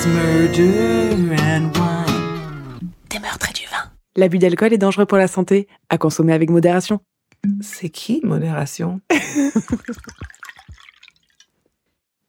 it's 0.00 0.06
murder 0.06 1.12
and 1.42 1.70
wine. 1.76 2.90
Des 3.10 3.18
meurtres 3.18 3.50
et 3.50 3.52
du 3.52 3.66
vin. 3.66 3.90
L'abus 4.16 4.38
d'alcool 4.38 4.72
est 4.72 4.78
dangereux 4.78 5.04
pour 5.04 5.18
la 5.18 5.28
santé, 5.28 5.68
à 5.90 5.98
consommer 5.98 6.32
avec 6.32 6.48
modération. 6.48 7.00
C'est 7.60 7.90
qui 7.90 8.20
modération? 8.24 9.00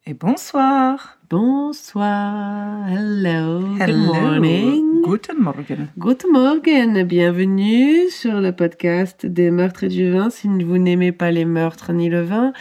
Et 0.07 0.13
bonsoir. 0.15 1.19
Bonsoir, 1.29 2.89
hello, 2.89 3.61
good 3.61 3.81
Hello. 3.81 4.13
morning. 4.15 5.01
Guten 5.03 5.37
Morgen. 5.39 5.87
Good 5.97 6.23
morning, 6.29 7.03
bienvenue 7.03 8.09
sur 8.09 8.41
le 8.41 8.51
podcast 8.53 9.25
des 9.25 9.49
meurtres 9.51 9.85
et 9.85 9.87
du 9.87 10.11
vin. 10.11 10.29
Si 10.29 10.47
vous 10.49 10.77
n'aimez 10.77 11.13
pas 11.13 11.31
les 11.31 11.45
meurtres 11.45 11.93
ni 11.93 12.09
le 12.09 12.23
vin, 12.23 12.51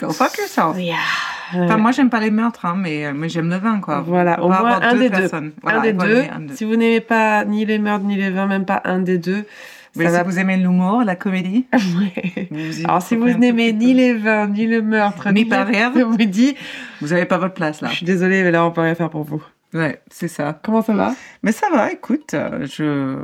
Go 0.00 0.10
fuck 0.10 0.38
yourself. 0.38 0.78
yeah. 0.78 0.96
Enfin, 1.54 1.76
moi, 1.76 1.92
j'aime 1.92 2.10
pas 2.10 2.20
les 2.20 2.30
meurtres, 2.30 2.64
hein, 2.64 2.76
mais, 2.78 3.12
mais 3.12 3.28
j'aime 3.28 3.48
le 3.50 3.56
vin, 3.56 3.80
quoi. 3.80 4.00
Voilà, 4.00 4.36
On 4.40 4.44
au 4.44 4.48
moins 4.48 4.56
avoir 4.58 4.82
un 4.82 4.94
des 4.94 5.10
deux. 5.10 5.28
Voilà, 5.62 5.78
un 5.80 5.82
des 5.82 5.92
deux. 5.92 6.22
un 6.34 6.40
des- 6.40 6.54
Si 6.56 6.64
vous 6.64 6.76
n'aimez 6.76 7.00
pas 7.00 7.44
ni 7.44 7.64
les 7.64 7.78
meurtres 7.78 8.04
ni 8.04 8.16
les 8.16 8.30
vins, 8.30 8.46
même 8.46 8.64
pas 8.64 8.80
un 8.84 8.98
des 9.00 9.18
deux, 9.18 9.44
Mais 9.96 10.04
ça 10.04 10.10
si 10.10 10.16
va. 10.16 10.22
vous 10.24 10.38
aimez 10.38 10.56
l'humour, 10.56 11.02
la 11.04 11.16
comédie. 11.16 11.66
Ouais. 11.72 12.48
vous 12.50 12.84
Alors 12.84 13.00
si 13.02 13.16
vous 13.16 13.28
un 13.28 13.34
n'aimez 13.38 13.72
ni 13.72 13.94
les 13.94 14.14
vins, 14.14 14.46
ni 14.48 14.66
le 14.66 14.82
meurtre, 14.82 15.30
Ni 15.30 15.44
les- 15.44 15.48
pas 15.48 15.66
je 15.70 16.00
vous 16.02 16.16
dis, 16.16 16.54
Vous 17.00 17.12
avez 17.12 17.24
pas 17.24 17.38
votre 17.38 17.54
place, 17.54 17.80
là. 17.80 17.88
je 17.90 17.96
suis 17.96 18.06
désolée, 18.06 18.42
mais 18.42 18.50
là 18.50 18.64
on 18.64 18.70
peut 18.70 18.80
rien 18.82 18.94
faire 18.94 19.10
pour 19.10 19.22
vous. 19.24 19.42
Ouais, 19.74 20.00
c'est 20.10 20.28
ça. 20.28 20.58
Comment 20.62 20.80
ça 20.80 20.94
va? 20.94 21.14
Mais 21.42 21.52
ça 21.52 21.68
va, 21.70 21.92
écoute, 21.92 22.34
euh, 22.34 22.66
je 22.66 23.16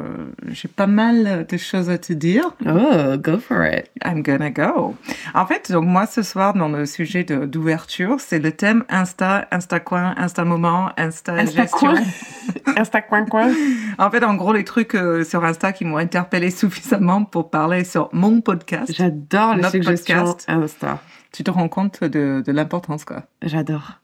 j'ai 0.48 0.68
pas 0.68 0.86
mal 0.86 1.46
de 1.48 1.56
choses 1.56 1.88
à 1.88 1.98
te 1.98 2.12
dire. 2.12 2.54
Oh, 2.66 3.16
go 3.16 3.38
for 3.38 3.64
it. 3.64 3.90
I'm 4.04 4.22
gonna 4.22 4.50
go. 4.50 4.96
En 5.34 5.46
fait, 5.46 5.70
donc 5.70 5.86
moi 5.86 6.06
ce 6.06 6.22
soir 6.22 6.54
dans 6.54 6.68
le 6.68 6.84
sujet 6.84 7.24
d'ouverture, 7.24 8.16
c'est 8.20 8.38
le 8.38 8.52
thème 8.52 8.84
Insta, 8.88 9.46
Insta 9.50 9.80
coin, 9.80 10.14
Insta 10.18 10.44
moment, 10.44 10.90
Insta, 10.96 11.34
Insta 11.34 11.62
gestion. 11.62 11.92
coin. 12.64 12.74
Insta 12.76 13.00
coin 13.02 13.24
coin. 13.24 13.52
En 13.98 14.10
fait, 14.10 14.24
en 14.24 14.34
gros, 14.34 14.52
les 14.52 14.64
trucs 14.64 14.94
euh, 14.94 15.24
sur 15.24 15.44
Insta 15.44 15.72
qui 15.72 15.84
m'ont 15.84 15.96
interpellé 15.98 16.50
suffisamment 16.62 17.24
pour 17.24 17.50
parler 17.50 17.84
sur 17.84 18.08
mon 18.12 18.40
podcast. 18.40 18.92
J'adore 18.92 19.54
les 19.54 19.68
suggestions 19.70 20.24
podcast. 20.24 20.50
Insta. 20.50 20.98
Tu 21.32 21.44
te 21.44 21.50
rends 21.50 21.68
compte 21.68 22.04
de, 22.04 22.42
de 22.44 22.52
l'importance, 22.52 23.04
quoi. 23.04 23.22
J'adore. 23.40 24.00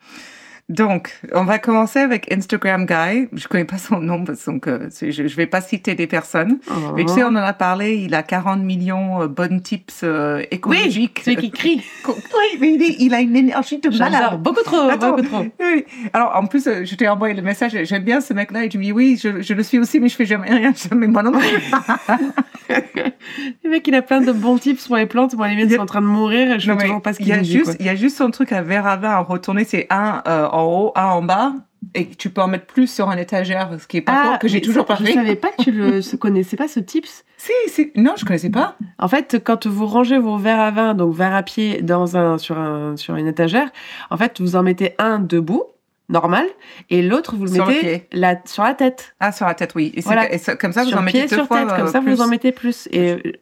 Donc, 0.69 1.19
on 1.33 1.45
va 1.45 1.59
commencer 1.59 1.99
avec 1.99 2.31
Instagram 2.31 2.85
Guy. 2.85 3.29
Je 3.33 3.49
connais 3.49 3.65
pas 3.65 3.79
son 3.79 4.01
nom, 4.01 4.23
parce 4.25 4.45
que 4.61 4.69
euh, 4.71 4.89
je, 5.01 5.27
je 5.27 5.37
vais 5.37 5.47
pas 5.47 5.63
citer 5.63 5.95
des 5.95 6.07
personnes. 6.07 6.59
Oh. 6.71 6.93
Mais 6.95 7.07
tu 7.07 7.15
sais, 7.15 7.25
on 7.25 7.29
en 7.29 7.37
a 7.37 7.55
parlé, 7.55 7.97
il 7.97 8.15
a 8.15 8.23
40 8.23 8.61
millions 8.61 9.23
euh, 9.23 9.29
bonnes 9.29 9.63
tips 9.63 10.01
euh, 10.05 10.43
écologiques. 10.51 11.23
Celui 11.25 11.37
qui 11.37 11.51
crie. 11.51 11.83
Oui, 12.07 12.59
mais 12.61 12.75
il, 12.75 12.83
est- 12.83 12.97
il 13.01 13.15
a 13.15 13.21
une 13.21 13.35
énergie 13.35 13.79
de 13.79 13.89
malade. 13.99 14.41
Beaucoup 14.43 14.63
trop, 14.63 14.89
Attends, 14.91 15.11
beaucoup 15.17 15.23
trop. 15.23 15.47
Oui. 15.61 15.85
Alors, 16.13 16.37
en 16.37 16.47
plus, 16.47 16.67
euh, 16.67 16.85
je 16.85 16.95
t'ai 16.95 17.09
envoyé 17.09 17.35
le 17.35 17.43
message. 17.43 17.77
J'aime 17.85 18.05
bien 18.05 18.21
ce 18.21 18.33
mec-là. 18.35 18.65
Et 18.65 18.69
tu 18.69 18.77
me 18.79 18.83
dis, 18.85 18.93
oui, 18.93 19.19
je, 19.21 19.41
je 19.41 19.55
le 19.55 19.63
suis 19.63 19.79
aussi, 19.79 20.01
mais 20.01 20.09
je 20.09 20.17
fais 20.17 20.27
jamais 20.27 20.51
rien. 20.51 20.73
Jamais 20.91 21.07
moi 21.07 21.23
non 21.23 21.33
plus. 21.33 21.41
Le 23.65 23.71
mec, 23.71 23.87
il 23.89 23.95
a 23.95 24.03
plein 24.03 24.21
de 24.21 24.33
bons 24.33 24.59
tips 24.59 24.87
pour 24.87 24.97
les 24.97 25.07
plantes. 25.07 25.35
Moi, 25.35 25.49
les 25.49 25.57
miennes 25.57 25.71
sont 25.71 25.81
en 25.81 25.87
train 25.87 26.01
de 26.01 26.07
mourir 26.07 26.53
et 26.53 26.61
je 26.61 26.71
mais 26.73 26.83
toujours 26.83 27.03
pas 27.03 27.13
ce 27.13 27.21
il 27.21 27.25
qu'il 27.25 27.29
y 27.29 27.37
a 27.37 27.39
me 27.39 27.43
dit. 27.43 27.63
il 27.81 27.87
y 27.87 27.89
a 27.89 27.95
juste 27.95 28.17
son 28.19 28.31
truc 28.31 28.53
à 28.53 28.63
verre 28.63 28.87
à 28.87 28.97
vin 28.97 29.11
à 29.11 29.19
retourner. 29.19 29.65
C'est 29.65 29.87
un 29.91 30.23
euh, 30.27 30.47
en 30.59 30.65
haut, 30.67 30.93
un 30.97 31.07
en 31.07 31.23
bas. 31.23 31.53
Et 31.95 32.07
tu 32.09 32.29
peux 32.31 32.41
en 32.43 32.49
mettre 32.49 32.67
plus 32.67 32.93
sur 32.93 33.09
un 33.09 33.17
étagère, 33.17 33.71
ce 33.81 33.87
qui 33.87 33.99
est 33.99 34.03
pas 34.03 34.25
fort, 34.25 34.39
que 34.41 34.49
j'ai 34.49 34.61
toujours 34.61 34.87
ça, 34.87 34.95
pas 34.95 35.01
Je 35.01 35.05
fait. 35.07 35.15
savais 35.15 35.37
pas 35.37 35.49
que 35.57 35.63
tu 35.63 35.71
le 35.71 36.17
connaissais 36.19 36.57
pas 36.57 36.67
ce 36.69 36.81
tips. 36.81 37.25
Si, 37.37 37.53
si. 37.69 37.93
Non, 37.95 38.15
je 38.17 38.25
connaissais 38.25 38.51
pas. 38.51 38.77
En 38.99 39.07
fait, 39.09 39.39
quand 39.43 39.67
vous 39.69 39.87
rangez 39.87 40.19
vos 40.19 40.37
verres 40.39 40.59
à 40.61 40.71
vin, 40.73 40.95
donc 40.95 41.15
verres 41.15 41.35
à 41.37 41.43
pied, 41.45 41.81
dans 41.81 42.17
un, 42.17 42.37
sur, 42.37 42.59
un, 42.59 42.97
sur 42.97 43.15
une 43.15 43.29
étagère, 43.29 43.71
en 44.11 44.17
fait, 44.17 44.41
vous 44.41 44.57
en 44.57 44.65
mettez 44.65 44.95
un 44.99 45.21
debout, 45.21 45.63
normal, 46.09 46.47
et 46.91 47.01
l'autre, 47.01 47.37
vous 47.37 47.45
le 47.45 47.53
Sur 47.53 47.67
mettez 47.69 47.81
pied. 47.81 48.09
la, 48.13 48.37
sur 48.45 48.65
la 48.65 48.75
tête. 48.75 49.15
Ah, 49.21 49.31
sur 49.31 49.47
la 49.47 49.55
tête, 49.55 49.75
oui. 49.77 49.93
Et, 49.95 50.01
Voilà. 50.01 50.33
et 50.35 50.41
comme 50.61 50.73
ça, 50.73 50.83
vous 50.83 50.91
sur 50.91 50.99
en 50.99 51.05
pied, 51.05 51.21
mettez 51.23 51.31
deux 51.31 51.37
sur 51.37 51.47
fois 51.47 51.61
tête, 51.61 51.69
comme 51.77 51.87
euh, 51.87 51.93
ça, 51.93 52.01
plus. 52.01 52.13
vous 52.15 52.21
en 52.23 52.27
mettez 52.29 52.51
plus. 52.53 52.89
Et, 52.91 53.39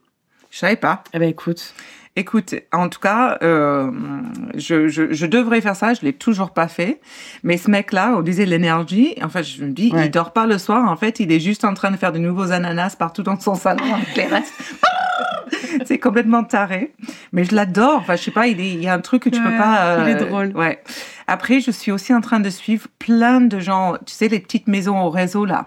Je 0.50 0.59
savais 0.59 0.76
pas. 0.76 1.03
eh 1.15 1.19
ben, 1.19 1.28
écoute, 1.31 1.75
Écoute, 2.19 2.54
en 2.72 2.88
tout 2.88 2.99
cas, 3.00 3.37
euh, 3.43 3.91
je, 4.54 4.88
je, 4.88 5.12
je 5.12 5.27
devrais 5.27 5.60
faire 5.60 5.77
ça, 5.77 5.93
je 5.93 6.00
l'ai 6.00 6.15
toujours 6.15 6.50
pas 6.53 6.66
fait. 6.66 6.99
Mais 7.43 7.59
ce 7.59 7.71
mec-là, 7.71 8.15
on 8.16 8.22
disait 8.22 8.47
l'énergie. 8.47 9.15
En 9.22 9.28
fait, 9.28 9.43
je 9.44 9.62
me 9.62 9.71
dis, 9.71 9.93
Ouais. 9.93 10.06
il 10.06 10.10
dort 10.10 10.32
pas 10.32 10.47
le 10.47 10.56
soir. 10.56 10.91
En 10.91 10.97
fait, 10.97 11.21
il 11.21 11.31
est 11.31 11.41
juste 11.41 11.65
en 11.65 11.75
train 11.75 11.91
de 11.91 11.97
faire 11.97 12.12
de 12.12 12.19
nouveaux 12.19 12.53
ananas 12.53 12.97
partout 12.99 13.22
dans 13.22 13.38
son 13.38 13.55
salon 13.55 13.84
avec 13.94 14.16
les 14.16 14.25
restes. 14.25 14.55
C'est 15.84 15.99
complètement 15.99 16.43
taré. 16.43 16.93
Mais 17.32 17.44
je 17.44 17.55
l'adore. 17.55 17.99
Enfin, 17.99 18.16
je 18.16 18.22
sais 18.22 18.31
pas, 18.31 18.47
il, 18.47 18.60
est, 18.60 18.71
il 18.72 18.82
y 18.82 18.88
a 18.88 18.94
un 18.94 19.00
truc 19.00 19.22
que 19.25 19.28
tu 19.28 19.41
peux 19.41 19.49
Ouais, 19.50 19.59
pas. 19.59 19.99
il 20.03 20.09
est 20.09 20.25
drôle. 20.25 20.53
Ouais. 20.56 20.82
Après, 21.26 21.60
je 21.60 21.71
suis 21.71 21.93
aussi 21.93 22.15
en 22.15 22.21
train 22.22 22.41
de 22.41 22.49
suivre 22.50 22.87
plein 22.99 23.41
de 23.43 23.59
gens. 23.60 23.94
Tu 24.06 24.15
sais, 24.15 24.28
les 24.28 24.41
petites 24.41 24.69
maisons 24.69 24.99
au 25.03 25.10
réseau 25.10 25.44
là. 25.44 25.66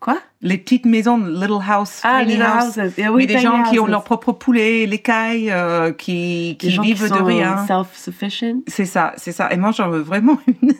Quoi? 0.00 0.18
Les 0.42 0.58
petites 0.58 0.86
maisons, 0.86 1.18
Little 1.18 1.58
House, 1.66 2.00
ah, 2.04 2.20
Tiny 2.24 2.40
House. 2.40 2.76
Houses. 2.76 2.92
Eh 2.96 3.08
mais 3.08 3.26
des 3.26 3.38
gens 3.38 3.64
qui 3.64 3.80
ont 3.80 3.86
leur 3.86 4.04
propre 4.04 4.32
poulet, 4.32 4.86
l'écaille, 4.86 5.50
euh, 5.50 5.92
qui, 5.92 6.56
qui 6.58 6.78
vivent 6.78 7.08
de 7.08 7.22
rien. 7.22 7.66
C'est 8.68 8.84
ça, 8.84 9.12
c'est 9.16 9.32
ça. 9.32 9.52
Et 9.52 9.56
moi, 9.56 9.72
j'en 9.72 9.90
veux 9.90 10.00
vraiment 10.00 10.38
une. 10.46 10.72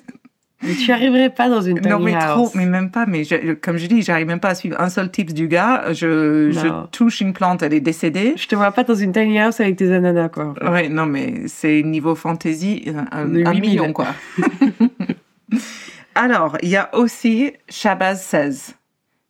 Mais 0.63 0.75
tu 0.75 0.91
arriverais 0.91 1.31
pas 1.31 1.49
dans 1.49 1.61
une 1.61 1.81
tiny 1.81 1.93
house. 1.93 2.01
Non, 2.01 2.05
mais 2.05 2.19
trop, 2.19 2.51
mais 2.55 2.67
même 2.67 2.91
pas. 2.91 3.07
Mais 3.07 3.25
je, 3.25 3.55
comme 3.55 3.77
je 3.77 3.87
dis, 3.87 4.03
j'arrive 4.03 4.27
même 4.27 4.41
pas 4.41 4.51
à 4.51 4.55
suivre 4.55 4.81
un 4.81 4.89
seul 4.89 5.11
tips 5.11 5.33
du 5.33 5.49
gars. 5.49 5.93
Je, 5.93 6.51
je, 6.51 6.87
touche 6.91 7.21
une 7.21 7.33
plante, 7.33 7.63
elle 7.63 7.75
est 7.75 7.81
décédée. 7.81 8.35
Je 8.37 8.47
te 8.47 8.57
vois 8.57 8.73
pas 8.73 8.85
dans 8.85 8.95
une 8.95 9.13
tiny 9.13 9.39
house 9.41 9.61
avec 9.61 9.77
tes 9.77 9.93
ananas, 9.93 10.29
quoi. 10.29 10.55
Ouais, 10.63 10.89
non, 10.89 11.07
mais 11.07 11.43
c'est 11.47 11.83
niveau 11.83 12.15
fantasy, 12.15 12.85
euh, 12.87 13.03
un, 13.13 13.47
un 13.47 13.55
million, 13.55 13.93
quoi. 13.93 14.09
Alors, 16.15 16.57
il 16.63 16.69
y 16.71 16.77
a 16.77 16.91
aussi 16.97 17.53
Shabazz 17.69 18.21
16. 18.21 18.78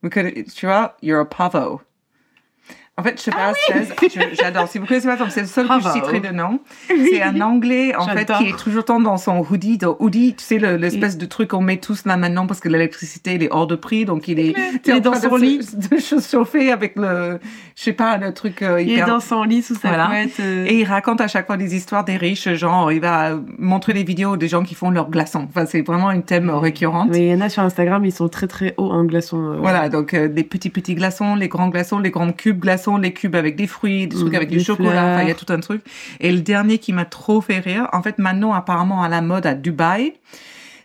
We 0.02 0.10
could 0.10 0.52
shout, 0.52 0.96
you're 1.00 1.20
a 1.20 1.26
pavo. 1.26 1.82
En 2.98 3.02
fait, 3.04 3.20
Shabazz 3.22 3.54
Says, 3.68 3.94
je- 4.12 4.34
j'adore. 4.36 4.66
Si 4.66 4.78
vous 4.78 4.86
connaissez 4.86 5.06
pas, 5.06 5.16
c'est 5.30 5.42
le 5.42 5.46
seul 5.46 5.68
que 5.68 5.74
je 5.80 5.88
citerai 5.90 6.18
de 6.20 6.28
nom. 6.28 6.58
C'est 6.88 7.22
un 7.22 7.40
anglais, 7.40 7.94
en 7.96 8.06
fait, 8.08 8.26
qui 8.38 8.48
est 8.48 8.58
toujours 8.58 8.84
temps 8.84 8.98
dans 9.00 9.16
son 9.16 9.44
hoodie. 9.48 9.78
Dans 9.78 9.96
hoodie, 10.00 10.34
tu 10.36 10.44
sais, 10.44 10.58
le- 10.58 10.76
l'espèce 10.76 11.16
de 11.16 11.24
truc 11.24 11.50
qu'on 11.50 11.60
met 11.60 11.76
tous 11.76 12.04
là 12.06 12.16
maintenant 12.16 12.46
parce 12.48 12.58
que 12.60 12.68
l'électricité, 12.68 13.34
elle 13.36 13.42
est 13.44 13.52
hors 13.52 13.68
de 13.68 13.76
prix. 13.76 14.04
Donc, 14.04 14.26
il 14.26 14.40
est, 14.40 14.54
Il 14.84 14.94
est 14.96 15.00
dans 15.00 15.14
son 15.14 15.36
lit. 15.36 15.58
de 15.90 15.96
se 15.98 16.20
chauffer 16.20 16.72
avec 16.72 16.96
le, 16.96 17.38
je 17.76 17.82
sais 17.84 17.92
pas, 17.92 18.16
le 18.16 18.34
truc 18.34 18.62
euh, 18.62 18.80
Il 18.82 18.90
est 18.98 19.04
dans 19.04 19.20
son 19.20 19.44
lit 19.44 19.62
sous 19.62 19.76
sa 19.76 19.88
Voilà. 19.88 20.06
couette. 20.06 20.40
euh, 20.40 20.66
et 20.66 20.80
il 20.80 20.84
raconte 20.84 21.20
à 21.20 21.28
chaque 21.28 21.46
fois 21.46 21.56
des 21.56 21.76
histoires 21.76 22.04
des 22.04 22.16
riches, 22.16 22.48
genre 22.54 22.90
il 22.90 23.00
va 23.00 23.38
montrer 23.58 23.92
des 23.92 24.02
vidéos 24.02 24.36
des 24.36 24.48
gens 24.48 24.64
qui 24.64 24.74
font 24.74 24.90
leurs 24.90 25.08
glaçons. 25.10 25.46
Enfin, 25.48 25.66
c'est 25.66 25.82
vraiment 25.82 26.10
une 26.10 26.24
thème 26.24 26.50
récurrente. 26.50 27.10
Mais 27.12 27.26
il 27.28 27.28
y 27.28 27.34
en 27.34 27.40
a 27.42 27.48
sur 27.48 27.62
Instagram, 27.62 28.04
ils 28.04 28.12
sont 28.12 28.28
très 28.28 28.48
très 28.48 28.74
hauts 28.76 28.90
en 28.90 29.04
glaçons. 29.04 29.52
euh, 29.52 29.56
Voilà, 29.60 29.88
donc 29.88 30.14
euh, 30.14 30.26
des 30.26 30.42
petits 30.42 30.70
petits 30.70 30.94
glaçons, 30.96 31.36
les 31.36 31.48
grands 31.48 31.68
glaçons, 31.68 31.98
les 32.00 32.10
grands 32.10 32.32
cubes 32.32 32.58
glaçons, 32.58 32.87
les 32.96 33.12
cubes 33.12 33.36
avec 33.36 33.56
des 33.56 33.66
fruits, 33.66 34.06
des 34.06 34.16
trucs 34.16 34.32
Mm, 34.32 34.36
avec 34.36 34.48
des 34.48 34.56
du 34.56 34.64
chocolat, 34.64 35.14
enfin 35.14 35.22
il 35.22 35.28
y 35.28 35.30
a 35.30 35.34
tout 35.34 35.52
un 35.52 35.60
truc. 35.60 35.82
Et 36.20 36.32
le 36.32 36.40
dernier 36.40 36.78
qui 36.78 36.92
m'a 36.92 37.04
trop 37.04 37.40
fait 37.40 37.58
rire, 37.58 37.88
en 37.92 38.02
fait 38.02 38.18
maintenant 38.18 38.52
apparemment 38.52 39.02
à 39.02 39.08
la 39.08 39.20
mode 39.20 39.46
à 39.46 39.54
Dubaï, 39.54 40.14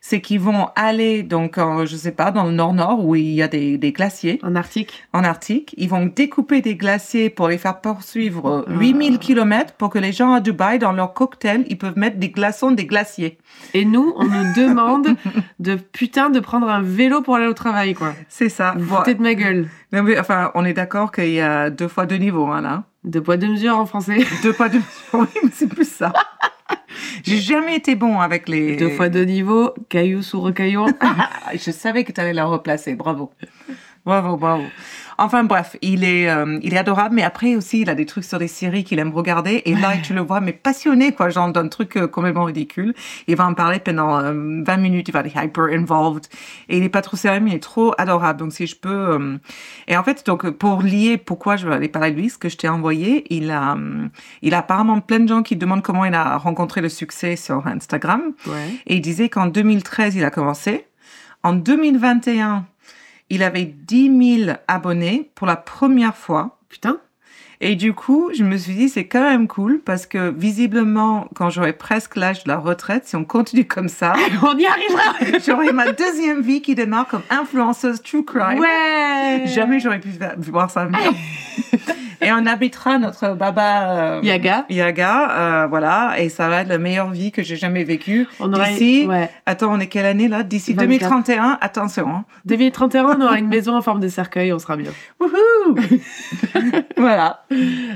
c'est 0.05 0.19
qu'ils 0.19 0.41
vont 0.41 0.67
aller 0.75 1.23
donc 1.23 1.57
en, 1.57 1.85
je 1.85 1.95
sais 1.95 2.11
pas 2.11 2.31
dans 2.31 2.43
le 2.43 2.51
nord 2.51 2.73
nord 2.73 3.05
où 3.05 3.15
il 3.15 3.29
y 3.33 3.41
a 3.41 3.47
des, 3.47 3.77
des 3.77 3.93
glaciers 3.93 4.37
En 4.43 4.53
Arctique. 4.53 5.01
en 5.13 5.23
Arctique, 5.23 5.73
ils 5.77 5.87
vont 5.87 6.05
découper 6.07 6.59
des 6.61 6.75
glaciers 6.75 7.29
pour 7.29 7.47
les 7.47 7.57
faire 7.57 7.79
poursuivre 7.79 8.45
euh, 8.49 8.63
Ah. 8.67 8.73
8000 8.79 9.17
km 9.17 9.75
pour 9.75 9.89
que 9.89 9.99
les 9.99 10.11
gens 10.11 10.33
à 10.33 10.41
Dubaï, 10.41 10.77
dans 10.77 10.91
leur 10.91 11.13
cocktail, 11.13 11.63
ils 11.69 11.77
peuvent 11.77 11.97
mettre 11.97 12.17
des 12.17 12.27
glaçons 12.29 12.71
des 12.71 12.85
glaciers. 12.85 13.37
Et 13.73 13.85
nous, 13.85 14.13
on 14.17 14.25
nous 14.25 14.53
demande 14.57 15.15
de 15.59 15.75
putain 15.75 16.29
de 16.29 16.41
prendre 16.41 16.67
un 16.69 16.81
vélo 16.81 17.21
pour 17.21 17.37
aller 17.37 17.47
au 17.47 17.53
travail, 17.53 17.93
quoi. 17.93 18.13
C'est 18.27 18.49
ça. 18.49 18.73
Vous 18.77 18.93
Bon, 18.93 19.03
de 19.05 19.21
ma 19.21 19.35
gueule. 19.35 19.69
non, 19.93 20.03
mais, 20.03 20.19
enfin, 20.19 20.51
on 20.55 20.65
est 20.65 20.73
d'accord 20.73 21.13
qu'il 21.13 21.29
y 21.31 21.39
a 21.39 21.69
deux 21.69 21.87
fois 21.87 22.05
deux 22.05 22.17
niveaux, 22.17 22.47
hein, 22.47 22.59
là. 22.59 22.83
De 23.03 23.19
poids 23.19 23.37
de 23.37 23.47
mesure 23.47 23.77
en 23.77 23.85
français. 23.85 24.19
Deux 24.43 24.53
fois 24.53 24.69
deux 24.69 24.81
Oui, 25.13 25.27
mais 25.43 25.49
c'est 25.53 25.67
plus 25.67 25.89
ça. 25.89 26.13
J'ai 27.23 27.37
jamais 27.37 27.75
été 27.75 27.95
bon 27.95 28.19
avec 28.19 28.47
les... 28.47 28.75
Deux 28.75 28.89
fois 28.89 29.09
deux 29.09 29.23
niveaux, 29.23 29.73
caillou 29.89 30.21
sous 30.21 30.39
recaillon. 30.41 30.85
Je 31.53 31.71
savais 31.71 32.03
que 32.03 32.11
tu 32.11 32.21
allais 32.21 32.33
la 32.33 32.45
replacer. 32.45 32.95
Bravo. 32.95 33.31
Bravo, 34.05 34.37
bravo. 34.37 34.63
Enfin 35.17 35.43
bref, 35.43 35.75
il 35.81 36.03
est, 36.03 36.29
euh, 36.29 36.59
il 36.63 36.73
est 36.73 36.77
adorable, 36.77 37.15
mais 37.15 37.23
après 37.23 37.55
aussi, 37.55 37.81
il 37.81 37.89
a 37.89 37.95
des 37.95 38.05
trucs 38.05 38.23
sur 38.23 38.39
des 38.39 38.47
séries 38.47 38.83
qu'il 38.83 38.99
aime 38.99 39.11
regarder. 39.13 39.61
Et 39.65 39.75
là, 39.75 39.93
tu 40.03 40.13
le 40.13 40.21
vois, 40.21 40.41
mais 40.41 40.53
passionné, 40.53 41.11
quoi, 41.13 41.29
genre 41.29 41.51
d'un 41.51 41.67
truc 41.67 41.97
euh, 41.97 42.07
complètement 42.07 42.45
ridicule. 42.45 42.93
Il 43.27 43.35
va 43.35 43.45
en 43.45 43.53
parler 43.53 43.79
pendant 43.79 44.19
euh, 44.19 44.63
20 44.65 44.77
minutes, 44.77 45.07
il 45.07 45.11
va 45.11 45.21
être 45.21 45.35
hyper 45.43 45.65
involved. 45.65 46.27
Et 46.69 46.77
il 46.77 46.83
est 46.83 46.89
pas 46.89 47.01
trop 47.01 47.17
sérieux, 47.17 47.39
mais 47.41 47.51
il 47.51 47.55
est 47.55 47.59
trop 47.63 47.93
adorable. 47.97 48.39
Donc 48.39 48.53
si 48.53 48.67
je 48.67 48.75
peux... 48.75 48.89
euh, 48.89 49.37
Et 49.87 49.95
en 49.97 50.03
fait, 50.03 50.25
donc 50.25 50.49
pour 50.51 50.81
lier 50.81 51.17
pourquoi 51.17 51.55
je 51.55 51.67
vais 51.67 51.75
aller 51.75 51.89
parler 51.89 52.11
de 52.11 52.17
lui, 52.17 52.29
ce 52.29 52.37
que 52.37 52.49
je 52.49 52.57
t'ai 52.57 52.67
envoyé, 52.69 53.25
il 53.33 53.51
a, 53.51 53.73
euh, 53.73 54.07
il 54.41 54.53
a 54.53 54.59
apparemment 54.59 54.99
plein 54.99 55.19
de 55.19 55.27
gens 55.27 55.43
qui 55.43 55.55
demandent 55.55 55.83
comment 55.83 56.05
il 56.05 56.13
a 56.13 56.37
rencontré 56.37 56.81
le 56.81 56.89
succès 56.89 57.35
sur 57.35 57.65
Instagram. 57.67 58.21
Ouais. 58.47 58.69
Et 58.87 58.95
il 58.95 59.01
disait 59.01 59.29
qu'en 59.29 59.47
2013, 59.47 60.15
il 60.15 60.23
a 60.23 60.29
commencé. 60.31 60.85
En 61.43 61.53
2021, 61.53 62.65
il 63.33 63.41
avait 63.41 63.65
10 63.65 64.37
000 64.45 64.57
abonnés 64.67 65.31
pour 65.33 65.47
la 65.47 65.55
première 65.55 66.15
fois. 66.15 66.59
Putain. 66.69 66.99
Et 67.61 67.75
du 67.75 67.93
coup, 67.93 68.29
je 68.35 68.43
me 68.43 68.57
suis 68.57 68.75
dit, 68.75 68.89
c'est 68.89 69.07
quand 69.07 69.23
même 69.23 69.47
cool 69.47 69.79
parce 69.79 70.05
que 70.05 70.29
visiblement, 70.29 71.27
quand 71.33 71.49
j'aurai 71.49 71.73
presque 71.73 72.15
l'âge 72.15 72.43
de 72.43 72.49
la 72.49 72.57
retraite, 72.57 73.07
si 73.07 73.15
on 73.15 73.23
continue 73.23 73.65
comme 73.65 73.89
ça, 73.89 74.13
On 74.43 74.55
y 74.57 74.65
arrivera. 74.67 75.39
j'aurai 75.45 75.71
ma 75.71 75.91
deuxième 75.93 76.41
vie 76.41 76.61
qui 76.61 76.75
démarre 76.75 77.07
comme 77.07 77.23
influenceuse 77.31 78.03
true 78.03 78.23
crime. 78.23 78.59
Ouais. 78.59 79.45
Jamais 79.47 79.79
j'aurais 79.79 79.99
pu 79.99 80.09
voir 80.51 80.69
ça 80.69 80.85
venir. 80.85 81.11
et 82.23 82.31
on 82.31 82.45
habitera 82.45 82.97
notre 82.99 83.35
baba 83.35 84.17
euh, 84.17 84.21
Yaga. 84.23 84.65
Yaga, 84.69 85.63
euh, 85.63 85.67
voilà, 85.67 86.15
et 86.19 86.29
ça 86.29 86.49
va 86.49 86.61
être 86.61 86.69
la 86.69 86.77
meilleure 86.77 87.11
vie 87.11 87.31
que 87.31 87.43
j'ai 87.43 87.55
jamais 87.55 87.83
vécue. 87.83 88.27
On 88.39 88.51
aura 88.53 88.69
D'ici, 88.69 89.05
ouais. 89.07 89.29
attends, 89.45 89.73
on 89.73 89.79
est 89.79 89.87
quelle 89.87 90.05
année 90.05 90.27
là? 90.27 90.43
D'ici 90.43 90.73
24. 90.73 90.87
2031, 90.87 91.57
attention. 91.61 92.07
Hein. 92.07 92.25
2031, 92.45 93.05
on 93.05 93.21
aura 93.21 93.39
une 93.39 93.47
maison 93.49 93.75
en 93.75 93.81
forme 93.81 93.99
de 93.99 94.07
cercueil, 94.07 94.53
on 94.53 94.59
sera 94.59 94.77
bien. 94.77 94.91
Wouhou 95.19 95.75
Voilà. 96.97 97.45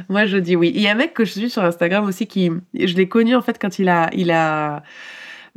Moi, 0.10 0.26
je 0.26 0.38
dis 0.38 0.56
oui. 0.56 0.72
Il 0.76 0.82
y 0.82 0.88
a 0.88 0.92
un 0.92 0.96
mec 0.96 1.14
que 1.14 1.26
je 1.26 1.32
suis 1.32 1.50
sur 1.50 1.64
Instagram 1.64 2.06
aussi 2.06 2.28
qui, 2.28 2.52
je 2.74 2.96
l'ai 2.96 3.08
connu 3.08 3.36
en 3.36 3.42
fait 3.42 3.58
quand 3.60 3.80
il 3.80 3.90
a, 3.90 4.10
il 4.14 4.32
a, 4.32 4.84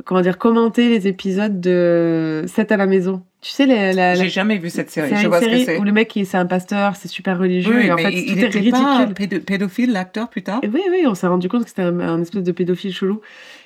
comment 0.05 0.21
dire, 0.21 0.37
commenté 0.37 0.89
les 0.89 1.07
épisodes 1.07 1.59
de 1.59 2.43
7 2.47 2.71
à 2.71 2.77
la 2.77 2.85
maison. 2.85 3.23
Tu 3.41 3.49
sais, 3.49 3.65
la, 3.65 3.91
la- 3.91 4.13
J'ai 4.15 4.29
jamais 4.29 4.57
vu 4.59 4.69
cette 4.69 4.91
série. 4.91 5.09
Je 5.15 5.27
vois 5.27 5.39
ce 5.39 5.45
que 5.45 5.49
série 5.51 5.65
c'est. 5.65 5.77
où 5.79 5.83
le 5.83 5.91
mec, 5.91 6.17
c'est 6.25 6.37
un 6.37 6.45
pasteur, 6.45 6.95
c'est 6.95 7.07
super 7.07 7.39
religieux, 7.39 7.75
Oui, 7.75 7.87
et 7.87 7.91
en 7.91 7.97
fait, 7.97 8.11
il 8.13 8.25
tout 8.27 8.31
il 8.33 8.43
est 8.43 8.47
était 8.47 8.59
ridicule. 8.59 8.83
pas 9.29 9.39
pédophile, 9.45 9.91
l'acteur, 9.93 10.29
putain. 10.29 10.59
Et 10.61 10.67
oui, 10.67 10.81
oui, 10.91 11.05
on 11.07 11.15
s'est 11.15 11.25
rendu 11.25 11.49
compte 11.49 11.63
que 11.63 11.69
c'était 11.69 11.81
un, 11.81 11.99
un 12.01 12.21
espèce 12.21 12.43
de 12.43 12.51
pédophile 12.51 12.93
chelou. 12.93 13.19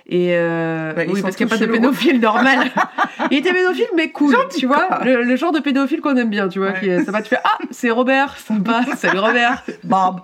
Et 0.08 0.30
euh, 0.32 0.94
Bah, 0.94 1.02
oui, 1.10 1.22
parce 1.22 1.36
qu'il 1.36 1.46
n'y 1.46 1.52
a 1.52 1.58
pas 1.58 1.66
de 1.66 1.70
pédophile 1.70 2.22
normal. 2.22 2.72
il 3.32 3.38
était 3.40 3.52
pédophile, 3.52 3.88
mais 3.98 4.12
cool, 4.12 4.34
tu 4.58 4.66
vois. 4.66 5.00
Le, 5.04 5.24
le 5.24 5.36
genre 5.36 5.52
de 5.52 5.60
pédophile 5.60 6.00
qu'on 6.00 6.16
aime 6.16 6.30
bien, 6.30 6.48
tu 6.48 6.60
vois. 6.60 6.70
Ouais. 6.70 6.80
Qui, 6.80 6.88
est- 6.90 7.04
ça 7.04 7.12
va 7.12 7.22
te 7.22 7.28
faire 7.28 7.42
Ah, 7.44 7.58
c'est 7.72 7.90
Robert, 7.90 8.38
sympa. 8.38 8.82
Salut 8.96 9.20
Robert. 9.20 9.62
Bob. 9.84 10.22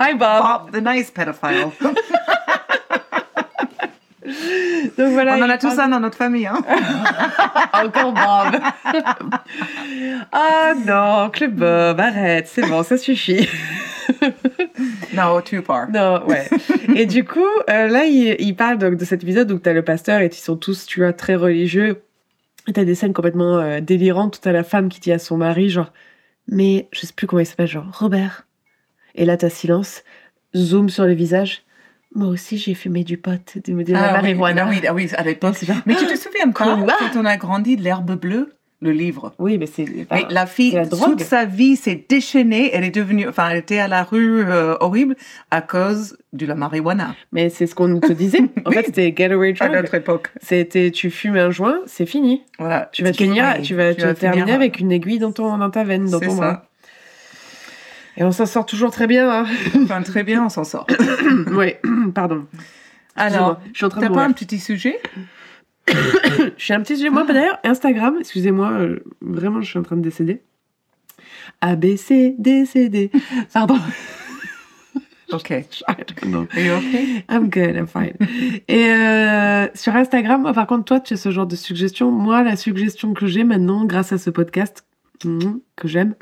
Hi 0.00 0.14
Bob. 0.14 0.42
Bob, 0.42 0.70
the 0.72 0.84
nice 0.84 1.12
pedophile. 1.12 1.68
Donc 4.98 5.12
voilà. 5.12 5.36
on 5.36 5.42
en 5.42 5.50
a 5.50 5.58
tous 5.58 5.68
parle- 5.74 5.80
un 5.80 5.88
dans 5.88 6.00
notre 6.00 6.16
famille, 6.16 6.46
hein. 6.46 6.58
Encore 7.72 8.12
Bob. 8.12 8.60
ah 10.32 10.74
non, 10.86 11.30
Club 11.30 11.54
Bob, 11.54 12.00
arrête, 12.00 12.46
c'est 12.48 12.66
bon, 12.68 12.82
ça 12.82 12.96
suffit. 12.96 13.48
No, 15.14 15.40
too 15.42 15.62
far. 15.62 15.90
Non, 15.90 16.24
ouais. 16.26 16.48
Et 16.94 17.06
du 17.06 17.24
coup, 17.24 17.40
euh, 17.68 17.88
là, 17.88 18.04
il, 18.04 18.36
il 18.38 18.54
parle 18.56 18.78
donc 18.78 18.96
de 18.96 19.04
cet 19.04 19.22
épisode 19.22 19.50
où 19.50 19.58
t'as 19.58 19.72
le 19.72 19.82
pasteur 19.82 20.20
et 20.20 20.26
ils 20.26 20.32
sont 20.34 20.56
tous, 20.56 20.86
tu 20.86 21.00
vois, 21.00 21.12
très 21.12 21.34
religieux. 21.34 22.02
Et 22.66 22.72
t'as 22.72 22.84
des 22.84 22.94
scènes 22.94 23.12
complètement 23.12 23.58
euh, 23.58 23.80
délirantes. 23.80 24.46
À 24.46 24.52
la 24.52 24.62
femme 24.64 24.88
qui 24.88 25.00
dit 25.00 25.12
à 25.12 25.18
son 25.18 25.36
mari, 25.36 25.68
genre, 25.70 25.92
mais 26.46 26.88
je 26.92 27.00
sais 27.00 27.12
plus 27.14 27.26
comment 27.26 27.40
il 27.40 27.46
s'appelle, 27.46 27.66
genre, 27.66 27.86
Robert. 27.98 28.46
Et 29.14 29.24
là, 29.24 29.36
t'as 29.36 29.50
silence, 29.50 30.02
zoom 30.56 30.88
sur 30.88 31.04
le 31.04 31.12
visage. 31.12 31.62
Moi 32.14 32.28
aussi, 32.28 32.56
j'ai 32.58 32.74
fumé 32.74 33.04
du 33.04 33.18
pot, 33.18 33.56
de, 33.66 33.82
de 33.82 33.92
la 33.92 33.98
Ah 34.02 34.06
oui, 34.22 34.34
marijuana. 34.34 34.64
ah 34.66 34.68
oui, 34.70 34.80
ah 34.88 34.94
oui, 34.94 35.10
à 35.16 35.22
l'époque. 35.22 35.56
Mais 35.86 35.94
tu 35.94 36.06
te 36.06 36.16
souviens 36.16 36.50
Quoi? 36.54 36.86
quand 36.98 37.20
on 37.20 37.24
a 37.24 37.36
grandi 37.36 37.76
de 37.76 37.82
l'herbe 37.82 38.18
bleue, 38.18 38.54
le 38.80 38.92
livre? 38.92 39.34
Oui, 39.38 39.58
mais 39.58 39.66
c'est. 39.66 39.84
La 40.30 40.46
fille, 40.46 40.70
la 40.72 40.86
toute 40.86 41.20
sa 41.20 41.44
vie 41.44 41.74
s'est 41.76 42.06
déchaînée. 42.08 42.70
Elle 42.72 42.84
est 42.84 42.94
devenue, 42.94 43.28
enfin, 43.28 43.48
elle 43.50 43.58
était 43.58 43.78
à 43.78 43.88
la 43.88 44.04
rue 44.04 44.42
euh, 44.44 44.76
horrible 44.80 45.16
à 45.50 45.60
cause 45.60 46.16
de 46.32 46.46
la 46.46 46.54
marijuana. 46.54 47.14
Mais 47.32 47.50
c'est 47.50 47.66
ce 47.66 47.74
qu'on 47.74 47.98
te 48.00 48.12
disait. 48.12 48.38
En 48.64 48.70
Oui. 48.70 48.76
fait, 48.76 48.84
c'était 48.86 49.12
getaway 49.16 49.54
À 49.60 49.66
drug. 49.68 49.80
notre 49.82 49.94
époque. 49.94 50.30
C'était, 50.40 50.90
tu 50.92 51.10
fumes 51.10 51.36
un 51.36 51.50
joint, 51.50 51.78
c'est 51.86 52.06
fini. 52.06 52.42
Voilà. 52.58 52.88
Tu 52.92 53.02
vas 53.02 53.12
C'est 53.12 53.24
finir, 53.24 53.52
fini. 53.54 53.66
tu 53.66 53.74
vas 53.74 53.94
te 53.94 54.00
finir- 54.00 54.14
terminer 54.16 54.52
avec 54.52 54.78
une 54.80 54.92
aiguille 54.92 55.18
dans 55.18 55.32
ton, 55.32 55.58
dans 55.58 55.70
ta 55.70 55.82
veine, 55.84 56.08
dans 56.08 56.20
C'est 56.20 56.26
ton 56.26 56.36
ça. 56.36 56.40
bras. 56.40 56.64
Et 58.18 58.24
on 58.24 58.32
s'en 58.32 58.46
sort 58.46 58.66
toujours 58.66 58.90
très 58.90 59.06
bien. 59.06 59.30
Hein. 59.30 59.46
Enfin, 59.82 60.02
très 60.02 60.24
bien, 60.24 60.44
on 60.44 60.48
s'en 60.48 60.64
sort. 60.64 60.86
oui, 61.52 61.74
pardon. 62.14 62.46
Alors, 63.14 63.60
Excusez-moi, 63.60 63.60
je 63.72 63.76
suis 63.76 63.84
en 63.86 63.88
train 63.88 64.00
de 64.00 64.04
t'as 64.04 64.08
pas 64.08 64.14
mourir. 64.14 64.28
un 64.28 64.32
petit 64.32 64.58
sujet? 64.58 65.00
Je 66.58 66.62
suis 66.62 66.74
un 66.74 66.82
petit 66.82 66.96
sujet. 66.96 67.08
Moi, 67.08 67.24
d'ailleurs, 67.24 67.58
Instagram, 67.64 68.16
excusez-moi, 68.20 68.70
euh, 68.72 68.98
vraiment, 69.22 69.62
je 69.62 69.70
suis 69.70 69.78
en 69.78 69.82
train 69.82 69.96
de 69.96 70.02
décéder. 70.02 70.42
A, 71.62 71.76
B, 71.76 71.96
C, 71.96 72.34
D, 72.38 72.66
C, 72.66 72.90
D. 72.90 73.10
Pardon. 73.52 73.78
Ok. 75.30 75.52
Non. 76.24 76.48
Are 76.52 76.58
you 76.58 76.72
okay? 76.72 77.24
I'm 77.28 77.50
good, 77.50 77.76
I'm 77.76 77.86
fine. 77.86 78.14
Et 78.66 78.86
euh, 78.86 79.66
sur 79.74 79.94
Instagram, 79.94 80.40
moi, 80.40 80.54
par 80.54 80.66
contre, 80.66 80.84
toi, 80.84 81.00
tu 81.00 81.12
as 81.12 81.16
ce 81.18 81.30
genre 81.30 81.46
de 81.46 81.54
suggestion. 81.54 82.10
Moi, 82.10 82.42
la 82.42 82.56
suggestion 82.56 83.12
que 83.12 83.26
j'ai 83.26 83.44
maintenant, 83.44 83.84
grâce 83.84 84.10
à 84.10 84.16
ce 84.16 84.30
podcast 84.30 84.86
mhm, 85.26 85.60
que 85.76 85.86
j'aime, 85.86 86.14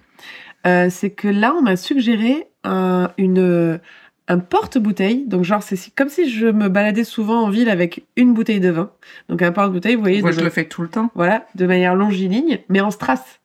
euh, 0.66 0.88
c'est 0.90 1.10
que 1.10 1.28
là, 1.28 1.54
on 1.56 1.62
m'a 1.62 1.76
suggéré 1.76 2.48
un, 2.64 3.10
une, 3.18 3.80
un 4.28 4.38
porte-bouteille. 4.38 5.24
Donc, 5.26 5.44
genre, 5.44 5.62
c'est 5.62 5.76
si- 5.76 5.90
comme 5.92 6.08
si 6.08 6.28
je 6.30 6.46
me 6.46 6.68
baladais 6.68 7.04
souvent 7.04 7.42
en 7.44 7.48
ville 7.50 7.68
avec 7.70 8.04
une 8.16 8.34
bouteille 8.34 8.60
de 8.60 8.70
vin. 8.70 8.90
Donc, 9.28 9.42
un 9.42 9.52
porte-bouteille, 9.52 9.94
vous 9.94 10.00
voyez, 10.02 10.22
Moi, 10.22 10.32
je 10.32 10.40
le 10.40 10.50
fais 10.50 10.64
tout 10.64 10.82
le 10.82 10.88
temps. 10.88 11.10
voilà, 11.14 11.46
de 11.54 11.66
manière 11.66 11.94
longiligne, 11.94 12.58
mais 12.68 12.80
en 12.80 12.90
strass. 12.90 13.40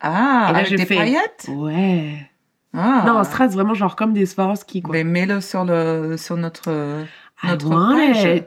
Ah, 0.00 0.48
Et 0.50 0.52
là, 0.52 0.58
avec 0.60 0.76
des 0.76 0.84
fait- 0.86 0.96
paillettes? 0.96 1.46
Ouais. 1.48 2.28
Ah. 2.74 3.04
Non, 3.06 3.18
en 3.18 3.24
strass, 3.24 3.52
vraiment, 3.54 3.74
genre 3.74 3.96
comme 3.96 4.12
des 4.12 4.26
Swarovski, 4.26 4.82
quoi. 4.82 4.92
Mais 4.92 5.04
mets-le 5.04 5.40
sur, 5.40 5.64
le, 5.64 6.16
sur 6.16 6.36
notre, 6.36 6.70
I 7.42 7.48
notre 7.48 7.68
want 7.68 7.94
page. 7.96 8.42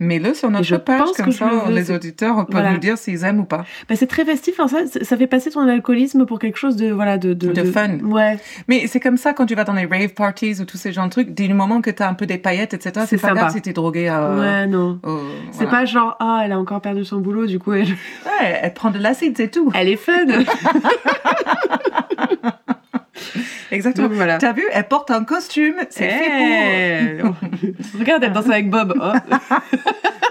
Mets-le 0.00 0.34
sur 0.34 0.50
notre 0.50 0.78
page, 0.78 1.00
comme 1.16 1.26
que 1.26 1.30
je 1.32 1.36
ça, 1.36 1.44
le 1.48 1.56
veux, 1.68 1.74
les 1.74 1.90
auditeurs 1.92 2.34
peuvent 2.34 2.46
Voilà. 2.50 2.72
nous 2.72 2.78
dire 2.78 2.98
s'ils 2.98 3.22
aiment 3.24 3.38
ou 3.40 3.44
pas. 3.44 3.64
Bah, 3.88 3.94
c'est 3.94 4.08
très 4.08 4.24
festif, 4.24 4.58
hein, 4.58 4.66
ça, 4.66 4.78
ça 5.00 5.16
fait 5.16 5.28
passer 5.28 5.50
ton 5.50 5.68
alcoolisme 5.68 6.26
pour 6.26 6.40
quelque 6.40 6.58
chose 6.58 6.74
de, 6.74 6.90
voilà, 6.90 7.18
de, 7.18 7.34
de, 7.34 7.52
De 7.52 7.62
fun. 7.62 7.98
Ouais. 8.00 8.36
Mais 8.66 8.88
c'est 8.88 8.98
comme 8.98 9.16
ça 9.16 9.32
quand 9.32 9.46
tu 9.46 9.54
vas 9.54 9.62
dans 9.62 9.74
les 9.74 9.86
rave 9.86 10.08
parties 10.14 10.60
ou 10.60 10.64
tous 10.64 10.76
ces 10.76 10.92
genres 10.92 11.04
de 11.06 11.10
trucs, 11.10 11.34
du 11.34 11.54
moment 11.54 11.80
que 11.80 11.90
tu 11.90 12.02
as 12.02 12.08
un 12.08 12.14
peu 12.14 12.26
des 12.26 12.38
paillettes, 12.38 12.74
etc., 12.74 13.06
C'est 13.08 13.20
pas 13.20 13.32
grave 13.32 13.52
si 13.52 13.62
t'es 13.62 13.72
drogué 13.72 14.08
à... 14.08 14.34
ouais, 14.34 14.66
non. 14.66 14.98
au- 15.04 15.20
C'est 15.52 15.68
pas 15.68 15.84
genre, 15.84 16.16
ah, 16.18 16.42
elle 16.44 16.52
a 16.52 16.58
encore 16.58 16.80
perdu 16.80 17.04
son 17.04 17.18
boulot, 17.20 17.46
du 17.46 17.60
coup, 17.60 17.72
elle, 17.72 17.86
Ouais, 17.86 18.58
elle 18.60 18.74
prend 18.74 18.90
de 18.90 18.98
l'acide, 18.98 19.34
c'est 19.36 19.52
tout. 19.52 19.70
elle 19.74 19.88
est 19.88 19.96
fun. 19.96 20.12
Exactement. 23.72 24.08
Donc, 24.08 24.16
voilà. 24.16 24.38
T'as 24.38 24.52
vu, 24.52 24.62
elle 24.72 24.86
porte 24.86 25.10
un 25.10 25.24
costume, 25.24 25.74
c'est 25.90 26.08
fait 26.08 27.18
Eh. 27.18 27.22
Regarde, 27.98 28.22
elle 28.22 28.32
danse 28.32 28.48
avec 28.48 28.70
Bob. 28.70 28.94
Oh. 29.00 29.12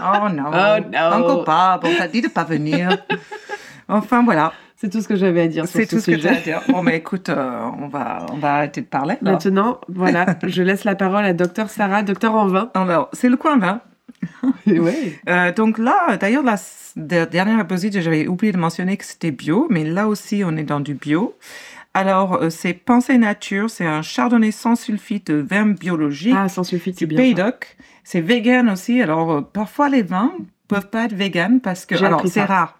Oh 0.03 0.29
non. 0.29 0.45
Oh 0.47 0.79
non. 0.91 1.23
Encore 1.23 1.43
pas, 1.43 1.77
bon, 1.77 1.89
t'as 1.95 2.07
dit 2.07 2.21
de 2.21 2.27
pas 2.27 2.43
venir. 2.43 2.89
enfin, 3.87 4.23
voilà. 4.23 4.51
C'est 4.81 4.89
tout 4.89 4.99
ce 4.99 5.07
que 5.07 5.15
j'avais 5.15 5.41
à 5.41 5.47
dire 5.47 5.67
C'est 5.67 5.85
ce 5.85 5.95
tout 5.95 6.01
ce 6.01 6.09
que 6.09 6.27
as 6.27 6.31
à 6.31 6.35
dire. 6.37 6.61
Bon, 6.67 6.81
mais 6.81 6.97
écoute, 6.97 7.29
euh, 7.29 7.69
on, 7.79 7.87
va, 7.87 8.25
on 8.31 8.37
va 8.37 8.55
arrêter 8.55 8.81
de 8.81 8.87
parler. 8.87 9.15
Maintenant, 9.21 9.79
voilà, 9.87 10.25
je 10.43 10.63
laisse 10.63 10.85
la 10.85 10.95
parole 10.95 11.23
à 11.23 11.33
Docteur 11.33 11.69
Sarah, 11.69 12.01
docteur 12.01 12.33
en 12.33 12.47
vin. 12.47 12.71
Alors, 12.73 13.07
c'est 13.13 13.29
le 13.29 13.37
coin 13.37 13.59
vin. 13.59 13.81
ouais. 14.65 15.19
Euh, 15.29 15.51
donc 15.53 15.77
là, 15.77 16.17
d'ailleurs, 16.19 16.41
la, 16.41 16.55
dernière 17.27 17.59
épisode, 17.59 18.01
j'avais 18.01 18.25
oublié 18.27 18.51
de 18.51 18.57
mentionner 18.57 18.97
que 18.97 19.05
c'était 19.05 19.29
bio, 19.29 19.67
mais 19.69 19.83
là 19.83 20.07
aussi, 20.07 20.41
on 20.43 20.57
est 20.57 20.63
dans 20.63 20.79
du 20.79 20.95
bio. 20.95 21.35
Alors, 21.93 22.35
euh, 22.35 22.49
c'est 22.49 22.73
Pensée 22.73 23.17
Nature, 23.17 23.69
c'est 23.69 23.85
un 23.85 24.01
chardonnay 24.01 24.51
sans 24.51 24.75
sulfite 24.75 25.27
de 25.27 25.35
vin 25.35 25.67
biologique 25.67 26.35
Ah, 26.37 26.47
sans 26.47 26.63
sulfite, 26.63 26.99
c'est 26.99 27.05
bien. 27.05 27.17
Pays 27.17 27.33
d'Oc. 27.33 27.75
C'est 28.03 28.21
vegan 28.21 28.69
aussi. 28.69 29.01
Alors, 29.01 29.31
euh, 29.31 29.41
parfois, 29.41 29.89
les 29.89 30.01
vins 30.01 30.31
peuvent 30.67 30.89
pas 30.89 31.05
être 31.05 31.13
vegan 31.13 31.59
parce 31.59 31.85
que, 31.85 31.95
alors, 32.03 32.25
c'est 32.27 32.43
rare. 32.43 32.79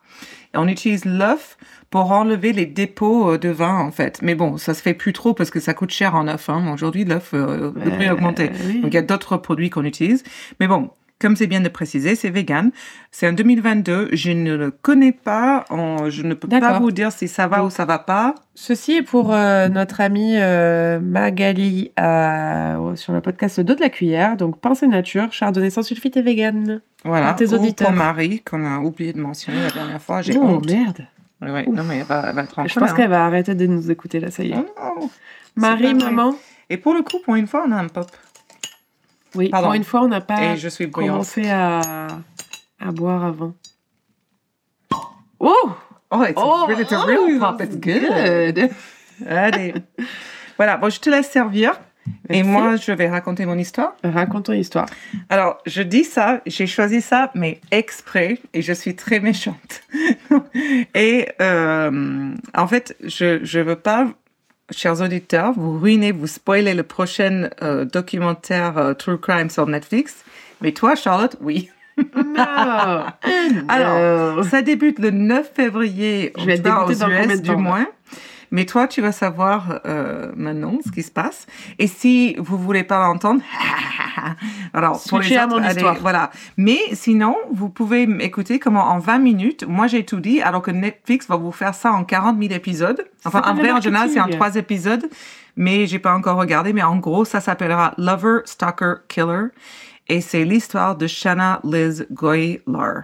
On 0.53 0.67
utilise 0.67 1.05
l'œuf 1.05 1.57
pour 1.89 2.11
enlever 2.11 2.53
les 2.53 2.65
dépôts 2.65 3.31
euh, 3.31 3.37
de 3.37 3.49
vin, 3.49 3.77
en 3.77 3.91
fait. 3.91 4.21
Mais 4.21 4.33
bon, 4.33 4.57
ça 4.57 4.73
se 4.73 4.81
fait 4.81 4.93
plus 4.93 5.13
trop 5.13 5.33
parce 5.33 5.49
que 5.49 5.59
ça 5.59 5.73
coûte 5.73 5.91
cher 5.91 6.15
en 6.15 6.27
œuf. 6.27 6.49
Hein. 6.49 6.71
Aujourd'hui, 6.73 7.03
l'œuf, 7.03 7.31
euh, 7.33 7.71
le 7.75 7.91
prix 7.91 8.07
a 8.07 8.13
augmenté. 8.13 8.49
Oui. 8.65 8.81
Donc 8.81 8.91
il 8.91 8.95
y 8.95 8.97
a 8.97 9.01
d'autres 9.01 9.37
produits 9.37 9.69
qu'on 9.69 9.83
utilise. 9.83 10.23
Mais 10.59 10.67
bon, 10.67 10.89
comme 11.21 11.35
c'est 11.35 11.47
bien 11.47 11.61
de 11.61 11.69
préciser, 11.69 12.15
c'est 12.15 12.29
vegan. 12.31 12.71
C'est 13.11 13.27
en 13.29 13.33
2022. 13.33 14.09
Je 14.11 14.31
ne 14.31 14.55
le 14.55 14.71
connais 14.71 15.11
pas. 15.11 15.65
Je 15.69 16.23
ne 16.23 16.33
peux 16.33 16.47
pas 16.47 16.79
vous 16.79 16.91
dire 16.91 17.11
si 17.11 17.27
ça 17.27 17.47
va 17.47 17.63
ou 17.63 17.69
ça 17.69 17.85
va 17.85 17.99
pas. 17.99 18.35
Ceci 18.55 18.93
est 18.93 19.01
pour 19.03 19.33
euh, 19.33 19.69
notre 19.69 20.01
amie 20.01 20.35
euh, 20.37 20.99
Magali 20.99 21.91
euh, 21.99 22.95
sur 22.95 23.13
le 23.13 23.21
podcast 23.21 23.59
Le 23.59 23.63
dos 23.63 23.75
de 23.75 23.81
la 23.81 23.89
cuillère. 23.89 24.35
Donc, 24.35 24.59
Pensée 24.59 24.87
Nature, 24.87 25.31
chardonnay 25.31 25.69
sans 25.69 25.83
sulfite 25.83 26.17
et 26.17 26.21
vegan. 26.21 26.81
Voilà. 27.05 27.33
Tes 27.33 27.53
Ou 27.53 27.55
auditeurs. 27.55 27.87
pour 27.87 27.95
Marie, 27.95 28.41
qu'on 28.41 28.65
a 28.65 28.79
oublié 28.79 29.13
de 29.13 29.19
mentionner 29.19 29.61
la 29.61 29.69
dernière 29.71 30.01
fois. 30.01 30.21
J'ai 30.21 30.35
Oh, 30.37 30.41
honte. 30.41 30.69
merde. 30.69 31.05
Ouais. 31.41 31.65
Non, 31.67 31.83
mais 31.83 31.99
elle 31.99 32.03
va, 32.05 32.29
elle 32.29 32.35
va 32.35 32.67
Je 32.67 32.79
pense 32.79 32.93
qu'elle 32.93 33.09
va 33.09 33.25
arrêter 33.25 33.55
de 33.55 33.65
nous 33.65 33.89
écouter 33.89 34.19
là, 34.19 34.29
ça 34.29 34.43
y 34.43 34.51
est. 34.51 34.55
Oh 34.55 34.99
non. 35.01 35.09
Marie, 35.55 35.93
maman. 35.93 36.35
Et 36.69 36.77
pour 36.77 36.93
le 36.93 37.01
coup, 37.01 37.17
pour 37.23 37.35
une 37.35 37.47
fois, 37.47 37.65
on 37.67 37.71
a 37.71 37.77
un 37.77 37.87
pop. 37.87 38.09
Oui, 39.35 39.49
Pardon. 39.49 39.67
pour 39.67 39.73
une 39.75 39.83
fois, 39.83 40.01
on 40.01 40.07
n'a 40.09 40.21
pas 40.21 40.41
Et 40.53 40.57
je 40.57 40.67
suis 40.67 40.87
bouillante. 40.87 41.11
commencé 41.11 41.49
à, 41.49 42.07
à 42.79 42.91
boire 42.91 43.23
avant. 43.25 43.53
Oh! 45.39 45.71
Oh, 46.13 46.23
it's 46.23 46.37
a, 46.37 46.65
really- 46.67 46.81
it's 46.81 46.91
a 46.91 47.05
real 47.05 47.39
pop. 47.39 47.61
It's 47.61 47.77
good. 47.77 48.03
good. 48.55 48.69
Allez. 49.27 49.73
voilà. 50.57 50.75
Bon, 50.77 50.89
je 50.89 50.99
te 50.99 51.09
laisse 51.09 51.29
servir. 51.29 51.79
Et 52.29 52.43
moi, 52.43 52.75
je 52.75 52.91
vais 52.91 53.07
raconter 53.09 53.45
mon 53.45 53.57
histoire. 53.57 53.93
Raconte 54.03 54.45
ton 54.45 54.53
histoire. 54.53 54.87
Alors, 55.29 55.59
je 55.67 55.81
dis 55.83 56.03
ça, 56.03 56.41
j'ai 56.47 56.65
choisi 56.67 56.99
ça, 56.99 57.31
mais 57.35 57.61
exprès, 57.69 58.39
et 58.53 58.61
je 58.63 58.73
suis 58.73 58.95
très 58.95 59.19
méchante. 59.19 59.81
et 60.95 61.29
euh, 61.41 62.33
en 62.55 62.67
fait, 62.67 62.97
je 63.03 63.43
je 63.45 63.59
veux 63.59 63.75
pas 63.77 64.07
chers 64.71 65.01
auditeurs, 65.01 65.53
vous 65.55 65.77
ruinez, 65.79 66.11
vous 66.11 66.27
spoilez 66.27 66.73
le 66.73 66.83
prochain 66.83 67.49
euh, 67.61 67.85
documentaire 67.85 68.77
euh, 68.77 68.93
True 68.93 69.19
Crime 69.19 69.49
sur 69.49 69.67
Netflix. 69.67 70.23
Mais 70.61 70.71
toi, 70.71 70.95
Charlotte, 70.95 71.35
oui. 71.41 71.69
Non. 71.97 73.05
Alors, 73.67 74.43
ça 74.45 74.61
débute 74.61 74.99
le 74.99 75.11
9 75.11 75.51
février, 75.53 76.33
Je 76.37 76.45
vais 76.45 76.57
dégoûtée 76.57 76.95
dans 76.95 77.09
US 77.09 77.41
du 77.41 77.55
moins. 77.55 77.87
Mais 78.51 78.65
toi, 78.65 78.87
tu 78.87 79.01
vas 79.01 79.13
savoir 79.13 79.79
euh, 79.85 80.31
maintenant 80.35 80.77
ce 80.85 80.91
qui 80.91 81.03
se 81.03 81.11
passe. 81.11 81.47
Et 81.79 81.87
si 81.87 82.35
vous 82.37 82.57
voulez 82.57 82.83
pas 82.83 82.99
l'entendre, 82.99 83.41
alors 84.73 85.01
pour 85.07 85.19
les 85.19 85.37
autres, 85.37 85.61
allez, 85.63 85.83
voilà. 86.01 86.31
Mais 86.57 86.79
sinon, 86.91 87.35
vous 87.51 87.69
pouvez 87.69 88.03
écouter 88.19 88.59
comment 88.59 88.89
en 88.89 88.99
20 88.99 89.19
minutes, 89.19 89.65
moi 89.67 89.87
j'ai 89.87 90.05
tout 90.05 90.19
dit, 90.19 90.41
alors 90.41 90.61
que 90.61 90.71
Netflix 90.71 91.27
va 91.27 91.37
vous 91.37 91.51
faire 91.51 91.73
ça 91.73 91.93
en 91.93 92.03
40 92.03 92.39
000 92.39 92.53
épisodes. 92.53 93.05
Enfin, 93.25 93.41
en 93.45 93.53
vrai, 93.53 93.71
en 93.71 93.79
général, 93.79 94.09
c'est 94.09 94.19
en 94.19 94.27
trois 94.27 94.55
épisodes. 94.55 95.09
Mais 95.55 95.85
j'ai 95.87 95.99
pas 95.99 96.13
encore 96.13 96.37
regardé. 96.37 96.73
Mais 96.73 96.83
en 96.83 96.97
gros, 96.97 97.25
ça 97.25 97.41
s'appellera 97.41 97.93
Lover, 97.97 98.39
Stalker, 98.45 98.95
Killer. 99.07 99.47
Et 100.07 100.21
c'est 100.21 100.43
l'histoire 100.43 100.95
de 100.95 101.07
Shanna 101.07 101.59
Liz 101.63 102.07
Goylar. 102.11 103.03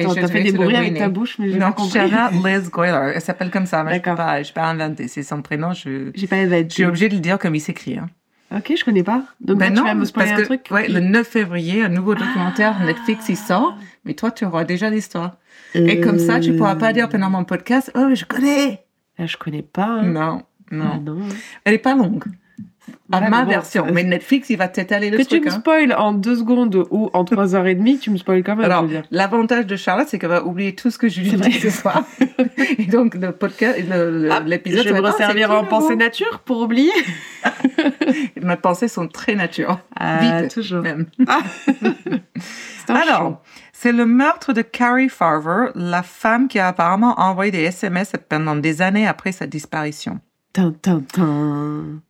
Attends, 0.00 0.14
je 0.14 0.20
t'as 0.20 0.28
fait 0.28 0.42
des 0.42 0.52
bruits 0.52 0.74
avec 0.76 0.96
ta 0.96 1.08
bouche, 1.08 1.36
mais 1.38 1.50
j'ai 1.50 1.58
Non, 1.58 1.66
pas 1.66 1.72
compris. 1.72 1.98
Shanna 1.98 2.30
Liz 2.30 2.70
Goylar. 2.70 3.08
Elle 3.14 3.20
s'appelle 3.20 3.50
comme 3.50 3.66
ça, 3.66 3.82
mais 3.84 3.90
je 3.94 3.96
peux 4.00 4.10
D'accord. 4.10 4.16
pas, 4.24 4.42
je 4.42 4.48
peux 4.52 4.60
pas 4.60 4.66
inventer. 4.68 5.08
C'est 5.08 5.22
son 5.22 5.42
prénom. 5.42 5.72
Je, 5.72 6.10
J'ai 6.14 6.26
pas 6.26 6.44
les 6.44 6.64
je 6.68 6.74
suis 6.74 6.84
obligée 6.84 7.08
de 7.08 7.14
le 7.14 7.20
dire 7.20 7.38
comme 7.38 7.54
il 7.54 7.60
s'écrit. 7.60 7.98
Hein. 7.98 8.08
Ok, 8.54 8.72
je 8.78 8.84
connais 8.84 9.02
pas. 9.02 9.22
Donc 9.40 9.58
Ben 9.58 9.72
là, 9.74 9.80
tu 9.80 9.86
vas 9.86 9.94
me 9.94 10.04
spoiler 10.04 10.30
parce 10.30 10.40
un 10.42 10.44
que 10.44 10.48
truc. 10.48 10.66
ouais, 10.70 10.88
le 10.88 11.00
9 11.00 11.26
février, 11.26 11.82
un 11.84 11.88
nouveau 11.88 12.14
documentaire 12.14 12.76
Ah. 12.80 12.84
Netflix 12.84 13.28
il 13.30 13.36
sort, 13.36 13.76
mais 14.04 14.12
toi 14.14 14.30
tu 14.30 14.44
auras 14.44 14.64
déjà 14.64 14.90
l'histoire. 14.90 15.36
Et 15.74 16.00
comme 16.00 16.18
ça, 16.18 16.38
tu 16.40 16.54
pourras 16.54 16.74
pas 16.76 16.92
dire 16.92 17.08
pendant 17.08 17.30
mon 17.30 17.44
podcast, 17.44 17.90
oh 17.94 18.08
je 18.14 18.24
connais. 18.26 18.84
Là, 19.18 19.26
je 19.26 19.36
connais 19.38 19.62
pas. 19.62 20.00
hein. 20.00 20.02
Non, 20.02 20.42
Ah, 20.70 20.74
non, 20.74 21.14
non. 21.14 21.28
elle 21.64 21.74
est 21.74 21.78
pas 21.78 21.94
longue. 21.94 22.24
À 23.12 23.20
ma 23.28 23.42
bon, 23.44 23.50
version, 23.50 23.84
ça- 23.86 23.92
mais 23.92 24.02
Netflix 24.04 24.48
il 24.50 24.56
va 24.56 24.68
t'étaler 24.68 25.10
le 25.10 25.18
Que 25.18 25.22
tu 25.22 25.28
truc. 25.28 25.44
me 25.44 25.50
hein. 25.50 25.58
spoiles 25.60 25.94
en 25.94 26.12
deux 26.12 26.36
secondes 26.36 26.86
ou 26.90 27.10
en 27.12 27.24
trois 27.24 27.54
heures 27.54 27.66
et 27.66 27.74
demie, 27.74 27.98
tu 27.98 28.10
me 28.10 28.16
spoiles 28.16 28.42
quand 28.42 28.56
même. 28.56 28.64
Alors, 28.64 28.86
l'avantage 29.10 29.66
de 29.66 29.76
Charlotte, 29.76 30.08
c'est 30.08 30.18
qu'elle 30.18 30.30
va 30.30 30.44
oublier 30.44 30.74
tout 30.74 30.90
ce 30.90 30.98
que 30.98 31.08
je 31.08 31.20
lui 31.20 31.28
vrai. 31.36 31.50
ce 31.52 31.70
soir. 31.70 32.04
et 32.78 32.86
donc, 32.86 33.14
le 33.14 33.32
podcast, 33.32 33.78
Ah, 34.30 34.40
l'épisode, 34.44 34.84
je 34.86 34.92
vais 34.92 35.00
me 35.00 35.06
Ah, 35.06 35.10
resservir 35.10 35.50
en 35.50 35.64
pensée 35.64 35.94
nature 35.96 36.40
pour 36.44 36.60
oublier. 36.62 36.92
Mes 38.42 38.56
pensées 38.56 38.88
sont 38.88 39.06
très 39.08 39.34
naturelles. 39.34 39.76
Ah, 39.98 40.18
Vite, 40.40 40.52
toujours. 40.54 40.82
même. 40.82 41.06
Un 42.88 42.94
Alors, 42.94 43.42
c'est 43.72 43.92
le 43.92 44.06
meurtre 44.06 44.52
de 44.52 44.62
Carrie 44.62 45.08
Farver, 45.08 45.66
la 45.74 46.02
femme 46.02 46.48
qui 46.48 46.58
a 46.58 46.68
apparemment 46.68 47.14
envoyé 47.20 47.50
des 47.52 47.62
SMS 47.62 48.12
pendant 48.28 48.56
des 48.56 48.82
années 48.82 49.06
après 49.06 49.32
sa 49.32 49.46
disparition. 49.46 50.20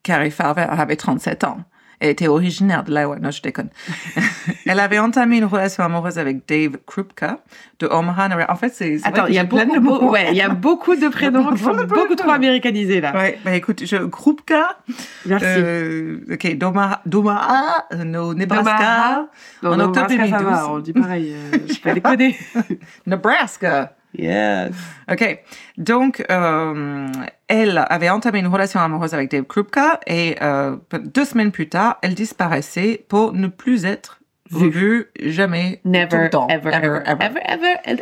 Carrie 0.03 0.31
Farver 0.31 0.67
avait 0.69 0.97
37 0.97 1.45
ans. 1.45 1.59
Elle 2.01 2.11
était 2.11 2.27
originaire 2.27 2.83
de 2.83 2.93
l'Iowa. 2.93 3.17
Non, 3.21 3.31
je 3.31 3.41
déconne. 3.43 3.69
Elle 4.67 4.81
avait 4.81 4.99
entamé 4.99 5.39
une 5.39 5.45
relation 5.45 5.85
amoureuse 5.85 6.19
avec 6.19 6.49
Dave 6.49 6.79
Krupka 6.85 7.39
de 7.79 7.87
Omaha. 7.87 8.29
En 8.51 8.57
fait, 8.57 8.71
c'est. 8.71 8.99
Attends, 9.05 9.27
il 9.27 9.35
y 9.35 9.39
a 9.39 9.45
plein 9.45 9.67
beaucoup, 9.67 9.79
de 9.79 9.81
mots. 9.85 10.11
ouais, 10.11 10.31
il 10.31 10.37
y 10.37 10.41
a 10.41 10.49
beaucoup 10.49 10.97
de 10.97 11.07
prénoms 11.07 11.53
qui 11.55 11.63
sont 11.63 11.75
beaucoup 11.85 12.17
trop 12.17 12.31
américanisés 12.33 13.01
là. 13.01 13.13
Ouais, 13.15 13.39
bah 13.45 13.55
écoute, 13.55 13.85
je, 13.87 13.99
Krupka, 13.99 14.79
Merci. 15.27 15.47
euh, 15.47 16.19
ok, 16.33 16.57
d'Omaha, 16.57 17.87
euh, 17.93 18.03
no, 18.03 18.35
Nebraska, 18.35 19.29
en 19.63 19.79
octobre 19.79 20.09
Nebraska, 20.11 20.29
ça 20.29 20.39
2012. 20.39 20.43
va, 20.43 20.71
on 20.73 20.79
dit 20.81 20.93
pareil. 20.93 21.35
euh, 21.37 21.59
je 21.73 21.81
peux 21.81 21.93
déconner. 21.93 22.37
Nebraska. 23.07 23.95
Yes. 24.19 24.73
OK. 25.11 25.41
Donc, 25.79 26.25
euh, 26.31 27.07
elle 27.49 27.85
avait 27.89 28.11
entamé 28.11 28.41
une 28.41 28.47
relation 28.47 28.81
amoureuse 28.81 29.15
avec 29.15 29.31
Dave 29.31 29.45
Krupka 29.45 30.01
et 30.07 30.37
euh, 30.43 30.77
deux 30.93 31.25
semaines 31.25 31.51
plus 31.53 31.69
tard, 31.69 31.99
elle 32.03 32.15
disparaissait 32.15 33.05
pour 33.09 33.33
ne 33.33 33.47
plus 33.49 33.85
être 33.85 34.19
Vue. 34.51 34.69
vue 34.71 35.07
jamais. 35.21 35.81
tout 35.83 35.89
Never, 35.91 36.19
le 36.25 36.29
temps. 36.31 36.47
ever, 36.51 36.69
ever, 36.75 37.01
ever, 37.07 37.41
ever, 37.47 37.77
ever, 37.87 37.99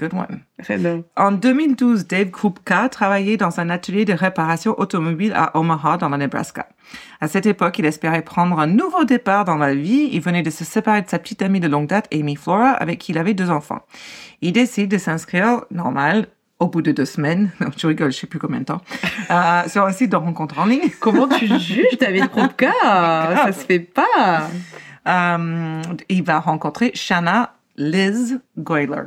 Good 0.00 0.14
one. 0.14 0.40
ever. 0.70 1.02
En 1.14 1.32
2012, 1.32 2.06
Dave 2.06 2.30
Krupka 2.30 2.88
travaillait 2.88 3.36
dans 3.36 3.60
un 3.60 3.68
atelier 3.68 4.06
de 4.06 4.14
réparation 4.14 4.74
automobile 4.80 5.34
à 5.36 5.54
Omaha, 5.58 5.98
dans 5.98 6.08
le 6.08 6.16
Nebraska. 6.16 6.70
À 7.20 7.28
cette 7.28 7.44
époque, 7.44 7.78
il 7.78 7.84
espérait 7.84 8.22
prendre 8.22 8.58
un 8.58 8.66
nouveau 8.66 9.04
départ 9.04 9.44
dans 9.44 9.58
la 9.58 9.74
vie. 9.74 10.08
Il 10.10 10.22
venait 10.22 10.42
de 10.42 10.48
se 10.48 10.64
séparer 10.64 11.02
de 11.02 11.08
sa 11.10 11.18
petite 11.18 11.42
amie 11.42 11.60
de 11.60 11.68
longue 11.68 11.86
date, 11.86 12.08
Amy 12.14 12.36
Flora, 12.36 12.70
avec 12.70 12.98
qui 12.98 13.12
il 13.12 13.18
avait 13.18 13.34
deux 13.34 13.50
enfants. 13.50 13.82
Il 14.40 14.52
décide 14.52 14.90
de 14.90 14.96
s'inscrire, 14.96 15.66
normal, 15.70 16.28
au 16.60 16.68
bout 16.68 16.80
de 16.80 16.92
deux 16.92 17.04
semaines, 17.04 17.50
non, 17.60 17.68
je 17.76 17.86
rigole, 17.86 18.10
je 18.10 18.20
sais 18.20 18.26
plus 18.26 18.38
combien 18.38 18.60
de 18.60 18.64
temps, 18.64 18.80
euh, 19.30 19.68
sur 19.68 19.84
un 19.84 19.92
site 19.92 20.12
de 20.12 20.16
rencontre 20.16 20.58
en 20.60 20.64
ligne. 20.64 20.88
Comment 21.00 21.28
tu 21.28 21.46
juges 21.46 21.98
David 22.00 22.28
Krupka 22.28 22.72
Ça 22.82 23.52
se 23.52 23.66
fait 23.66 23.80
pas. 23.80 24.48
Euh, 25.06 25.82
il 26.08 26.22
va 26.22 26.40
rencontrer 26.40 26.90
Shanna 26.94 27.52
Liz 27.76 28.40
Goyler. 28.56 29.04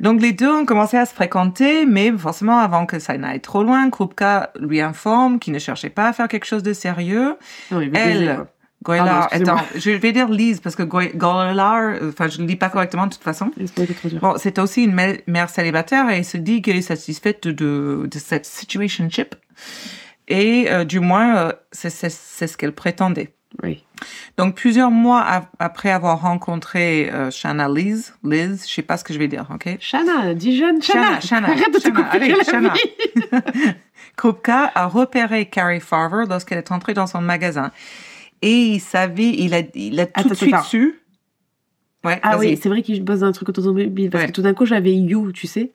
Donc 0.00 0.20
les 0.20 0.32
deux 0.32 0.50
ont 0.50 0.64
commencé 0.64 0.96
à 0.96 1.06
se 1.06 1.14
fréquenter, 1.14 1.86
mais 1.86 2.12
forcément 2.16 2.58
avant 2.58 2.86
que 2.86 2.98
ça 2.98 3.16
n'aille 3.18 3.40
trop 3.40 3.62
loin, 3.62 3.90
Krupka 3.90 4.50
lui 4.60 4.80
informe 4.80 5.38
qu'il 5.38 5.52
ne 5.52 5.58
cherchait 5.58 5.90
pas 5.90 6.08
à 6.08 6.12
faire 6.12 6.28
quelque 6.28 6.44
chose 6.46 6.62
de 6.62 6.72
sérieux. 6.72 7.36
Il 7.70 7.90
Elle. 7.96 8.46
Goylar, 8.84 9.28
excusez-moi. 9.30 9.60
attends, 9.60 9.66
je 9.78 9.90
vais 9.92 10.10
dire 10.10 10.28
Liz 10.28 10.58
parce 10.58 10.74
que 10.74 10.82
Goy- 10.82 11.14
Goylar, 11.16 11.94
enfin 12.08 12.26
je 12.26 12.42
ne 12.42 12.48
lis 12.48 12.56
pas 12.56 12.68
correctement 12.68 13.06
de 13.06 13.12
toute 13.12 13.22
façon. 13.22 13.52
Bon, 14.20 14.34
c'est 14.38 14.58
aussi 14.58 14.82
une 14.82 14.94
mè- 14.96 15.20
mère 15.28 15.50
célibataire 15.50 16.10
et 16.10 16.16
elle 16.16 16.24
se 16.24 16.36
dit 16.36 16.62
qu'elle 16.62 16.74
est 16.76 16.82
satisfaite 16.82 17.46
de, 17.46 17.52
de, 17.52 18.08
de 18.10 18.18
cette 18.18 18.44
situationship. 18.44 19.36
Et 20.28 20.66
euh, 20.70 20.84
du 20.84 20.98
moins, 20.98 21.36
euh, 21.36 21.52
c'est 21.70 21.90
ce 22.10 22.56
qu'elle 22.56 22.72
prétendait. 22.72 23.34
Oui. 23.62 23.84
Donc, 24.38 24.54
plusieurs 24.56 24.90
mois 24.90 25.20
ap- 25.22 25.50
après 25.58 25.90
avoir 25.90 26.22
rencontré 26.22 27.10
euh, 27.12 27.30
Shanna 27.30 27.68
Liz, 27.68 28.14
Liz, 28.24 28.64
je 28.66 28.72
sais 28.74 28.82
pas 28.82 28.96
ce 28.96 29.04
que 29.04 29.12
je 29.12 29.18
vais 29.18 29.28
dire, 29.28 29.46
ok? 29.54 29.76
Shanna, 29.78 30.32
dis 30.34 30.56
jeune 30.56 30.80
Shanna. 30.82 31.20
Shanna, 31.20 31.20
Shanna, 31.20 31.48
Arrête 31.50 31.74
de 31.74 31.78
te 31.78 31.88
compliquer 31.90 32.32
allez, 32.32 32.44
Shanna. 32.44 32.72
Krupka 34.16 34.70
a 34.74 34.86
repéré 34.86 35.46
Carrie 35.46 35.80
Farver 35.80 36.24
lorsqu'elle 36.28 36.58
est 36.58 36.72
entrée 36.72 36.94
dans 36.94 37.06
son 37.06 37.20
magasin. 37.20 37.70
Et 38.42 38.52
il 38.74 38.80
savait, 38.80 39.30
il 39.30 39.54
a, 39.54 39.60
il 39.74 40.00
a 40.00 40.06
tout 40.06 40.12
Attends, 40.14 40.28
de 40.30 40.34
suite 40.34 40.60
su. 40.64 40.98
Ouais, 42.04 42.18
Ah 42.22 42.36
oui, 42.38 42.58
c'est 42.60 42.68
vrai 42.68 42.82
qu'il 42.82 43.02
bosse 43.04 43.20
dans 43.20 43.26
un 43.28 43.32
truc 43.32 43.48
automobile. 43.50 44.10
Parce 44.10 44.24
Ouais. 44.24 44.28
que 44.28 44.34
tout 44.34 44.42
d'un 44.42 44.54
coup, 44.54 44.66
j'avais 44.66 44.92
You, 44.94 45.30
tu 45.32 45.46
sais 45.46 45.70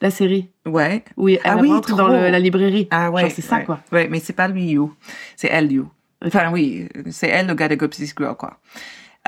La 0.00 0.10
série. 0.10 0.48
Ouais. 0.66 1.04
Oui, 1.16 1.38
elle 1.44 1.50
Ah 1.52 1.56
oui, 1.58 1.68
rentre 1.70 1.90
dans 1.94 2.06
trop. 2.08 2.08
le- 2.08 2.30
la 2.30 2.38
librairie. 2.40 2.88
Ah 2.90 3.10
ouais. 3.12 3.30
C'est 3.30 3.42
ça, 3.42 3.58
ouais. 3.58 3.64
quoi. 3.64 3.78
Ouais, 3.92 4.08
mais 4.08 4.18
c'est 4.18 4.32
pas 4.32 4.48
lui, 4.48 4.64
You. 4.70 4.92
C'est 5.36 5.48
elle, 5.52 5.70
You. 5.70 5.88
Enfin, 6.24 6.50
oui, 6.52 6.88
c'est 7.10 7.28
elle, 7.28 7.46
le 7.46 7.54
gars 7.54 7.68
de 7.68 7.74
Gossip 7.74 8.16
Girl, 8.18 8.36
quoi. 8.36 8.58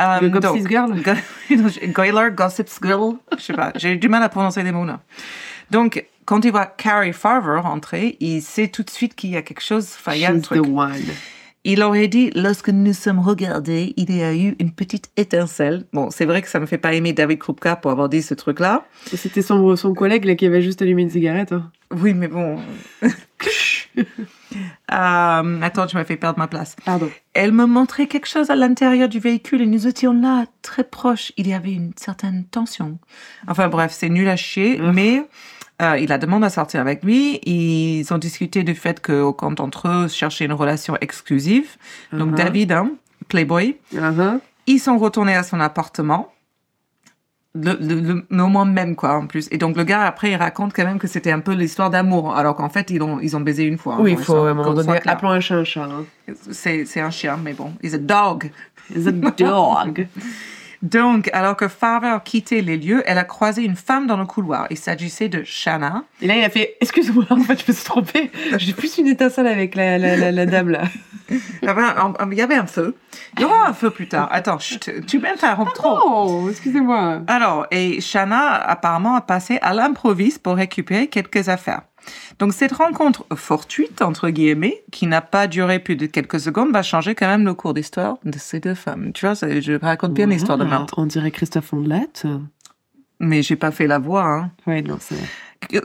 Euh, 0.01 0.21
Le 0.21 0.29
Gossip 0.29 0.69
Girl? 0.69 0.93
Go- 1.03 1.55
Goyler, 1.93 2.31
Gossip 2.35 2.69
Girl, 2.83 3.15
je 3.37 3.43
sais 3.43 3.53
pas, 3.53 3.73
j'ai 3.77 3.97
du 3.97 4.09
mal 4.09 4.23
à 4.23 4.29
prononcer 4.29 4.63
les 4.63 4.73
mots 4.73 4.85
là. 4.85 5.01
Donc, 5.71 6.05
quand 6.25 6.45
il 6.45 6.51
voit 6.51 6.67
Carrie 6.67 7.13
Farver 7.13 7.61
rentrer, 7.61 8.17
il 8.21 8.43
sait 8.43 8.69
tout 8.69 8.83
de 8.83 8.91
suite 8.91 9.15
qu'il 9.15 9.31
y 9.31 9.37
a 9.37 9.43
quelque 9.43 9.63
chose, 9.63 9.89
enfin, 9.99 10.15
il 10.15 10.21
y 10.23 10.25
a 10.27 10.31
un 10.31 10.35
She's 10.35 10.43
truc. 10.43 10.63
the 10.65 10.69
one. 10.69 10.93
Il 11.67 11.83
aurait 11.83 12.09
dit, 12.09 12.31
lorsque 12.35 12.69
nous 12.69 12.93
sommes 12.93 13.21
regardés, 13.21 13.95
il 13.97 14.15
y 14.15 14.23
a 14.23 14.35
eu 14.35 14.55
une 14.59 14.71
petite 14.73 15.11
étincelle. 15.17 15.87
Bon, 15.95 16.11
c'est 16.11 16.27
vrai 16.27 16.43
que 16.43 16.49
ça 16.49 16.61
me 16.61 16.67
fait 16.67 16.77
pas 16.77 16.93
aimer 16.93 17.15
David 17.15 17.39
Krupka 17.39 17.77
pour 17.77 17.91
avoir 17.91 18.11
dit 18.11 18.21
ce 18.21 18.35
truc-là. 18.35 18.85
C'était 19.15 19.41
son, 19.41 19.75
son 19.77 19.95
collègue 19.95 20.27
là, 20.27 20.35
qui 20.35 20.45
avait 20.45 20.61
juste 20.61 20.83
allumé 20.83 21.01
une 21.03 21.11
cigarette. 21.11 21.53
hein. 21.53 21.71
Oui, 21.91 22.13
mais 22.13 22.29
bon. 22.29 22.59
Euh, 24.93 25.61
attends, 25.63 25.87
tu 25.87 25.97
m'as 25.97 26.05
fait 26.05 26.17
perdre 26.17 26.39
ma 26.39 26.47
place. 26.47 26.77
Pardon. 26.85 27.11
Elle 27.33 27.53
me 27.53 27.67
montrait 27.67 28.07
quelque 28.07 28.29
chose 28.29 28.51
à 28.51 28.55
l'intérieur 28.57 29.09
du 29.09 29.19
véhicule 29.19 29.63
et 29.63 29.67
nous 29.67 29.87
étions 29.89 30.13
là, 30.13 30.45
très 30.63 30.85
proches. 30.85 31.33
Il 31.37 31.49
y 31.49 31.55
avait 31.55 31.73
une 31.73 31.93
certaine 31.97 32.45
tension. 32.45 32.99
Enfin 33.49 33.69
bref, 33.69 33.93
c'est 33.93 34.09
nul 34.09 34.29
à 34.29 34.37
chier, 34.37 34.79
mais 34.79 35.27
euh, 35.83 35.99
il 35.99 36.13
a 36.13 36.19
demandé 36.19 36.47
à 36.47 36.51
sortir 36.51 36.81
avec 36.81 37.03
lui. 37.03 37.41
Ils 37.45 38.07
ont 38.13 38.19
discuté 38.19 38.63
du 38.63 38.75
fait 38.75 39.01
que 39.01 39.31
quand 39.33 39.59
entre 39.59 39.89
eux 39.89 40.09
cherchaient 40.09 40.45
une 40.45 40.53
relation 40.53 40.97
exclusive, 41.01 41.77
donc 42.13 42.31
Mhm. 42.31 42.35
David, 42.37 42.73
hein, 42.73 42.91
Playboy, 43.29 43.77
Uh-huh. 43.95 44.39
ils 44.67 44.79
sont 44.79 44.99
retournés 44.99 45.35
à 45.35 45.43
son 45.43 45.59
appartement. 45.61 46.33
Le, 47.57 47.77
le, 47.81 48.01
le 48.01 48.27
moment 48.31 48.65
même, 48.65 48.97
quoi, 48.97 49.15
en 49.17 49.27
plus. 49.27 49.47
Et 49.53 49.59
donc, 49.59 49.77
le 49.77 49.85
gars, 49.85 50.03
après, 50.07 50.33
il 50.33 50.37
raconte 50.37 50.73
quand 50.75 50.85
même 50.85 50.99
que 50.99 51.07
c'était 51.07 51.31
un 51.31 51.39
peu 51.39 51.53
l'histoire 51.53 51.89
d'amour, 51.89 52.35
alors 52.37 52.57
qu'en 52.57 52.69
fait, 52.69 52.91
ils 52.91 53.01
ont, 53.01 53.21
ils 53.21 53.37
ont 53.37 53.41
baisé 53.41 53.63
une 53.65 53.79
fois. 53.79 53.97
Oui, 54.01 54.13
il 54.13 54.19
faut 54.19 54.35
à 54.35 54.51
un 54.51 54.55
moment 54.55 54.75
donné. 54.75 54.99
Appelons 55.07 55.31
un 55.31 55.41
chat 55.41 55.57
un 55.57 55.65
chat. 55.65 55.85
Hein. 55.85 56.05
C'est, 56.51 56.85
c'est 56.85 57.01
un 57.01 57.11
chien, 57.11 57.39
mais 57.43 57.53
bon. 57.53 57.73
He's 57.83 57.95
a 57.95 57.99
dog. 57.99 58.51
The 58.93 59.11
dog. 59.39 60.09
Donc, 60.83 61.31
alors 61.33 61.57
que 61.57 61.67
Farver 61.67 62.09
a 62.09 62.21
quitté 62.21 62.61
les 62.61 62.77
lieux, 62.77 63.03
elle 63.07 63.17
a 63.17 63.25
croisé 63.25 63.63
une 63.63 63.77
femme 63.77 64.07
dans 64.07 64.19
le 64.19 64.27
couloir. 64.27 64.67
Il 64.69 64.77
s'agissait 64.77 65.31
de 65.31 65.43
Shanna. 65.43 66.05
Et 66.21 66.27
là, 66.27 66.37
il 66.37 66.45
a 66.45 66.51
fait 66.51 66.77
Excuse-moi, 66.83 67.25
en 67.31 67.41
fait, 67.41 67.65
je 67.65 67.73
me 67.73 67.75
suis 67.75 67.85
trompée. 67.85 68.31
J'ai 68.59 68.75
plus 68.75 68.99
une 68.99 69.07
étincelle 69.07 69.47
avec 69.47 69.75
la, 69.77 69.97
la, 69.97 70.17
la, 70.17 70.31
la 70.31 70.45
dame 70.45 70.69
là. 70.69 70.83
Il 71.31 71.41
y 71.63 71.69
avait 71.69 71.83
un, 71.83 72.15
un- 72.19 72.31
il 72.31 72.39
y 72.39 72.43
avait 72.43 72.55
un 72.57 72.67
feu. 72.67 72.95
Il 73.37 73.43
y 73.43 73.45
aura 73.45 73.69
un 73.69 73.73
feu 73.73 73.91
plus 73.91 74.09
tard. 74.09 74.29
Attends, 74.31 74.59
chut, 74.59 74.91
tu 75.07 75.19
m'interromps 75.19 75.73
trop. 75.75 75.99
Oh, 76.05 76.47
excusez-moi. 76.51 77.23
Alors, 77.27 77.67
et 77.71 78.01
Shanna, 78.01 78.55
apparemment, 78.55 79.15
a 79.17 79.21
passé 79.21 79.59
à 79.63 79.73
l'improviste 79.75 80.43
pour 80.43 80.57
récupérer 80.57 81.07
quelques 81.09 81.49
affaires. 81.49 81.83
Donc 82.39 82.53
cette 82.53 82.73
rencontre 82.73 83.25
fortuite, 83.35 84.03
entre 84.03 84.29
guillemets, 84.29 84.85
qui 84.93 85.07
n'a 85.07 85.23
pas 85.23 85.47
duré 85.47 85.79
plus 85.79 85.97
de 85.97 86.05
quelques 86.05 86.39
secondes, 86.41 86.71
va 86.71 86.83
changer 86.83 87.15
quand 87.15 87.27
même 87.27 87.45
le 87.47 87.55
cours 87.55 87.73
d'histoire 87.73 88.19
de 88.25 88.39
ces 88.39 88.61
deux 88.61 88.75
femmes. 88.75 89.13
Tu 89.15 89.25
vois, 89.25 89.33
je 89.35 89.79
raconte 89.81 90.13
bien 90.13 90.27
l'histoire 90.27 90.59
de 90.59 90.65
Ouais, 90.65 90.71
meurtre. 90.71 90.97
On 90.99 91.07
dirait 91.07 91.31
Christophe 91.31 91.73
Ondelat. 91.73 92.03
Mais 93.21 93.43
j'ai 93.43 93.57
pas 93.57 93.71
fait 93.71 93.87
la 93.87 93.99
voix, 93.99 94.25
hein. 94.27 94.51
Oui, 94.67 94.83
non, 94.83 94.99
c'est 95.01 95.17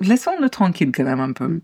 Laissons-le 0.01 0.49
tranquille 0.49 0.91
quand 0.93 1.03
même 1.05 1.21
un 1.21 1.31
peu. 1.31 1.61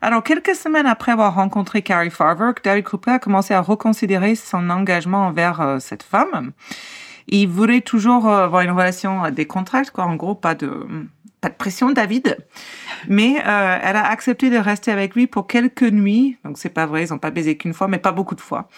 Alors, 0.00 0.22
quelques 0.22 0.54
semaines 0.54 0.86
après 0.86 1.12
avoir 1.12 1.34
rencontré 1.34 1.82
Carrie 1.82 2.10
Farver, 2.10 2.52
David 2.62 2.84
Cooper 2.84 3.12
a 3.12 3.18
commencé 3.18 3.54
à 3.54 3.60
reconsidérer 3.60 4.34
son 4.34 4.70
engagement 4.70 5.26
envers 5.26 5.60
euh, 5.60 5.78
cette 5.78 6.02
femme. 6.02 6.52
Il 7.28 7.46
voulait 7.46 7.80
toujours 7.80 8.28
euh, 8.28 8.44
avoir 8.44 8.62
une 8.62 8.72
relation 8.72 9.24
euh, 9.24 9.30
décontractée, 9.30 9.92
quoi. 9.92 10.04
En 10.04 10.16
gros, 10.16 10.34
pas 10.34 10.54
de, 10.54 10.86
pas 11.40 11.48
de 11.48 11.54
pression, 11.54 11.90
David. 11.90 12.36
Mais 13.08 13.34
elle 13.34 13.96
a 13.96 14.06
accepté 14.06 14.48
de 14.48 14.56
rester 14.56 14.92
avec 14.92 15.14
lui 15.16 15.26
pour 15.26 15.46
quelques 15.46 15.82
nuits. 15.82 16.36
Donc, 16.44 16.58
c'est 16.58 16.68
pas 16.68 16.86
vrai, 16.86 17.02
ils 17.02 17.12
ont 17.12 17.18
pas 17.18 17.30
baisé 17.30 17.56
qu'une 17.56 17.74
fois, 17.74 17.88
mais 17.88 17.98
pas 17.98 18.12
beaucoup 18.12 18.36
de 18.36 18.40
fois. 18.40 18.68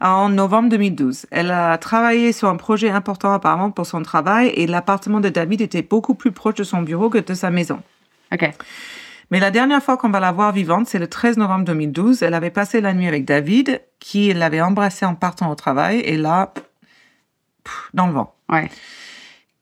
En 0.00 0.28
novembre 0.28 0.68
2012, 0.68 1.26
elle 1.30 1.50
a 1.50 1.78
travaillé 1.78 2.32
sur 2.32 2.48
un 2.48 2.56
projet 2.56 2.90
important 2.90 3.32
apparemment 3.32 3.70
pour 3.70 3.86
son 3.86 4.02
travail 4.02 4.48
et 4.48 4.66
l'appartement 4.66 5.20
de 5.20 5.28
David 5.28 5.60
était 5.60 5.82
beaucoup 5.82 6.14
plus 6.14 6.30
proche 6.30 6.56
de 6.56 6.64
son 6.64 6.82
bureau 6.82 7.10
que 7.10 7.18
de 7.18 7.34
sa 7.34 7.50
maison. 7.50 7.80
Ok. 8.32 8.50
Mais 9.30 9.40
la 9.40 9.50
dernière 9.50 9.82
fois 9.82 9.96
qu'on 9.96 10.10
va 10.10 10.20
la 10.20 10.32
voir 10.32 10.52
vivante, 10.52 10.86
c'est 10.86 10.98
le 10.98 11.08
13 11.08 11.38
novembre 11.38 11.64
2012. 11.64 12.22
Elle 12.22 12.34
avait 12.34 12.50
passé 12.50 12.80
la 12.80 12.92
nuit 12.92 13.08
avec 13.08 13.24
David, 13.24 13.80
qui 13.98 14.32
l'avait 14.32 14.60
embrassé 14.60 15.04
en 15.06 15.14
partant 15.14 15.50
au 15.50 15.54
travail, 15.54 16.00
et 16.00 16.16
là, 16.16 16.52
pff, 17.64 17.90
dans 17.94 18.06
le 18.06 18.12
vent. 18.12 18.34
Ouais. 18.48 18.70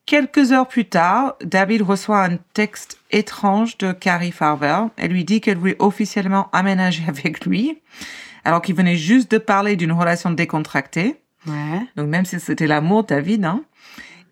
Quelques 0.05 0.53
heures 0.53 0.67
plus 0.67 0.87
tard, 0.87 1.37
David 1.45 1.83
reçoit 1.83 2.25
un 2.25 2.37
texte 2.55 2.99
étrange 3.11 3.79
de 3.79 3.93
Carrie 3.93 4.33
Farver. 4.33 4.87
Elle 4.97 5.13
lui 5.13 5.25
dit 5.25 5.41
qu'elle 5.41 5.59
voulait 5.59 5.77
officiellement 5.79 6.51
aménager 6.53 7.05
avec 7.09 7.47
lui, 7.47 7.81
alors 8.45 8.63
qu'il 8.63 8.75
venait 8.75 8.97
juste 8.97 9.31
de 9.31 9.39
parler 9.39 9.77
d'une 9.77 9.93
relation 9.93 10.31
décontractée. 10.31 11.17
Ouais. 11.47 11.81
Donc 11.97 12.09
même 12.09 12.25
si 12.25 12.39
c'était 12.41 12.67
l'amour, 12.67 13.05
David, 13.05 13.45
hein. 13.45 13.63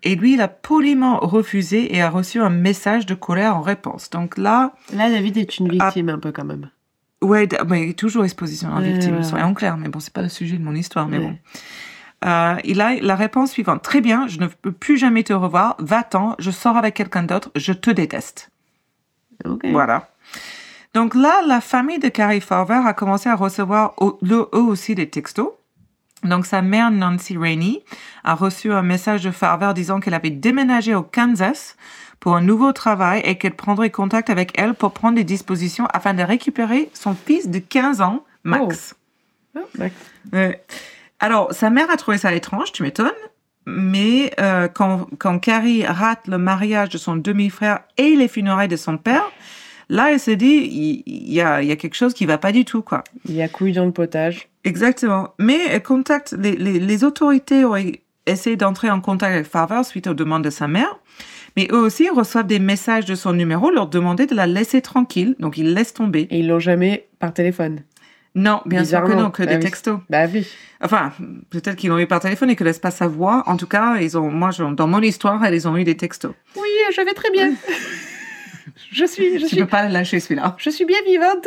Et 0.02 0.14
lui, 0.16 0.34
il 0.34 0.40
a 0.40 0.48
poliment 0.48 1.18
refusé 1.20 1.94
et 1.94 2.00
a 2.02 2.08
reçu 2.10 2.40
un 2.40 2.48
message 2.50 3.06
de 3.06 3.14
colère 3.14 3.56
en 3.56 3.60
réponse. 3.60 4.10
Donc 4.10 4.38
là, 4.38 4.72
Là, 4.94 5.10
David 5.10 5.36
est 5.36 5.58
une 5.58 5.68
victime 5.68 6.08
un 6.08 6.18
peu 6.18 6.32
quand 6.32 6.44
même. 6.44 6.70
Ouais, 7.22 7.46
mais 7.68 7.92
toujours 7.92 8.24
exposition 8.24 8.70
en 8.70 8.80
Ouais, 8.80 8.92
victime, 8.92 9.16
ouais, 9.18 9.22
soyons 9.22 9.48
ouais. 9.48 9.54
clairs. 9.54 9.76
Mais 9.76 9.88
bon, 9.88 10.00
c'est 10.00 10.12
pas 10.12 10.22
le 10.22 10.30
sujet 10.30 10.56
de 10.56 10.62
mon 10.64 10.74
histoire, 10.74 11.06
mais 11.06 11.18
Ouais. 11.18 11.24
bon. 11.24 11.38
Euh, 12.26 12.56
il 12.64 12.80
a 12.80 12.94
la 13.00 13.14
réponse 13.16 13.50
suivante. 13.52 13.82
Très 13.82 14.00
bien, 14.00 14.26
je 14.26 14.38
ne 14.40 14.46
peux 14.46 14.72
plus 14.72 14.96
jamais 14.98 15.22
te 15.22 15.32
revoir. 15.32 15.76
Va-t'en, 15.78 16.34
je 16.38 16.50
sors 16.50 16.76
avec 16.76 16.94
quelqu'un 16.94 17.22
d'autre, 17.22 17.50
je 17.56 17.72
te 17.72 17.90
déteste. 17.90 18.50
Ok. 19.46 19.62
Voilà. 19.70 20.08
Donc 20.92 21.14
là, 21.14 21.40
la 21.46 21.60
famille 21.60 21.98
de 21.98 22.08
Carrie 22.08 22.40
Farver 22.40 22.80
a 22.84 22.92
commencé 22.94 23.28
à 23.28 23.36
recevoir 23.36 23.94
eux 24.02 24.48
aussi 24.52 24.94
des 24.94 25.08
textos. 25.08 25.48
Donc 26.24 26.46
sa 26.46 26.62
mère 26.62 26.90
Nancy 26.90 27.36
Rainey 27.36 27.82
a 28.24 28.34
reçu 28.34 28.72
un 28.72 28.82
message 28.82 29.22
de 29.22 29.30
Farver 29.30 29.72
disant 29.74 30.00
qu'elle 30.00 30.14
avait 30.14 30.30
déménagé 30.30 30.94
au 30.94 31.02
Kansas 31.02 31.76
pour 32.20 32.36
un 32.36 32.42
nouveau 32.42 32.72
travail 32.72 33.22
et 33.24 33.38
qu'elle 33.38 33.56
prendrait 33.56 33.90
contact 33.90 34.28
avec 34.30 34.52
elle 34.58 34.74
pour 34.74 34.92
prendre 34.92 35.16
des 35.16 35.24
dispositions 35.24 35.86
afin 35.92 36.12
de 36.14 36.22
récupérer 36.22 36.90
son 36.92 37.14
fils 37.14 37.48
de 37.48 37.58
15 37.58 38.02
ans, 38.02 38.24
Max. 38.44 38.94
Ah, 39.56 39.60
d'accord. 39.74 39.96
Ouais. 40.32 40.62
Alors, 41.18 41.52
sa 41.52 41.70
mère 41.70 41.90
a 41.90 41.96
trouvé 41.96 42.18
ça 42.18 42.32
étrange, 42.34 42.72
tu 42.72 42.82
m'étonnes. 42.82 43.10
Mais 43.66 44.32
euh, 44.40 44.68
quand, 44.68 45.06
quand 45.18 45.38
Carrie 45.38 45.84
rate 45.84 46.26
le 46.28 46.38
mariage 46.38 46.88
de 46.90 46.98
son 46.98 47.16
demi-frère 47.16 47.80
et 47.96 48.16
les 48.16 48.28
funérailles 48.28 48.68
de 48.68 48.76
son 48.76 48.96
père, 48.96 49.30
là, 49.88 50.12
elle 50.12 50.20
se 50.20 50.30
dit, 50.30 50.46
il 50.46 51.02
il 51.06 51.32
y, 51.32 51.40
a, 51.40 51.62
il 51.62 51.68
y 51.68 51.72
a 51.72 51.76
quelque 51.76 51.94
chose 51.94 52.14
qui 52.14 52.26
va 52.26 52.38
pas 52.38 52.52
du 52.52 52.64
tout, 52.64 52.82
quoi. 52.82 53.04
Il 53.26 53.34
y 53.34 53.42
a 53.42 53.48
couille 53.48 53.72
dans 53.72 53.84
le 53.84 53.92
potage. 53.92 54.49
Exactement. 54.64 55.34
Mais 55.38 55.58
elle 55.68 55.82
contacte, 55.82 56.34
les, 56.38 56.52
les, 56.56 56.78
les 56.78 57.04
autorités 57.04 57.64
ont 57.64 57.76
essayé 58.26 58.56
d'entrer 58.56 58.90
en 58.90 59.00
contact 59.00 59.34
avec 59.34 59.46
Farver 59.46 59.82
suite 59.84 60.06
aux 60.06 60.14
demandes 60.14 60.44
de 60.44 60.50
sa 60.50 60.68
mère. 60.68 60.98
Mais 61.56 61.66
eux 61.72 61.78
aussi 61.78 62.08
reçoivent 62.08 62.46
des 62.46 62.58
messages 62.60 63.06
de 63.06 63.14
son 63.14 63.32
numéro 63.32 63.70
leur 63.70 63.88
demander 63.88 64.26
de 64.26 64.34
la 64.36 64.46
laisser 64.46 64.80
tranquille. 64.82 65.34
Donc, 65.40 65.58
ils 65.58 65.72
laissent 65.74 65.94
tomber. 65.94 66.28
Et 66.30 66.38
ils 66.40 66.46
l'ont 66.48 66.60
jamais 66.60 67.08
par 67.18 67.32
téléphone. 67.34 67.80
Non, 68.36 68.60
bien 68.64 68.84
sûr 68.84 69.02
que 69.02 69.12
non, 69.12 69.30
que 69.32 69.42
Bah 69.42 69.48
des 69.50 69.56
oui. 69.56 69.60
textos. 69.62 69.98
Bah 70.08 70.26
oui. 70.32 70.46
Enfin, 70.80 71.12
peut-être 71.50 71.74
qu'ils 71.74 71.90
l'ont 71.90 71.98
eu 71.98 72.06
par 72.06 72.20
téléphone 72.20 72.48
et 72.50 72.54
que 72.54 72.62
laissent 72.62 72.78
pas 72.78 72.92
sa 72.92 73.08
voix. 73.08 73.42
En 73.46 73.56
tout 73.56 73.66
cas, 73.66 73.96
ils 73.96 74.16
ont, 74.16 74.30
moi, 74.30 74.52
je- 74.52 74.62
dans 74.62 74.86
mon 74.86 75.00
histoire, 75.02 75.44
ils 75.52 75.66
ont 75.66 75.76
eu 75.76 75.82
des 75.82 75.96
textos. 75.96 76.32
Oui, 76.54 76.68
je 76.94 77.00
vais 77.00 77.12
très 77.14 77.30
bien. 77.32 77.52
je 78.92 79.04
suis, 79.04 79.34
je 79.34 79.38
Tu 79.44 79.48
suis, 79.48 79.56
peux 79.56 79.66
pas 79.66 79.88
lâcher 79.88 80.20
celui-là. 80.20 80.54
je 80.58 80.70
suis 80.70 80.84
bien 80.84 80.98
vivante. 81.06 81.44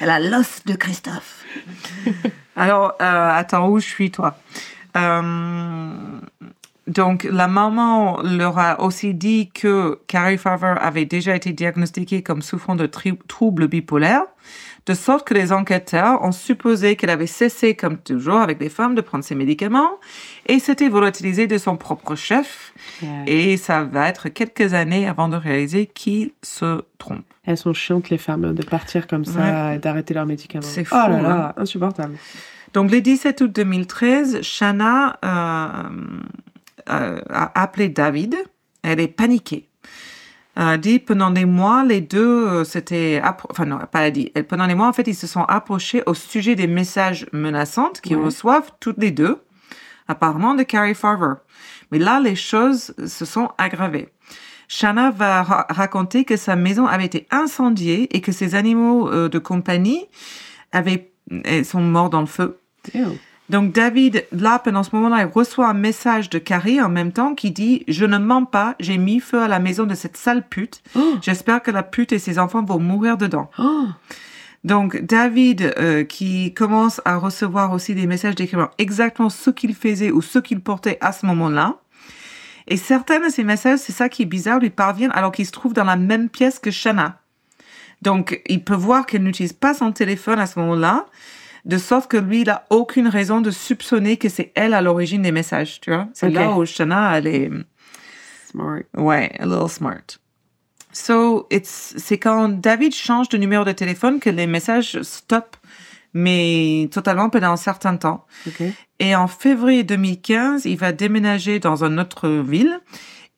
Elle 0.00 0.10
a 0.10 0.18
l'os 0.18 0.62
de 0.66 0.74
Christophe. 0.74 1.37
Alors, 2.56 2.94
euh, 3.00 3.30
attends, 3.30 3.68
où 3.68 3.78
je 3.78 3.86
suis, 3.86 4.10
toi? 4.10 4.36
Euh, 4.96 5.92
Donc, 6.86 7.24
la 7.24 7.48
maman 7.48 8.20
leur 8.22 8.58
a 8.58 8.80
aussi 8.80 9.14
dit 9.14 9.50
que 9.50 10.00
Carrie 10.06 10.38
Farver 10.38 10.74
avait 10.80 11.04
déjà 11.04 11.36
été 11.36 11.52
diagnostiquée 11.52 12.22
comme 12.22 12.42
souffrant 12.42 12.76
de 12.76 12.86
troubles 12.86 13.68
bipolaires, 13.68 14.24
de 14.88 14.94
sorte 14.94 15.28
que 15.28 15.34
les 15.34 15.52
enquêteurs 15.52 16.24
ont 16.24 16.32
supposé 16.32 16.96
qu'elle 16.96 17.10
avait 17.10 17.26
cessé, 17.26 17.74
comme 17.74 17.98
toujours 17.98 18.38
avec 18.38 18.58
les 18.58 18.70
femmes, 18.70 18.94
de 18.94 19.02
prendre 19.02 19.22
ses 19.22 19.34
médicaments 19.34 19.90
et 20.46 20.58
s'était 20.58 20.88
volatilisée 20.88 21.46
de 21.46 21.58
son 21.58 21.76
propre 21.76 22.14
chef. 22.14 22.72
Et 23.26 23.58
ça 23.58 23.84
va 23.84 24.08
être 24.08 24.30
quelques 24.30 24.72
années 24.72 25.06
avant 25.06 25.28
de 25.28 25.36
réaliser 25.36 25.86
qu'il 25.86 26.30
se 26.42 26.82
trompe. 26.96 27.24
Elles 27.44 27.58
sont 27.58 27.74
chiantes, 27.74 28.08
les 28.08 28.18
femmes, 28.18 28.54
de 28.54 28.64
partir 28.64 29.06
comme 29.06 29.26
ça 29.26 29.74
et 29.74 29.78
d'arrêter 29.78 30.14
leurs 30.14 30.26
médicaments. 30.26 30.66
C'est 30.66 30.86
Oh 30.90 30.94
là 30.94 31.18
fou, 31.18 31.22
là, 31.22 31.54
insupportable. 31.58 32.16
Donc, 32.72 32.90
le 32.90 33.00
17 33.00 33.42
août 33.42 33.52
2013, 33.52 34.40
Shanna 34.42 35.18
euh, 35.24 35.88
euh, 36.88 37.20
a 37.28 37.62
appelé 37.62 37.88
David. 37.90 38.36
Elle 38.82 39.00
est 39.00 39.08
paniquée. 39.08 39.67
A 40.60 40.76
dit 40.76 40.98
pendant 40.98 41.30
des 41.30 41.44
mois, 41.44 41.84
les 41.84 42.00
deux 42.00 42.48
euh, 42.48 42.64
s'étaient... 42.64 43.20
appro- 43.24 43.46
Enfin, 43.50 43.64
non, 43.64 43.78
pas 43.92 44.00
a 44.00 44.10
dit. 44.10 44.30
Pendant 44.48 44.66
des 44.66 44.74
mois, 44.74 44.88
en 44.88 44.92
fait, 44.92 45.06
ils 45.06 45.14
se 45.14 45.28
sont 45.28 45.44
approchés 45.44 46.02
au 46.06 46.14
sujet 46.14 46.56
des 46.56 46.66
messages 46.66 47.26
menaçants 47.32 47.92
qu'ils 48.02 48.16
Ouais. 48.16 48.24
reçoivent 48.24 48.72
toutes 48.80 48.98
les 48.98 49.12
deux, 49.12 49.38
apparemment 50.08 50.54
de 50.54 50.64
Carrie 50.64 50.96
Farver. 50.96 51.34
Mais 51.92 51.98
là, 52.00 52.18
les 52.18 52.34
choses 52.34 52.92
se 53.06 53.24
sont 53.24 53.50
aggravées. 53.56 54.08
Shanna 54.66 55.10
va 55.12 55.42
ra- 55.44 55.66
raconter 55.70 56.24
que 56.24 56.36
sa 56.36 56.56
maison 56.56 56.86
avait 56.86 57.06
été 57.06 57.26
incendiée 57.30 58.14
et 58.14 58.20
que 58.20 58.32
ses 58.32 58.54
animaux 58.56 59.08
euh, 59.08 59.28
de 59.28 59.38
compagnie 59.38 60.06
avaient, 60.72 61.12
euh, 61.46 61.62
sont 61.62 61.80
morts 61.80 62.10
dans 62.10 62.20
le 62.20 62.26
feu. 62.26 62.58
Ew. 62.94 63.16
Donc 63.50 63.72
David, 63.72 64.26
là, 64.30 64.58
pendant 64.58 64.82
ce 64.82 64.94
moment-là, 64.94 65.22
il 65.22 65.32
reçoit 65.32 65.68
un 65.68 65.74
message 65.74 66.28
de 66.28 66.38
Carrie 66.38 66.82
en 66.82 66.90
même 66.90 67.12
temps 67.12 67.34
qui 67.34 67.50
dit 67.50 67.84
«Je 67.88 68.04
ne 68.04 68.18
mens 68.18 68.44
pas, 68.44 68.74
j'ai 68.78 68.98
mis 68.98 69.20
feu 69.20 69.40
à 69.42 69.48
la 69.48 69.58
maison 69.58 69.84
de 69.84 69.94
cette 69.94 70.18
sale 70.18 70.46
pute. 70.46 70.82
Oh, 70.94 71.14
J'espère 71.22 71.62
que 71.62 71.70
la 71.70 71.82
pute 71.82 72.12
et 72.12 72.18
ses 72.18 72.38
enfants 72.38 72.62
vont 72.62 72.78
mourir 72.78 73.16
dedans. 73.16 73.50
oh.» 73.58 73.86
Donc 74.64 75.00
David, 75.00 75.72
euh, 75.78 76.04
qui 76.04 76.52
commence 76.52 77.00
à 77.04 77.16
recevoir 77.16 77.72
aussi 77.72 77.94
des 77.94 78.06
messages 78.06 78.34
décrivant 78.34 78.68
exactement 78.76 79.30
ce 79.30 79.50
qu'il 79.50 79.74
faisait 79.74 80.10
ou 80.10 80.20
ce 80.20 80.40
qu'il 80.40 80.60
portait 80.60 80.98
à 81.00 81.12
ce 81.12 81.24
moment-là. 81.26 81.76
Et 82.66 82.76
certains 82.76 83.20
de 83.24 83.30
ces 83.30 83.44
messages, 83.44 83.78
c'est 83.78 83.92
ça 83.92 84.08
qui 84.10 84.22
est 84.22 84.26
bizarre, 84.26 84.58
lui 84.58 84.68
parviennent 84.70 85.12
alors 85.14 85.32
qu'il 85.32 85.46
se 85.46 85.52
trouve 85.52 85.72
dans 85.72 85.84
la 85.84 85.96
même 85.96 86.28
pièce 86.28 86.58
que 86.58 86.70
Shanna. 86.70 87.20
Donc, 88.02 88.42
il 88.46 88.62
peut 88.62 88.74
voir 88.74 89.06
qu'elle 89.06 89.22
n'utilise 89.22 89.54
pas 89.54 89.74
son 89.74 89.90
téléphone 89.92 90.38
à 90.38 90.46
ce 90.46 90.58
moment-là, 90.58 91.06
de 91.64 91.78
sorte 91.78 92.10
que 92.10 92.16
lui, 92.16 92.42
il 92.42 92.50
a 92.50 92.64
aucune 92.70 93.08
raison 93.08 93.40
de 93.40 93.50
soupçonner 93.50 94.16
que 94.16 94.28
c'est 94.28 94.52
elle 94.54 94.74
à 94.74 94.80
l'origine 94.80 95.22
des 95.22 95.32
messages, 95.32 95.80
tu 95.80 95.90
vois. 95.90 96.08
C'est 96.14 96.30
là 96.30 96.52
où 96.52 96.64
Shanna, 96.64 97.18
elle 97.18 97.26
est, 97.26 97.50
Smart. 98.50 98.80
ouais, 98.96 99.30
a 99.38 99.44
little 99.46 99.68
smart. 99.68 100.18
So, 100.92 101.46
it's, 101.50 101.94
c'est 101.96 102.18
quand 102.18 102.48
David 102.48 102.94
change 102.94 103.28
de 103.28 103.36
numéro 103.36 103.64
de 103.64 103.72
téléphone 103.72 104.20
que 104.20 104.30
les 104.30 104.46
messages 104.46 105.02
stoppent, 105.02 105.56
mais 106.14 106.88
totalement 106.90 107.28
pendant 107.28 107.52
un 107.52 107.56
certain 107.56 107.96
temps. 107.96 108.26
Ok. 108.46 108.62
Et 108.98 109.14
en 109.14 109.28
février 109.28 109.84
2015, 109.84 110.64
il 110.64 110.76
va 110.76 110.92
déménager 110.92 111.60
dans 111.60 111.84
une 111.84 112.00
autre 112.00 112.28
ville 112.28 112.80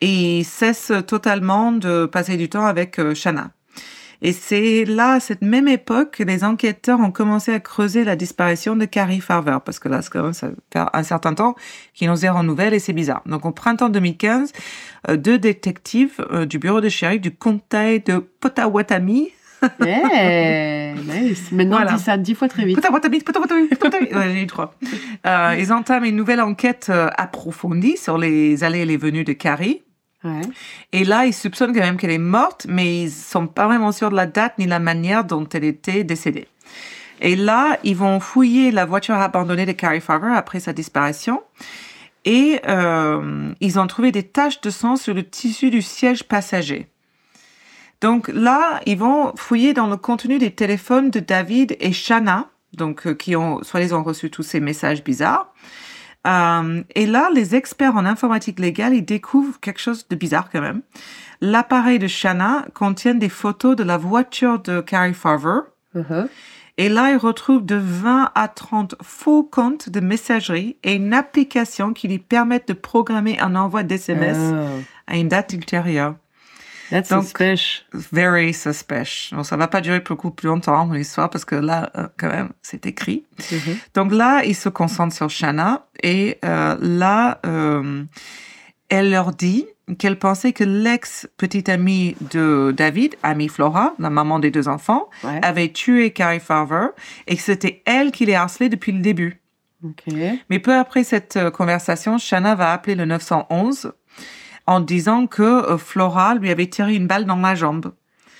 et 0.00 0.38
il 0.38 0.44
cesse 0.44 0.92
totalement 1.06 1.72
de 1.72 2.06
passer 2.06 2.36
du 2.36 2.48
temps 2.48 2.64
avec 2.66 2.98
euh, 2.98 3.14
Shanna. 3.14 3.50
Et 4.22 4.32
c'est 4.32 4.84
là, 4.84 5.12
à 5.14 5.20
cette 5.20 5.42
même 5.42 5.66
époque, 5.68 6.16
que 6.18 6.22
les 6.22 6.44
enquêteurs 6.44 7.00
ont 7.00 7.10
commencé 7.10 7.52
à 7.52 7.60
creuser 7.60 8.04
la 8.04 8.16
disparition 8.16 8.76
de 8.76 8.84
Carrie 8.84 9.20
Farver, 9.20 9.58
parce 9.64 9.78
que 9.78 9.88
là, 9.88 10.02
c'est 10.02 10.10
quand 10.10 10.22
même, 10.22 10.32
ça 10.34 10.48
fait 10.72 10.80
un 10.92 11.02
certain 11.02 11.34
temps 11.34 11.54
qu'ils 11.94 12.08
n'ont 12.08 12.16
zéro 12.16 12.42
nouvelle 12.42 12.74
et 12.74 12.78
c'est 12.78 12.92
bizarre. 12.92 13.22
Donc, 13.26 13.46
au 13.46 13.50
printemps 13.50 13.88
2015, 13.88 14.52
euh, 15.08 15.16
deux 15.16 15.38
détectives 15.38 16.24
euh, 16.32 16.44
du 16.44 16.58
bureau 16.58 16.80
de 16.80 16.88
shérif 16.88 17.20
du 17.20 17.30
comté 17.34 18.00
de 18.00 18.18
Potawatomi 18.40 19.30
Yeah, 19.84 20.94
nice. 20.94 21.52
Maintenant, 21.52 21.76
Voilà. 21.76 21.92
dis 21.92 22.02
ça 22.02 22.16
dix 22.16 22.34
fois 22.34 22.48
très 22.48 22.64
vite. 22.64 22.76
Ouais, 24.16 24.32
j'ai 24.32 24.42
eu 24.42 24.46
trois. 24.46 24.74
Euh, 25.26 25.54
ils 25.58 25.70
entament 25.72 26.04
une 26.06 26.16
nouvelle 26.16 26.40
enquête 26.40 26.86
euh, 26.88 27.08
approfondie 27.18 27.96
sur 27.98 28.16
les 28.16 28.64
allées 28.64 28.80
et 28.80 28.84
les 28.86 28.96
venues 28.96 29.24
de 29.24 29.34
Carrie. 29.34 29.82
Et 30.92 31.04
là, 31.04 31.26
ils 31.26 31.32
soupçonnent 31.32 31.72
quand 31.72 31.80
même 31.80 31.96
qu'elle 31.96 32.10
est 32.10 32.18
morte, 32.18 32.66
mais 32.68 33.02
ils 33.04 33.10
sont 33.10 33.46
pas 33.46 33.66
vraiment 33.66 33.92
sûrs 33.92 34.10
de 34.10 34.16
la 34.16 34.26
date 34.26 34.58
ni 34.58 34.66
la 34.66 34.78
manière 34.78 35.24
dont 35.24 35.48
elle 35.48 35.64
était 35.64 36.04
décédée. 36.04 36.46
Et 37.20 37.36
là, 37.36 37.78
ils 37.84 37.96
vont 37.96 38.20
fouiller 38.20 38.70
la 38.70 38.84
voiture 38.84 39.14
abandonnée 39.14 39.66
de 39.66 39.72
Carrie 39.72 40.00
Farver 40.00 40.32
après 40.34 40.60
sa 40.60 40.72
disparition. 40.72 41.42
Et 42.24 42.60
euh, 42.68 43.52
ils 43.60 43.78
ont 43.78 43.86
trouvé 43.86 44.12
des 44.12 44.22
taches 44.22 44.60
de 44.60 44.70
sang 44.70 44.96
sur 44.96 45.14
le 45.14 45.22
tissu 45.22 45.70
du 45.70 45.82
siège 45.82 46.24
passager. 46.24 46.86
Donc 48.00 48.28
là, 48.28 48.80
ils 48.86 48.98
vont 48.98 49.32
fouiller 49.36 49.74
dans 49.74 49.86
le 49.86 49.96
contenu 49.96 50.38
des 50.38 50.50
téléphones 50.50 51.10
de 51.10 51.20
David 51.20 51.76
et 51.80 51.92
Shanna, 51.92 52.48
donc 52.74 53.06
euh, 53.06 53.14
qui 53.14 53.36
ont 53.36 53.62
soi-disant 53.62 54.02
reçu 54.02 54.30
tous 54.30 54.42
ces 54.42 54.60
messages 54.60 55.04
bizarres. 55.04 55.52
Euh, 56.26 56.82
et 56.94 57.06
là, 57.06 57.30
les 57.34 57.54
experts 57.54 57.96
en 57.96 58.04
informatique 58.04 58.58
légale, 58.58 58.94
ils 58.94 59.04
découvrent 59.04 59.58
quelque 59.60 59.80
chose 59.80 60.06
de 60.08 60.16
bizarre 60.16 60.50
quand 60.50 60.60
même. 60.60 60.82
L'appareil 61.40 61.98
de 61.98 62.06
Shanna 62.06 62.66
contient 62.74 63.14
des 63.14 63.30
photos 63.30 63.76
de 63.76 63.82
la 63.82 63.96
voiture 63.96 64.60
de 64.60 64.80
Carrie 64.80 65.14
Farver. 65.14 65.60
Uh-huh. 65.96 66.28
Et 66.76 66.88
là, 66.88 67.10
ils 67.10 67.16
retrouvent 67.16 67.64
de 67.64 67.76
20 67.76 68.30
à 68.34 68.48
30 68.48 68.94
faux 69.02 69.42
comptes 69.42 69.88
de 69.88 70.00
messagerie 70.00 70.76
et 70.82 70.94
une 70.94 71.12
application 71.12 71.92
qui 71.92 72.08
lui 72.08 72.18
permettent 72.18 72.68
de 72.68 72.72
programmer 72.74 73.38
un 73.40 73.54
envoi 73.54 73.82
d'SMS 73.82 74.36
Oh, 74.52 74.82
à 75.06 75.16
une 75.16 75.28
date 75.28 75.52
ultérieure. 75.52 76.14
That's 76.90 77.08
Donc- 77.10 77.22
suspicious. 77.24 77.84
Very 77.92 78.52
suspicious. 78.52 79.34
Bon, 79.34 79.42
ça 79.44 79.56
va 79.56 79.68
pas 79.68 79.80
durer 79.80 80.00
beaucoup 80.00 80.30
plus 80.30 80.48
longtemps, 80.48 80.86
mon 80.86 80.94
histoire, 80.94 81.30
parce 81.30 81.44
que 81.44 81.54
là, 81.54 81.90
euh, 81.96 82.08
quand 82.18 82.28
même, 82.28 82.50
c'est 82.62 82.84
écrit. 82.86 83.24
Mhm. 83.52 83.76
Donc 83.94 84.12
là, 84.12 84.42
ils 84.44 84.54
se 84.56 84.68
concentrent 84.68 85.14
sur 85.16 85.30
Shanna 85.30 85.86
et 86.02 86.38
euh, 86.44 86.76
là, 86.80 87.40
euh, 87.46 88.04
elle 88.88 89.10
leur 89.10 89.32
dit 89.32 89.66
qu'elle 89.98 90.18
pensait 90.18 90.52
que 90.52 90.62
l'ex-petite 90.62 91.68
amie 91.68 92.14
de 92.32 92.72
David, 92.76 93.16
amie 93.24 93.48
Flora, 93.48 93.94
la 93.98 94.10
maman 94.10 94.38
des 94.38 94.50
deux 94.52 94.68
enfants, 94.68 95.08
Ouais. 95.24 95.40
avait 95.42 95.68
tué 95.72 96.12
Carrie 96.12 96.38
Farver 96.40 96.88
et 97.26 97.34
que 97.36 97.42
c'était 97.42 97.82
elle 97.86 98.12
qui 98.12 98.24
les 98.26 98.34
harcelait 98.34 98.68
depuis 98.68 98.92
le 98.92 99.00
début. 99.00 99.40
Ok. 99.82 100.14
Mais 100.50 100.58
peu 100.58 100.74
après 100.74 101.04
cette 101.04 101.36
euh, 101.38 101.50
conversation, 101.50 102.18
Shanna 102.18 102.54
va 102.54 102.72
appeler 102.72 102.94
le 102.94 103.04
911 103.06 103.92
en 104.66 104.80
disant 104.80 105.26
que 105.26 105.42
euh, 105.42 105.78
Flora 105.78 106.34
lui 106.34 106.50
avait 106.50 106.66
tiré 106.66 106.94
une 106.94 107.06
balle 107.06 107.24
dans 107.24 107.36
la 107.36 107.54
jambe. 107.54 107.92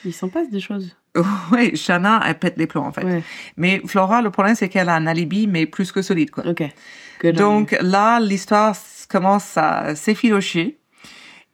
Il 0.04 0.14
s'en 0.14 0.28
passe 0.28 0.50
des 0.50 0.60
choses. 0.60 0.96
Oui, 1.52 1.76
Shanna, 1.76 2.20
elle 2.24 2.38
pète 2.38 2.56
les 2.56 2.68
plombs 2.68 2.86
en 2.86 2.92
fait. 2.92 3.04
Ouais. 3.04 3.22
Mais 3.56 3.82
Flora, 3.84 4.22
le 4.22 4.30
problème, 4.30 4.54
c'est 4.54 4.68
qu'elle 4.68 4.88
a 4.88 4.94
un 4.94 5.08
alibi, 5.08 5.48
mais 5.48 5.66
plus 5.66 5.90
que 5.90 6.02
solide, 6.02 6.30
quoi. 6.30 6.46
Ok. 6.46 6.62
Donc 7.34 7.76
là, 7.80 8.20
l'histoire 8.20 8.76
commence 9.08 9.56
à 9.56 9.96
s'effilocher. 9.96 10.78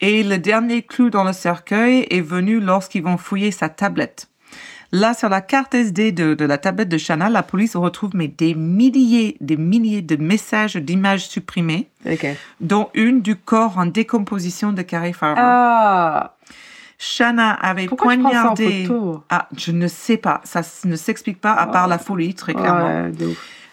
Et 0.00 0.22
le 0.22 0.38
dernier 0.38 0.82
clou 0.82 1.08
dans 1.08 1.24
le 1.24 1.32
cercueil 1.32 2.06
est 2.10 2.20
venu 2.20 2.60
lorsqu'ils 2.60 3.02
vont 3.02 3.16
fouiller 3.16 3.50
sa 3.50 3.70
tablette. 3.70 4.28
Là, 4.92 5.14
sur 5.14 5.28
la 5.28 5.40
carte 5.40 5.74
SD 5.74 6.12
de, 6.12 6.34
de 6.34 6.44
la 6.44 6.58
tablette 6.58 6.88
de 6.88 6.98
Shanna, 6.98 7.28
la 7.28 7.42
police 7.42 7.76
retrouve 7.76 8.10
mais 8.14 8.28
des 8.28 8.54
milliers, 8.54 9.36
des 9.40 9.56
milliers 9.56 10.02
de 10.02 10.16
messages 10.16 10.76
d'images 10.76 11.26
supprimées, 11.26 11.88
dont 12.60 12.88
une 12.94 13.20
du 13.20 13.36
corps 13.36 13.78
en 13.78 13.86
décomposition 13.86 14.72
de 14.72 14.82
Carrie 14.82 15.12
Farver. 15.12 15.40
Ah. 15.42 16.34
Shanna 16.98 17.52
avait 17.52 17.86
Pourquoi 17.86 18.16
tu 18.16 18.22
prends 18.22 18.32
ça 18.32 18.50
en 18.50 18.54
poignardé. 18.54 18.88
Ah, 19.28 19.48
je 19.56 19.72
ne 19.72 19.86
sais 19.86 20.16
pas. 20.16 20.40
Ça 20.44 20.62
ne 20.84 20.96
s'explique 20.96 21.40
pas 21.40 21.52
à 21.52 21.66
part 21.66 21.88
la 21.88 21.98
folie, 21.98 22.34
très 22.34 22.54
clairement. 22.54 23.10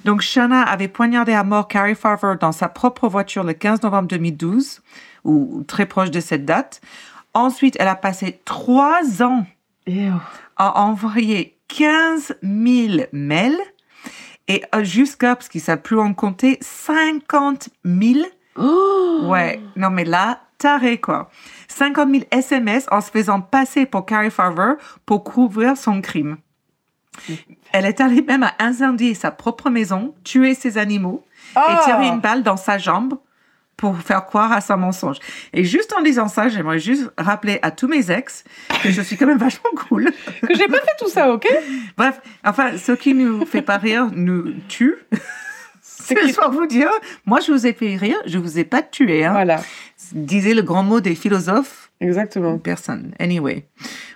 Donc, 0.03 0.21
Shanna 0.21 0.63
avait 0.63 0.89
poignardé 0.89 1.31
à 1.31 1.43
mort 1.43 1.69
Carrie 1.69 1.95
Farver 1.95 2.33
dans 2.39 2.51
sa 2.51 2.67
propre 2.67 3.07
voiture 3.07 3.43
le 3.43 3.53
15 3.53 3.83
novembre 3.83 4.09
2012, 4.09 4.81
ou 5.23 5.63
très 5.67 5.85
proche 5.85 6.11
de 6.11 6.19
cette 6.19 6.43
date. 6.43 6.81
Ensuite, 7.33 7.77
elle 7.79 7.87
a 7.87 7.95
passé 7.95 8.39
trois 8.43 9.23
ans 9.23 9.45
Ew. 9.87 10.13
à 10.57 10.81
envoyer 10.81 11.57
15 11.67 12.35
000 12.41 13.05
mails 13.11 13.57
et 14.47 14.61
jusqu'à, 14.81 15.35
parce 15.35 15.47
qu'ils 15.49 15.61
ne 15.61 15.65
savent 15.65 15.81
plus 15.81 15.99
en 15.99 16.13
compter, 16.13 16.57
50 16.61 17.69
000. 17.85 18.25
Oh. 18.57 19.21
Ouais, 19.23 19.61
non 19.75 19.89
mais 19.89 20.03
là, 20.05 20.41
taré 20.57 20.99
quoi. 20.99 21.29
50 21.69 22.09
000 22.11 22.23
SMS 22.31 22.85
en 22.91 23.01
se 23.01 23.09
faisant 23.09 23.41
passer 23.41 23.85
pour 23.85 24.05
Carrie 24.05 24.29
Farver 24.31 24.73
pour 25.05 25.23
couvrir 25.23 25.75
son 25.77 26.01
crime. 26.01 26.37
Elle 27.71 27.85
est 27.85 28.01
allée 28.01 28.21
même 28.21 28.43
à 28.43 28.53
incendier 28.59 29.13
sa 29.13 29.31
propre 29.31 29.69
maison, 29.69 30.13
tuer 30.23 30.55
ses 30.55 30.77
animaux 30.77 31.23
Ah. 31.55 31.79
et 31.81 31.83
tirer 31.85 32.07
une 32.07 32.19
balle 32.19 32.43
dans 32.43 32.57
sa 32.57 32.77
jambe 32.77 33.17
pour 33.77 33.97
faire 33.99 34.25
croire 34.25 34.51
à 34.51 34.61
son 34.61 34.77
mensonge. 34.77 35.17
Et 35.53 35.63
juste 35.63 35.93
en 35.97 36.01
disant 36.01 36.27
ça, 36.27 36.47
j'aimerais 36.47 36.79
juste 36.79 37.09
rappeler 37.17 37.59
à 37.61 37.71
tous 37.71 37.87
mes 37.87 38.11
ex 38.11 38.43
que 38.81 38.91
je 38.91 39.01
suis 39.01 39.17
quand 39.17 39.25
même 39.25 39.37
vachement 39.39 39.69
cool. 39.87 40.11
Que 40.47 40.55
j'ai 40.55 40.67
pas 40.67 40.79
fait 40.79 40.95
tout 40.99 41.09
ça, 41.09 41.31
ok? 41.33 41.47
Bref, 41.97 42.21
enfin, 42.45 42.77
ce 42.77 42.91
qui 42.93 43.13
nous 43.13 43.45
fait 43.45 43.61
pas 43.61 43.77
rire 43.77 44.09
nous 44.13 44.53
tue. 44.67 44.95
C'est 45.81 46.15
qui- 46.15 46.33
pour 46.33 46.51
vous 46.51 46.65
dire, 46.65 46.89
moi 47.25 47.39
je 47.39 47.51
vous 47.51 47.65
ai 47.65 47.73
fait 47.73 47.95
rire, 47.95 48.17
je 48.25 48.37
vous 48.37 48.59
ai 48.59 48.63
pas 48.65 48.81
tué. 48.81 49.25
Hein. 49.25 49.31
Voilà. 49.31 49.61
Disait 50.11 50.53
le 50.53 50.61
grand 50.61 50.83
mot 50.83 50.99
des 50.99 51.15
philosophes, 51.15 51.82
Exactement. 52.03 52.57
personne. 52.57 53.13
Anyway, 53.19 53.65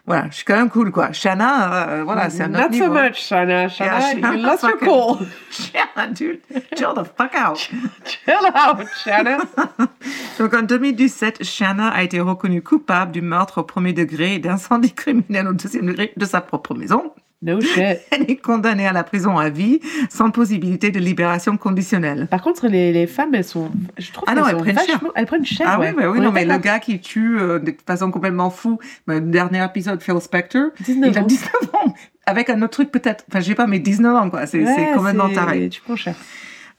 voilà, 0.06 0.28
je 0.30 0.36
suis 0.38 0.46
quand 0.46 0.56
même 0.58 0.70
cool 0.70 0.92
quoi. 0.92 1.12
Shanna, 1.12 1.90
euh, 1.90 2.04
voilà, 2.04 2.30
c'est 2.30 2.44
un 2.44 2.54
autre 2.54 2.70
Not 2.72 2.78
so 2.78 2.92
much, 2.92 3.22
Shana. 3.28 3.68
Shana, 3.70 4.00
Yeah, 4.00 4.14
you 4.14 4.22
Shana, 4.22 4.42
lost 4.42 4.64
your 4.64 4.78
cool. 4.80 5.28
Shanna, 5.52 6.14
dude, 6.14 6.42
chill 6.76 6.94
the 6.94 7.04
fuck 7.18 7.34
out. 7.36 7.58
Chill 8.06 8.46
out, 8.54 8.86
Shana. 9.04 9.38
Donc 10.40 10.54
en 10.54 10.64
2017, 10.64 11.44
Shanna 11.44 11.90
a 11.90 12.04
été 12.04 12.20
reconnue 12.20 12.62
coupable 12.62 13.12
du 13.12 13.22
meurtre 13.22 13.60
au 13.60 13.64
premier 13.64 13.94
degré 13.94 14.36
et 14.36 14.40
d'incendie 14.40 14.94
criminel 14.94 15.48
au 15.48 15.54
deuxième 15.54 15.86
degré 15.88 16.14
de 16.16 16.26
sa 16.26 16.42
propre 16.42 16.74
maison. 16.74 17.12
No 17.42 17.62
shit. 17.62 18.00
Elle 18.12 18.24
est 18.30 18.38
condamnée 18.42 18.88
à 18.88 18.94
la 18.94 19.04
prison 19.04 19.38
à 19.38 19.50
vie 19.50 19.80
sans 20.10 20.32
possibilité 20.32 20.90
de 20.90 21.00
libération 21.00 21.56
conditionnelle. 21.56 22.28
Par 22.32 22.42
contre, 22.42 22.68
les, 22.68 22.92
les 22.92 23.06
femmes, 23.06 23.36
elles 23.36 23.44
sont. 23.44 23.70
Je 23.98 24.12
trouve 24.12 24.24
Ah 24.28 24.34
non, 24.34 24.46
elles 24.48 24.52
sont 24.56 24.58
prennent 24.64 24.76
cher. 24.78 24.86
vachement- 24.96 25.12
Elles 25.16 25.26
prennent 25.28 25.46
cher. 25.46 25.68
Ah 25.70 25.80
ouais. 25.80 25.94
oui, 25.96 26.04
oui, 26.04 26.06
oui, 26.14 26.18
On 26.20 26.24
non, 26.24 26.32
mais 26.32 26.46
le 26.46 26.58
gars 26.58 26.80
qui 26.80 27.00
tue 27.00 27.40
euh, 27.40 27.60
de 27.60 27.76
façon 27.86 28.10
complètement 28.10 28.50
fou, 28.50 28.80
le 29.06 29.22
dernier 29.22 29.64
épisode, 29.64 30.02
Phil 30.02 30.20
Spector, 30.20 30.72
19 30.84 31.12
il 31.12 31.18
a 31.18 31.22
ans. 31.22 31.26
19 31.26 31.52
ans. 31.74 31.94
Avec 32.26 32.50
un 32.50 32.62
autre 32.62 32.72
truc 32.74 32.92
peut-être, 32.92 33.24
enfin 33.30 33.40
je 33.40 33.46
sais 33.46 33.56
pas, 33.56 33.68
mais 33.68 33.80
19 33.80 34.16
ans 34.16 34.30
quoi, 34.32 34.46
c'est 34.48 34.60
Ouais, 34.64 34.92
complètement 34.96 35.30
taré. 35.30 35.70
Tu 35.70 35.80
prends 35.82 35.96
cher. 35.96 36.16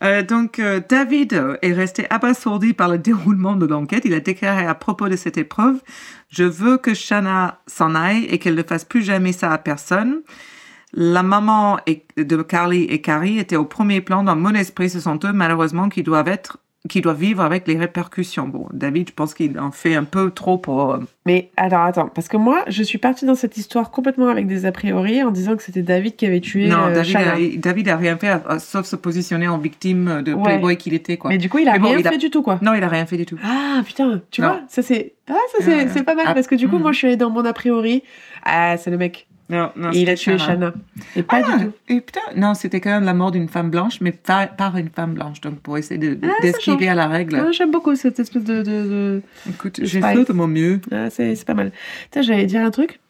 Euh, 0.05 0.23
donc 0.23 0.59
euh, 0.59 0.81
David 0.89 1.59
est 1.63 1.73
resté 1.73 2.07
abasourdi 2.11 2.73
par 2.73 2.89
le 2.89 2.99
déroulement 2.99 3.57
de 3.57 3.67
l'enquête. 3.67 4.05
Il 4.05 4.15
a 4.15 4.21
déclaré 4.21 4.65
à 4.65 4.75
propos 4.75 5.09
de 5.09 5.17
cette 5.17 5.39
épreuve, 5.39 5.81
je 6.29 6.45
veux 6.45 6.79
que 6.79 6.95
Shanna 6.95 7.61
s'en 7.67 7.95
aille 7.95 8.25
et 8.27 8.39
qu'elle 8.39 8.55
ne 8.55 8.63
fasse 8.63 8.85
plus 8.85 9.03
jamais 9.03 9.33
ça 9.33 9.53
à 9.53 9.59
personne. 9.59 10.23
La 10.95 11.23
maman 11.23 11.79
de 12.17 12.43
Carly 12.43 12.85
et 12.85 13.03
Carrie 13.03 13.39
étaient 13.39 13.57
au 13.57 13.67
premier 13.67 14.01
plan 14.01 14.23
dans 14.23 14.37
mon 14.37 14.55
esprit. 14.55 14.89
Ce 14.89 15.01
sont 15.01 15.19
eux, 15.25 15.33
malheureusement, 15.33 15.91
qui 15.91 16.03
doivent 16.03 16.29
être, 16.29 16.59
qui 16.89 17.01
doivent 17.01 17.21
vivre 17.21 17.43
avec 17.43 17.69
les 17.69 17.77
répercussions. 17.77 18.49
Bon, 18.49 18.67
David, 18.73 19.11
je 19.11 19.15
pense 19.15 19.35
qu'il 19.35 19.59
en 19.61 19.71
fait 19.71 19.95
un 19.95 20.05
peu 20.05 20.31
trop 20.31 20.59
pour. 20.59 20.93
euh, 20.95 20.99
Mais 21.27 21.51
alors 21.57 21.83
attends, 21.83 22.09
parce 22.09 22.27
que 22.29 22.37
moi, 22.37 22.65
je 22.69 22.83
suis 22.83 22.99
partie 22.99 23.27
dans 23.27 23.35
cette 23.35 23.57
histoire 23.57 23.91
complètement 23.91 24.29
avec 24.29 24.47
des 24.47 24.67
a 24.67 24.73
priori 24.73 25.23
en 25.23 25.31
disant 25.31 25.57
que 25.57 25.63
c'était 25.63 25.83
David 25.83 26.17
qui 26.17 26.27
avait 26.27 26.41
tué 26.41 26.67
non, 26.69 26.87
euh, 26.87 26.95
David, 26.95 27.17
a, 27.17 27.59
David 27.59 27.89
a 27.89 27.97
rien 27.97 28.17
fait 28.17 28.31
euh, 28.31 28.59
sauf 28.59 28.87
se 28.87 28.97
positionner 28.97 29.47
en 29.49 29.59
victime 29.59 30.23
de 30.23 30.33
Ouais. 30.33 30.43
Playboy 30.43 30.77
qu'il 30.77 30.95
était, 30.95 31.17
quoi. 31.17 31.31
Mais 31.31 31.39
du 31.39 31.49
coup, 31.49 31.59
il 31.59 31.69
a 31.69 31.79
bon, 31.79 31.89
rien 31.91 31.99
il 31.99 32.07
a- 32.07 32.11
fait 32.11 32.19
du 32.19 32.31
tout, 32.31 32.43
quoi. 32.43 32.59
Non, 32.63 32.75
il 32.75 32.83
a 32.83 32.89
rien 32.89 33.07
fait 33.07 33.17
du 33.17 33.27
tout. 33.27 33.39
Ah 33.45 33.83
putain, 33.85 34.21
tu 34.31 34.41
Non. 34.41 34.49
vois, 34.49 34.61
ça 34.69 34.83
c'est 34.83 35.15
ah 35.31 35.35
ça 35.53 35.59
c'est 35.65 35.89
c'est 35.89 36.03
pas 36.05 36.15
mal 36.15 36.25
Ah, 36.29 36.35
parce 36.35 36.47
que 36.47 36.55
du 36.55 36.69
coup 36.69 36.79
hmm. 36.79 36.83
moi 36.83 36.93
je 36.93 36.99
suis 36.99 37.07
allée 37.07 37.17
dans 37.17 37.31
mon 37.31 37.45
a 37.45 37.53
priori. 37.53 38.03
Ah 38.45 38.77
c'est 38.79 38.91
le 38.91 38.97
mec 38.97 39.27
Non, 39.51 39.71
non. 39.77 39.91
et 39.93 40.01
il 40.03 40.11
a 40.11 40.15
tué 40.15 40.37
Shanna. 40.39 40.75
Et 41.17 41.23
pas 41.23 41.41
Ah, 41.45 41.57
du 41.59 41.65
tout. 41.67 41.73
Et 41.89 42.01
putain, 42.03 42.21
non, 42.37 42.53
c'était 42.55 42.81
quand 42.81 42.91
même 42.91 43.05
la 43.05 43.15
mort 43.15 43.31
d'une 43.31 43.49
femme 43.49 43.71
blanche, 43.71 44.01
mais 44.03 44.13
par, 44.13 44.55
par 44.57 44.77
une 44.77 44.91
femme 44.91 45.15
blanche. 45.15 45.41
Donc, 45.41 45.61
pour 45.61 45.79
essayer 45.79 45.99
de- 45.99 46.19
Ah, 46.23 46.29
d'esquiver 46.43 46.89
à 46.89 46.95
la 46.95 47.07
règle. 47.09 47.37
Ah, 47.37 47.51
J'aime 47.53 47.71
beaucoup 47.71 47.95
cette 47.97 48.19
espèce 48.21 48.45
de, 48.45 48.59
de, 48.59 48.63
de... 48.63 49.23
Écoute, 49.49 49.81
j'ai 49.83 50.01
fait 50.03 50.25
de 50.29 50.33
mon 50.35 50.47
mieux. 50.47 50.81
Ah, 50.93 51.09
c'est 51.11 51.45
pas 51.47 51.55
mal. 51.55 51.73
J'allais 52.15 52.45
dire 52.47 52.61
un 52.63 52.71
truc, 52.71 53.01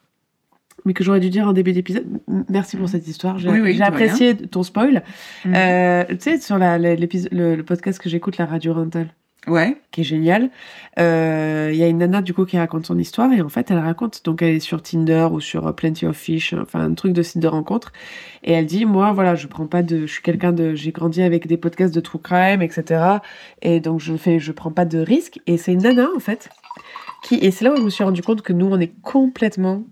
mais 0.85 0.93
que 0.95 1.03
j'aurais 1.03 1.21
dû 1.21 1.29
dire 1.29 1.49
en 1.49 1.53
début 1.53 1.73
d'épisode. 1.73 2.07
Merci 2.49 2.77
pour 2.77 2.89
cette 2.89 3.09
histoire. 3.09 3.39
J'ai 3.39 3.51
Oui, 3.51 3.61
oui, 3.61 3.83
apprécié 3.83 4.37
ton 4.37 4.63
spoil. 4.63 5.03
Mhm. 5.45 5.53
Euh, 5.57 6.05
tu 6.11 6.17
sais, 6.21 6.39
sur 6.41 6.57
la, 6.59 6.79
la- 6.79 6.95
le 6.95 7.63
podcast 7.63 7.99
que 7.99 8.09
j'écoute, 8.09 8.37
la 8.39 8.47
radio 8.47 8.75
rental, 8.75 9.09
Ouais. 9.49 9.77
qui 9.91 10.03
est 10.03 10.05
génial, 10.05 10.51
euh, 10.99 11.71
il 11.73 11.79
y 11.79 11.83
a 11.83 11.89
une 11.89 11.99
nana 11.99 12.23
du 12.23 12.35
coup 12.35 12.45
qui 12.45 12.59
raconte 12.59 12.87
son 12.87 12.99
histoire 12.99 13.33
et 13.33 13.41
en 13.41 13.49
fait 13.49 13.71
elle 13.71 13.79
raconte, 13.79 14.25
donc 14.25 14.43
elle 14.43 14.55
est 14.55 14.61
sur 14.61 14.83
Tinder 14.83 15.29
ou 15.31 15.41
sur 15.41 15.67
euh, 15.67 15.73
Plenty 15.73 16.07
of 16.07 16.17
Fish, 16.17 16.55
enfin 16.55 16.81
un 16.81 16.95
truc 16.95 17.13
de 17.13 17.23
site 17.23 17.41
de 17.41 17.49
rencontre, 17.49 17.93
et 18.45 18.53
elle 18.53 18.67
dit 18.67 18.85
moi 18.85 19.13
voilà 19.13 19.35
je 19.35 19.47
prends 19.47 19.67
pas 19.67 19.83
de, 19.83 20.07
je 20.07 20.13
suis 20.13 20.23
quelqu'un 20.23 20.53
de, 20.53 20.75
j'ai 20.75 20.93
grandi 20.93 21.23
avec 21.23 21.47
des 21.47 21.57
podcasts 21.57 21.95
de 21.95 22.01
true 22.01 22.19
crime 22.19 22.63
etc. 22.63 23.19
Et 23.63 23.81
donc 23.81 24.01
je 24.01 24.17
fais, 24.17 24.39
je 24.39 24.53
prends 24.53 24.73
pas 24.73 24.85
de 24.85 24.99
risques 24.99 25.41
et 25.47 25.57
c'est 25.57 25.73
une 25.73 25.83
nana 25.83 26.09
en 26.15 26.21
fait 26.21 26.49
qui 27.23 27.37
et 27.37 27.51
c'est 27.51 27.65
là 27.65 27.73
où 27.73 27.77
je 27.77 27.83
me 27.83 27.91
suis 27.91 28.05
rendu 28.05 28.23
compte 28.23 28.43
que 28.43 28.53
nous 28.53 28.67
on 28.67 28.79
est 28.79 28.93
complètement 29.03 29.85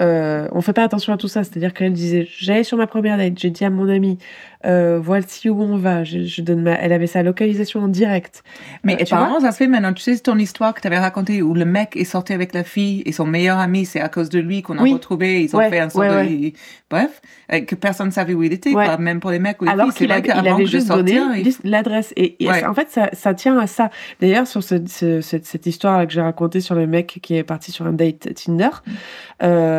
euh, 0.00 0.48
on 0.52 0.60
fait 0.62 0.72
pas 0.72 0.84
attention 0.84 1.12
à 1.12 1.16
tout 1.16 1.28
ça. 1.28 1.44
C'est-à-dire 1.44 1.74
qu'elle 1.74 1.92
disait, 1.92 2.26
j'allais 2.38 2.64
sur 2.64 2.76
ma 2.78 2.86
première 2.86 3.16
date, 3.18 3.34
j'ai 3.38 3.50
dit 3.50 3.64
à 3.64 3.70
mon 3.70 3.88
ami, 3.88 4.18
euh, 4.64 4.98
voici 5.02 5.50
où 5.50 5.60
on 5.60 5.76
va. 5.76 6.02
Je, 6.04 6.20
je 6.24 6.40
donne 6.40 6.62
ma... 6.62 6.72
Elle 6.72 6.92
avait 6.92 7.06
sa 7.06 7.22
localisation 7.22 7.80
en 7.80 7.88
direct. 7.88 8.42
Mais 8.84 8.96
Euh, 9.02 9.40
ça 9.40 9.52
se 9.52 9.56
fait 9.56 9.66
maintenant. 9.66 9.92
Tu 9.92 10.02
sais, 10.02 10.18
ton 10.18 10.38
histoire 10.38 10.72
que 10.74 10.80
tu 10.80 10.86
avais 10.86 10.98
racontée 10.98 11.42
où 11.42 11.52
le 11.54 11.64
mec 11.64 11.96
est 11.96 12.04
sorti 12.04 12.32
avec 12.32 12.54
la 12.54 12.64
fille 12.64 13.02
et 13.06 13.12
son 13.12 13.26
meilleur 13.26 13.58
ami, 13.58 13.84
c'est 13.84 14.00
à 14.00 14.08
cause 14.08 14.28
de 14.28 14.38
lui 14.38 14.62
qu'on 14.62 14.78
a 14.78 14.82
Oui. 14.82 14.92
retrouvé. 14.94 15.42
Ils 15.42 15.54
ont 15.54 15.58
Ouais, 15.58 15.68
fait 15.70 15.80
un 15.80 15.88
ouais, 15.88 16.26
de. 16.28 16.52
Bref, 16.90 17.20
euh, 17.52 17.60
que 17.60 17.74
personne 17.74 18.06
ne 18.08 18.12
savait 18.12 18.34
où 18.34 18.42
il 18.42 18.52
était, 18.52 18.72
quoi, 18.72 18.96
même 18.98 19.18
pour 19.20 19.30
les 19.30 19.38
mecs 19.38 19.60
ou 19.62 19.64
les 19.64 19.70
Alors 19.70 19.86
filles. 19.88 19.94
C'est 19.98 20.06
vrai 20.06 20.22
qu'avant 20.22 20.54
avait 20.54 20.64
de 20.64 20.68
juste 20.68 20.88
donné 20.88 21.18
il- 21.36 21.70
l'adresse. 21.70 22.12
Et, 22.16 22.36
en 22.66 22.74
fait, 22.74 22.88
ça, 22.90 23.08
ça 23.12 23.34
tient 23.34 23.58
à 23.58 23.66
ça. 23.66 23.90
D'ailleurs, 24.20 24.46
sur 24.46 24.62
ce, 24.62 24.76
ce- 24.86 25.20
cette, 25.20 25.44
cette 25.46 25.66
histoire 25.66 26.06
que 26.06 26.12
j'ai 26.12 26.20
racontée 26.20 26.60
sur 26.60 26.74
le 26.74 26.86
mec 26.86 27.18
qui 27.22 27.36
est 27.36 27.42
parti 27.44 27.72
sur 27.72 27.86
un 27.86 27.92
date 27.92 28.32
Tinder, 28.34 28.68
Mm. 28.86 28.92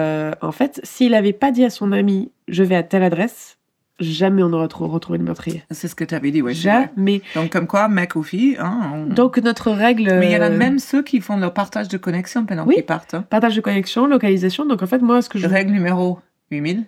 Euh, 0.04 0.32
en 0.42 0.52
fait, 0.52 0.80
s'il 0.84 1.12
n'avait 1.12 1.34
pas 1.34 1.52
dit 1.52 1.64
à 1.66 1.70
son 1.70 1.92
ami, 1.92 2.32
je 2.48 2.64
vais 2.64 2.76
à 2.76 2.84
telle 2.84 3.04
adresse, 3.04 3.58
jamais 4.00 4.44
on 4.44 4.52
aurait 4.54 4.68
trop 4.68 4.88
retrouvé 4.88 5.18
le 5.20 5.24
meurtrier. 5.24 5.64
C'est 5.72 5.88
ce 5.88 5.96
que 5.96 6.04
tu 6.04 6.14
avais 6.16 6.32
dit, 6.32 6.42
vrai. 6.42 6.54
Jamais. 6.54 7.22
Donc, 7.36 7.52
comme 7.52 7.68
quoi, 7.68 7.88
mec 7.88 8.16
ou 8.16 8.24
fille, 8.24 8.58
hein, 8.60 8.92
on- 8.94 9.06
Donc, 9.14 9.38
notre 9.38 9.72
règle. 9.72 10.06
Mais 10.20 10.28
il 10.30 10.34
y 10.34 10.38
en 10.38 10.42
a 10.42 10.50
euh, 10.50 10.58
même 10.58 10.80
ceux 10.80 11.04
qui 11.04 11.22
font 11.22 11.38
leur 11.38 11.54
partage 11.54 11.88
de 11.88 11.98
connexion 11.98 12.46
pendant 12.46 12.66
Oui. 12.66 12.76
qu'ils 12.76 12.86
partent. 12.86 13.14
hein. 13.14 13.24
Partage 13.30 13.56
de 13.56 13.62
connexion, 13.62 14.08
localisation. 14.08 14.66
Donc, 14.66 14.82
en 14.84 14.88
fait, 14.88 15.00
moi, 15.00 15.22
ce 15.22 15.30
que 15.30 15.40
je. 15.40 15.48
Règle 15.48 15.72
numéro 15.72 16.20
8000. 16.52 16.86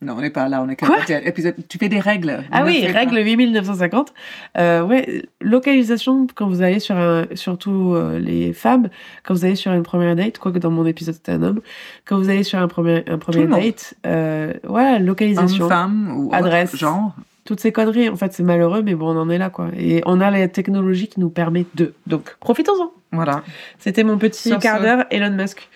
Non, 0.00 0.14
on 0.16 0.20
n'est 0.20 0.30
pas 0.30 0.48
là, 0.48 0.62
on 0.62 0.68
est 0.68 0.76
qu'à 0.76 1.20
épisode. 1.22 1.56
Tu 1.68 1.76
fais 1.76 1.88
des 1.88 1.98
règles. 1.98 2.44
Ah 2.52 2.62
oui, 2.64 2.86
règle 2.86 3.18
8950. 3.18 4.14
Euh, 4.56 4.82
ouais, 4.82 5.24
localisation, 5.40 6.28
quand 6.36 6.46
vous 6.46 6.62
allez 6.62 6.78
sur 6.78 6.96
un, 6.96 7.26
surtout 7.34 7.94
euh, 7.94 8.20
les 8.20 8.52
femmes, 8.52 8.90
quand 9.24 9.34
vous 9.34 9.44
allez 9.44 9.56
sur 9.56 9.72
une 9.72 9.82
première 9.82 10.14
date, 10.14 10.38
quoique 10.38 10.60
dans 10.60 10.70
mon 10.70 10.86
épisode 10.86 11.16
c'était 11.16 11.32
un 11.32 11.42
homme, 11.42 11.60
quand 12.04 12.16
vous 12.16 12.28
allez 12.30 12.44
sur 12.44 12.60
un 12.60 12.68
premier, 12.68 13.02
un 13.08 13.18
premier 13.18 13.48
date, 13.48 13.94
euh, 14.06 14.52
ouais, 14.68 15.00
localisation, 15.00 15.64
Homme, 15.64 15.70
femme 15.70 16.12
ou 16.16 16.30
Adresse. 16.32 16.76
genre. 16.76 17.16
toutes 17.44 17.58
ces 17.58 17.72
conneries, 17.72 18.08
en 18.08 18.16
fait 18.16 18.32
c'est 18.32 18.44
malheureux, 18.44 18.82
mais 18.82 18.94
bon, 18.94 19.16
on 19.16 19.20
en 19.20 19.28
est 19.30 19.38
là, 19.38 19.50
quoi. 19.50 19.70
Et 19.76 20.00
on 20.06 20.20
a 20.20 20.30
la 20.30 20.46
technologie 20.46 21.08
qui 21.08 21.18
nous 21.18 21.30
permet 21.30 21.66
de. 21.74 21.94
Donc, 22.06 22.36
profitons-en. 22.38 22.92
Voilà. 23.10 23.42
C'était 23.80 24.04
mon 24.04 24.16
petit 24.16 24.50
Sur 24.50 24.60
quart 24.60 24.78
ce. 24.78 24.82
d'heure 24.82 25.04
Elon 25.10 25.32
Musk. 25.32 25.68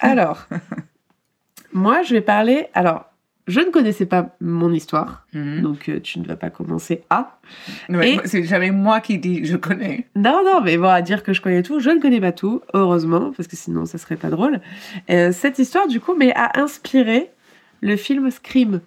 Alors, 0.00 0.48
moi, 1.72 2.02
je 2.02 2.12
vais 2.12 2.20
parler. 2.20 2.66
Alors, 2.74 3.06
je 3.46 3.60
ne 3.60 3.70
connaissais 3.70 4.06
pas 4.06 4.34
mon 4.40 4.72
histoire, 4.72 5.26
Mhm. 5.34 5.60
donc 5.62 5.88
euh, 5.88 6.00
tu 6.00 6.18
ne 6.18 6.24
vas 6.26 6.36
pas 6.36 6.50
commencer 6.50 7.02
à. 7.10 7.38
Ouais, 7.88 8.14
Et- 8.14 8.20
C'est 8.26 8.44
jamais 8.44 8.70
moi 8.70 9.00
qui 9.00 9.18
dis 9.18 9.44
je 9.44 9.56
connais. 9.56 10.06
Non, 10.16 10.42
non, 10.44 10.60
mais 10.62 10.76
bon, 10.78 10.88
à 10.88 11.02
dire 11.02 11.22
que 11.22 11.32
je 11.32 11.40
connais 11.42 11.62
tout, 11.62 11.78
je 11.80 11.90
ne 11.90 12.00
connais 12.00 12.20
pas 12.20 12.32
tout, 12.32 12.62
heureusement, 12.72 13.32
parce 13.36 13.46
que 13.48 13.56
sinon, 13.56 13.84
ça 13.86 13.98
serait 13.98 14.16
pas 14.16 14.30
drôle. 14.30 14.60
Euh, 15.10 15.30
cette 15.32 15.58
histoire, 15.58 15.86
du 15.88 16.00
coup, 16.00 16.14
mais 16.16 16.32
a 16.34 16.58
inspiré 16.58 17.30
le 17.82 17.96
film 17.96 18.30
Scream. 18.30 18.80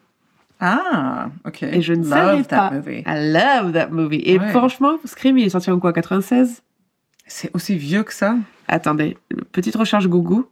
Ah, 0.59 1.29
ok. 1.45 1.61
Et 1.61 1.81
je 1.83 1.93
ne 1.93 1.99
Love 1.99 2.09
savais 2.09 2.43
that 2.45 2.69
pas. 2.69 2.71
movie. 2.71 3.03
I 3.05 3.31
love 3.31 3.73
that 3.73 3.89
movie. 3.89 4.23
Et 4.25 4.39
Ouais. 4.39 4.49
franchement, 4.49 4.97
Scream, 5.05 5.37
il 5.37 5.45
est 5.45 5.49
sorti 5.49 5.69
en 5.69 5.79
quoi, 5.79 5.93
96 5.93 6.63
C'est 7.27 7.53
aussi 7.53 7.77
vieux 7.77 8.01
que 8.03 8.11
ça? 8.13 8.35
Attendez, 8.67 9.17
petite 9.51 9.75
recherche 9.75 10.07
Google. 10.07 10.45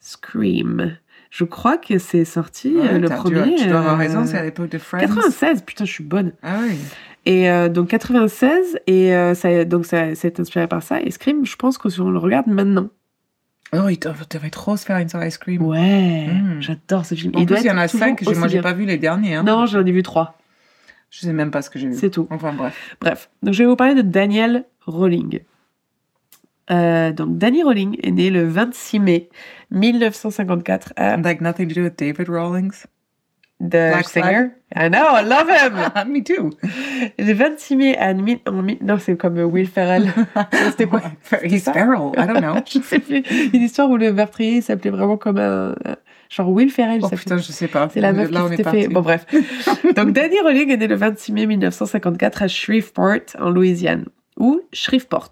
Scream. 0.00 0.96
Je 1.30 1.44
crois 1.44 1.76
que 1.76 1.98
c'est 1.98 2.24
sorti 2.24 2.74
euh, 2.76 2.80
Ouais, 2.80 2.98
le 2.98 3.08
tu 3.08 3.14
premier. 3.14 3.40
as- 3.54 3.56
Tu, 3.62 3.68
dois 3.68 3.78
avoir 3.78 3.94
euh, 3.94 3.96
raison, 3.98 4.24
c'est 4.24 4.38
à 4.38 4.42
l'époque 4.44 4.70
de 4.70 4.78
Friends. 4.78 5.00
96, 5.00 5.62
putain, 5.62 5.84
je 5.84 5.92
suis 5.92 6.04
bonne. 6.04 6.32
Ah 6.42 6.58
oui. 6.62 6.76
Et 7.26 7.50
euh, 7.50 7.68
donc 7.68 7.88
96, 7.88 8.78
et 8.86 9.14
euh, 9.14 9.34
ça, 9.34 9.64
donc 9.66 9.84
ça, 9.84 10.14
c'est 10.14 10.40
inspiré 10.40 10.66
par 10.66 10.82
ça. 10.82 11.00
Et 11.02 11.10
Scream, 11.10 11.44
je 11.44 11.56
pense 11.56 11.76
que 11.76 11.88
si 11.90 12.00
on 12.00 12.10
le 12.10 12.18
regarde 12.18 12.46
maintenant. 12.46 12.88
Oh, 13.74 13.88
il 13.90 13.98
devait 13.98 14.48
trop 14.48 14.78
se 14.78 14.86
faire 14.86 14.96
une 14.96 15.10
soirée 15.10 15.28
Ice 15.28 15.36
Cream. 15.36 15.60
Ouais, 15.62 16.28
Mm. 16.28 16.60
j'adore 16.60 17.04
ce 17.04 17.14
film. 17.14 17.32
En 17.34 17.40
plus, 17.40 17.46
doit 17.46 17.58
il 17.60 17.66
y 17.66 17.70
en 17.70 17.76
a 17.76 17.86
cinq. 17.88 18.22
Moi, 18.22 18.48
j'ai 18.48 18.62
pas 18.62 18.72
vu 18.72 18.86
les 18.86 18.96
derniers. 18.96 19.34
Hein. 19.34 19.42
Non, 19.42 19.66
j'en 19.66 19.84
ai 19.84 19.92
vu 19.92 20.02
trois. 20.02 20.38
Je 21.10 21.20
sais 21.20 21.32
même 21.34 21.50
pas 21.50 21.60
ce 21.60 21.68
que 21.68 21.78
j'ai 21.78 21.88
vu. 21.88 21.94
C'est 21.94 22.08
tout. 22.10 22.26
Enfin, 22.30 22.52
bref. 22.54 22.96
Bref, 23.00 23.28
donc 23.42 23.52
je 23.52 23.62
vais 23.62 23.68
vous 23.68 23.76
parler 23.76 23.94
de 23.94 24.02
Daniel 24.02 24.64
Rowling. 24.86 25.40
Euh, 26.70 27.12
donc 27.12 27.38
Danny 27.38 27.62
Rowling 27.62 27.96
est 28.02 28.10
né 28.10 28.30
le 28.30 28.46
26 28.46 29.00
mai 29.00 29.28
1954 29.70 30.92
à 30.96 31.16
Like 31.16 31.40
nothing 31.40 31.68
to 31.68 31.74
do 31.74 31.82
with 31.84 31.96
David 31.98 32.28
Rawlings? 32.28 32.86
The 33.60 33.70
Black 33.90 34.08
Singer? 34.08 34.50
I 34.76 34.88
know, 34.88 35.16
I 35.16 35.24
love 35.24 35.48
him. 35.48 35.74
Me 36.12 36.22
too. 36.22 36.50
Le 37.18 37.32
26 37.32 37.76
mai 37.76 37.96
à 37.96 38.14
mi- 38.14 38.40
non 38.82 38.98
c'est 38.98 39.16
comme 39.16 39.38
Will 39.38 39.66
Ferrell. 39.66 40.12
C'était 40.70 40.86
quoi? 40.86 41.02
He's 41.42 41.64
feral. 41.64 42.12
I 42.16 42.26
don't 42.26 42.40
know. 42.40 42.54
Je 42.66 42.78
sais 42.80 43.00
plus. 43.00 43.22
Une 43.52 43.62
histoire 43.62 43.90
où 43.90 43.96
le 43.96 44.12
meurtrier 44.12 44.60
s'appelait 44.60 44.90
vraiment 44.90 45.16
comme 45.16 45.38
un 45.38 45.74
genre 46.30 46.50
Will 46.50 46.70
Ferrell. 46.70 47.00
Oh 47.02 47.08
putain, 47.08 47.38
je 47.38 47.50
sais 47.50 47.66
pas. 47.66 47.88
C'est 47.92 48.00
la 48.00 48.12
meuf 48.12 48.30
Là, 48.30 48.42
qui 48.50 48.56
s'était 48.58 48.70
fait. 48.70 48.88
Bon, 48.88 49.00
bref. 49.00 49.26
Donc, 49.96 50.12
Danny 50.12 50.38
Rowling 50.40 50.70
est 50.70 50.76
né 50.76 50.86
le 50.86 50.94
26 50.94 51.32
mai 51.32 51.46
1954 51.46 52.42
à 52.42 52.48
Shreveport, 52.48 53.20
en 53.40 53.50
Louisiane. 53.50 54.04
Ou 54.38 54.60
Shreveport. 54.72 55.30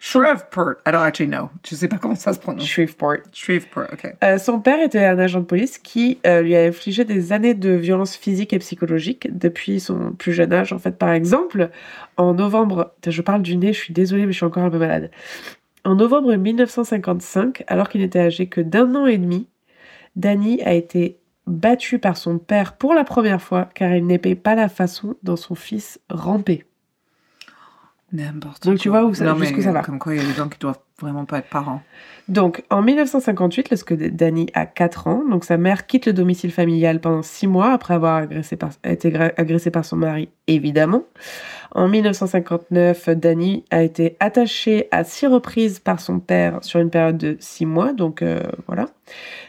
Shreveport. 0.00 0.76
I 0.86 0.92
don't 0.92 1.02
actually 1.02 1.30
know. 1.30 1.50
Je 1.68 1.74
sais 1.74 1.88
pas 1.88 1.98
comment 1.98 2.14
ça 2.14 2.32
se 2.32 2.38
prononce. 2.38 2.66
Shreveport. 2.66 3.18
Shreveport, 3.32 3.86
ok. 3.92 4.14
Euh, 4.22 4.38
son 4.38 4.60
père 4.60 4.80
était 4.80 5.04
un 5.04 5.18
agent 5.18 5.40
de 5.40 5.44
police 5.44 5.78
qui 5.78 6.18
euh, 6.26 6.42
lui 6.42 6.56
a 6.56 6.62
infligé 6.62 7.04
des 7.04 7.32
années 7.32 7.54
de 7.54 7.70
violence 7.70 8.16
physique 8.16 8.52
et 8.52 8.58
psychologique 8.58 9.28
depuis 9.36 9.80
son 9.80 10.12
plus 10.12 10.32
jeune 10.32 10.52
âge. 10.52 10.72
En 10.72 10.78
fait, 10.78 10.96
par 10.96 11.10
exemple, 11.10 11.70
en 12.16 12.34
novembre, 12.34 12.94
je 13.06 13.22
parle 13.22 13.42
du 13.42 13.56
nez, 13.56 13.72
je 13.72 13.78
suis 13.78 13.94
désolée, 13.94 14.26
mais 14.26 14.32
je 14.32 14.38
suis 14.38 14.46
encore 14.46 14.64
un 14.64 14.70
peu 14.70 14.78
malade. 14.78 15.10
En 15.84 15.94
novembre 15.94 16.34
1955, 16.34 17.64
alors 17.66 17.88
qu'il 17.88 18.00
n'était 18.00 18.20
âgé 18.20 18.46
que 18.46 18.60
d'un 18.60 18.94
an 18.94 19.06
et 19.06 19.18
demi, 19.18 19.48
Danny 20.16 20.60
a 20.62 20.74
été 20.74 21.18
battu 21.46 21.98
par 21.98 22.16
son 22.16 22.38
père 22.38 22.76
pour 22.76 22.94
la 22.94 23.04
première 23.04 23.40
fois 23.40 23.68
car 23.74 23.94
il 23.94 24.06
n'aimait 24.06 24.34
pas 24.34 24.54
la 24.54 24.68
façon 24.68 25.16
dont 25.22 25.36
son 25.36 25.54
fils 25.54 26.00
rampait. 26.10 26.64
N'importe 28.12 28.64
Donc, 28.66 28.78
tu 28.78 28.90
quoi. 28.90 29.00
vois 29.02 29.10
où 29.10 29.14
ça- 29.14 29.24
non, 29.24 29.36
jusqu'où 29.36 29.58
mais 29.58 29.62
ça 29.62 29.72
va. 29.72 29.82
Comme 29.82 29.98
quoi, 29.98 30.14
il 30.14 30.22
y 30.22 30.24
a 30.24 30.26
des 30.28 30.34
gens 30.34 30.48
qui 30.48 30.58
doivent 30.58 30.78
vraiment 31.00 31.24
pas 31.24 31.38
être 31.38 31.48
parents. 31.48 31.82
Donc, 32.28 32.64
en 32.70 32.82
1958, 32.82 33.70
lorsque 33.70 33.94
Danny 33.94 34.48
a 34.52 34.66
4 34.66 35.06
ans, 35.06 35.22
donc 35.28 35.44
sa 35.44 35.56
mère 35.56 35.86
quitte 35.86 36.06
le 36.06 36.12
domicile 36.12 36.52
familial 36.52 37.00
pendant 37.00 37.22
6 37.22 37.46
mois 37.46 37.72
après 37.72 37.94
avoir 37.94 38.16
agressé 38.16 38.56
par, 38.56 38.70
été 38.84 39.14
agressée 39.36 39.70
par 39.70 39.84
son 39.84 39.96
mari, 39.96 40.28
évidemment. 40.46 41.04
En 41.74 41.86
1959, 41.88 43.10
Danny 43.10 43.64
a 43.70 43.82
été 43.82 44.16
attaché 44.20 44.88
à 44.90 45.04
6 45.04 45.26
reprises 45.28 45.78
par 45.78 46.00
son 46.00 46.18
père 46.18 46.58
sur 46.62 46.80
une 46.80 46.90
période 46.90 47.18
de 47.18 47.36
6 47.38 47.66
mois, 47.66 47.92
donc 47.92 48.22
euh, 48.22 48.42
voilà. 48.66 48.86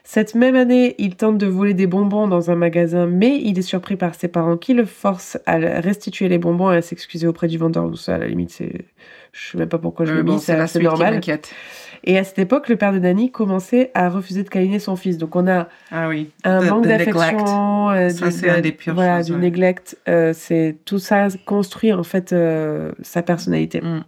Cette 0.04 0.36
même 0.36 0.56
année, 0.56 0.96
il 1.00 1.16
tente 1.16 1.38
de 1.38 1.48
voler 1.48 1.74
des 1.74 1.88
bonbons 1.88 2.28
dans 2.28 2.52
un 2.52 2.56
magasin, 2.56 3.08
mais 3.08 3.40
il 3.42 3.58
est 3.58 3.64
surpris 3.64 3.96
par 3.96 4.16
ses 4.16 4.28
parents 4.28 4.58
qui 4.58 4.74
le 4.74 4.86
forcent 4.86 5.38
à 5.46 5.58
restituer 5.58 6.30
les 6.30 6.38
bonbons 6.38 6.72
et 6.72 6.78
à 6.78 6.82
s'excuser 6.82 7.28
auprès 7.28 7.48
du 7.48 7.58
vendeur. 7.58 7.86
Donc 7.86 7.98
ça, 7.98 8.16
à 8.16 8.18
la 8.20 8.28
limite, 8.28 8.52
c'est... 8.52 8.86
Je 9.34 9.52
sais 9.52 9.58
même 9.58 9.70
pas 9.70 9.78
pourquoi 9.78 10.06
je 10.06 10.12
Euh, 10.14 10.18
l'ai 10.18 10.24
bon, 10.24 10.36
mis, 10.36 10.40
c'est 10.40 10.80
normal. 10.82 11.22
Et 12.06 12.18
à 12.18 12.24
cette 12.24 12.40
époque, 12.40 12.70
le 12.70 12.78
père 12.78 12.94
de 12.94 13.00
Danny 13.00 13.30
commençait 13.30 13.92
à 13.94 14.08
refuser 14.10 14.44
de 14.44 14.50
câliner 14.50 14.80
son 14.80 14.96
fils. 14.96 15.18
Donc 15.18 15.36
on 15.36 15.48
a 15.48 15.68
Ah 15.92 16.08
oui. 16.08 16.32
un 16.46 16.60
The- 16.62 16.70
manque 16.70 16.88
d'affection, 16.88 17.90
euh, 17.90 18.10
Ça, 18.10 18.28
du- 18.28 18.32
c'est 18.32 18.46
de- 18.48 18.52
un 18.52 18.62
des 18.62 18.72
pires 18.72 18.94
voilà, 18.96 19.18
choses, 19.18 19.26
du 19.28 19.34
ouais. 19.34 19.38
neglect. 19.40 19.98
euh, 20.08 20.32
c'est 20.34 20.78
tout 20.86 21.00
ça 21.00 21.28
construit 21.46 21.92
en 21.92 22.04
fait 22.04 22.32
euh, 22.32 22.94
sa 23.02 23.22
personnalité. 23.22 23.82
Mm. 23.82 24.04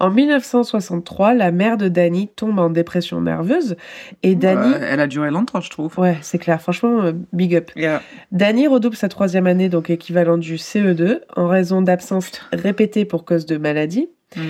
En 0.00 0.10
1963, 0.10 1.34
la 1.34 1.50
mère 1.50 1.76
de 1.76 1.88
Danny 1.88 2.28
tombe 2.34 2.58
en 2.58 2.70
dépression 2.70 3.20
nerveuse 3.20 3.76
et 4.22 4.34
Danny, 4.34 4.72
Euh, 4.74 4.88
elle 4.88 5.00
a 5.00 5.06
duré 5.06 5.30
longtemps, 5.30 5.60
je 5.60 5.70
trouve. 5.70 5.98
ouais, 5.98 6.18
c'est 6.22 6.38
clair, 6.38 6.60
franchement, 6.60 7.02
euh, 7.02 7.12
big 7.32 7.54
up. 7.54 7.70
Yeah. 7.76 8.02
Danny 8.32 8.66
redouble 8.66 8.96
sa 8.96 9.08
troisième 9.08 9.46
année, 9.46 9.68
donc 9.68 9.90
équivalent 9.90 10.38
du 10.38 10.56
CE2, 10.56 11.20
en 11.36 11.48
raison 11.48 11.82
d'absence 11.82 12.32
répétée 12.52 13.04
pour 13.04 13.24
cause 13.24 13.46
de 13.46 13.56
maladie. 13.56 14.08
Mm. 14.36 14.40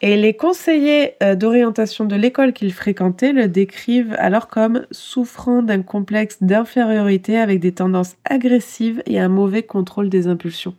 Et 0.00 0.16
les 0.16 0.34
conseillers 0.34 1.14
euh, 1.24 1.34
d'orientation 1.34 2.04
de 2.04 2.14
l'école 2.14 2.52
qu'il 2.52 2.72
fréquentait 2.72 3.32
le 3.32 3.48
décrivent 3.48 4.14
alors 4.18 4.46
comme 4.46 4.86
souffrant 4.92 5.60
d'un 5.60 5.82
complexe 5.82 6.38
d'infériorité 6.40 7.36
avec 7.36 7.58
des 7.58 7.72
tendances 7.72 8.14
agressives 8.24 9.02
et 9.06 9.18
un 9.18 9.28
mauvais 9.28 9.64
contrôle 9.64 10.08
des 10.08 10.28
impulsions. 10.28 10.74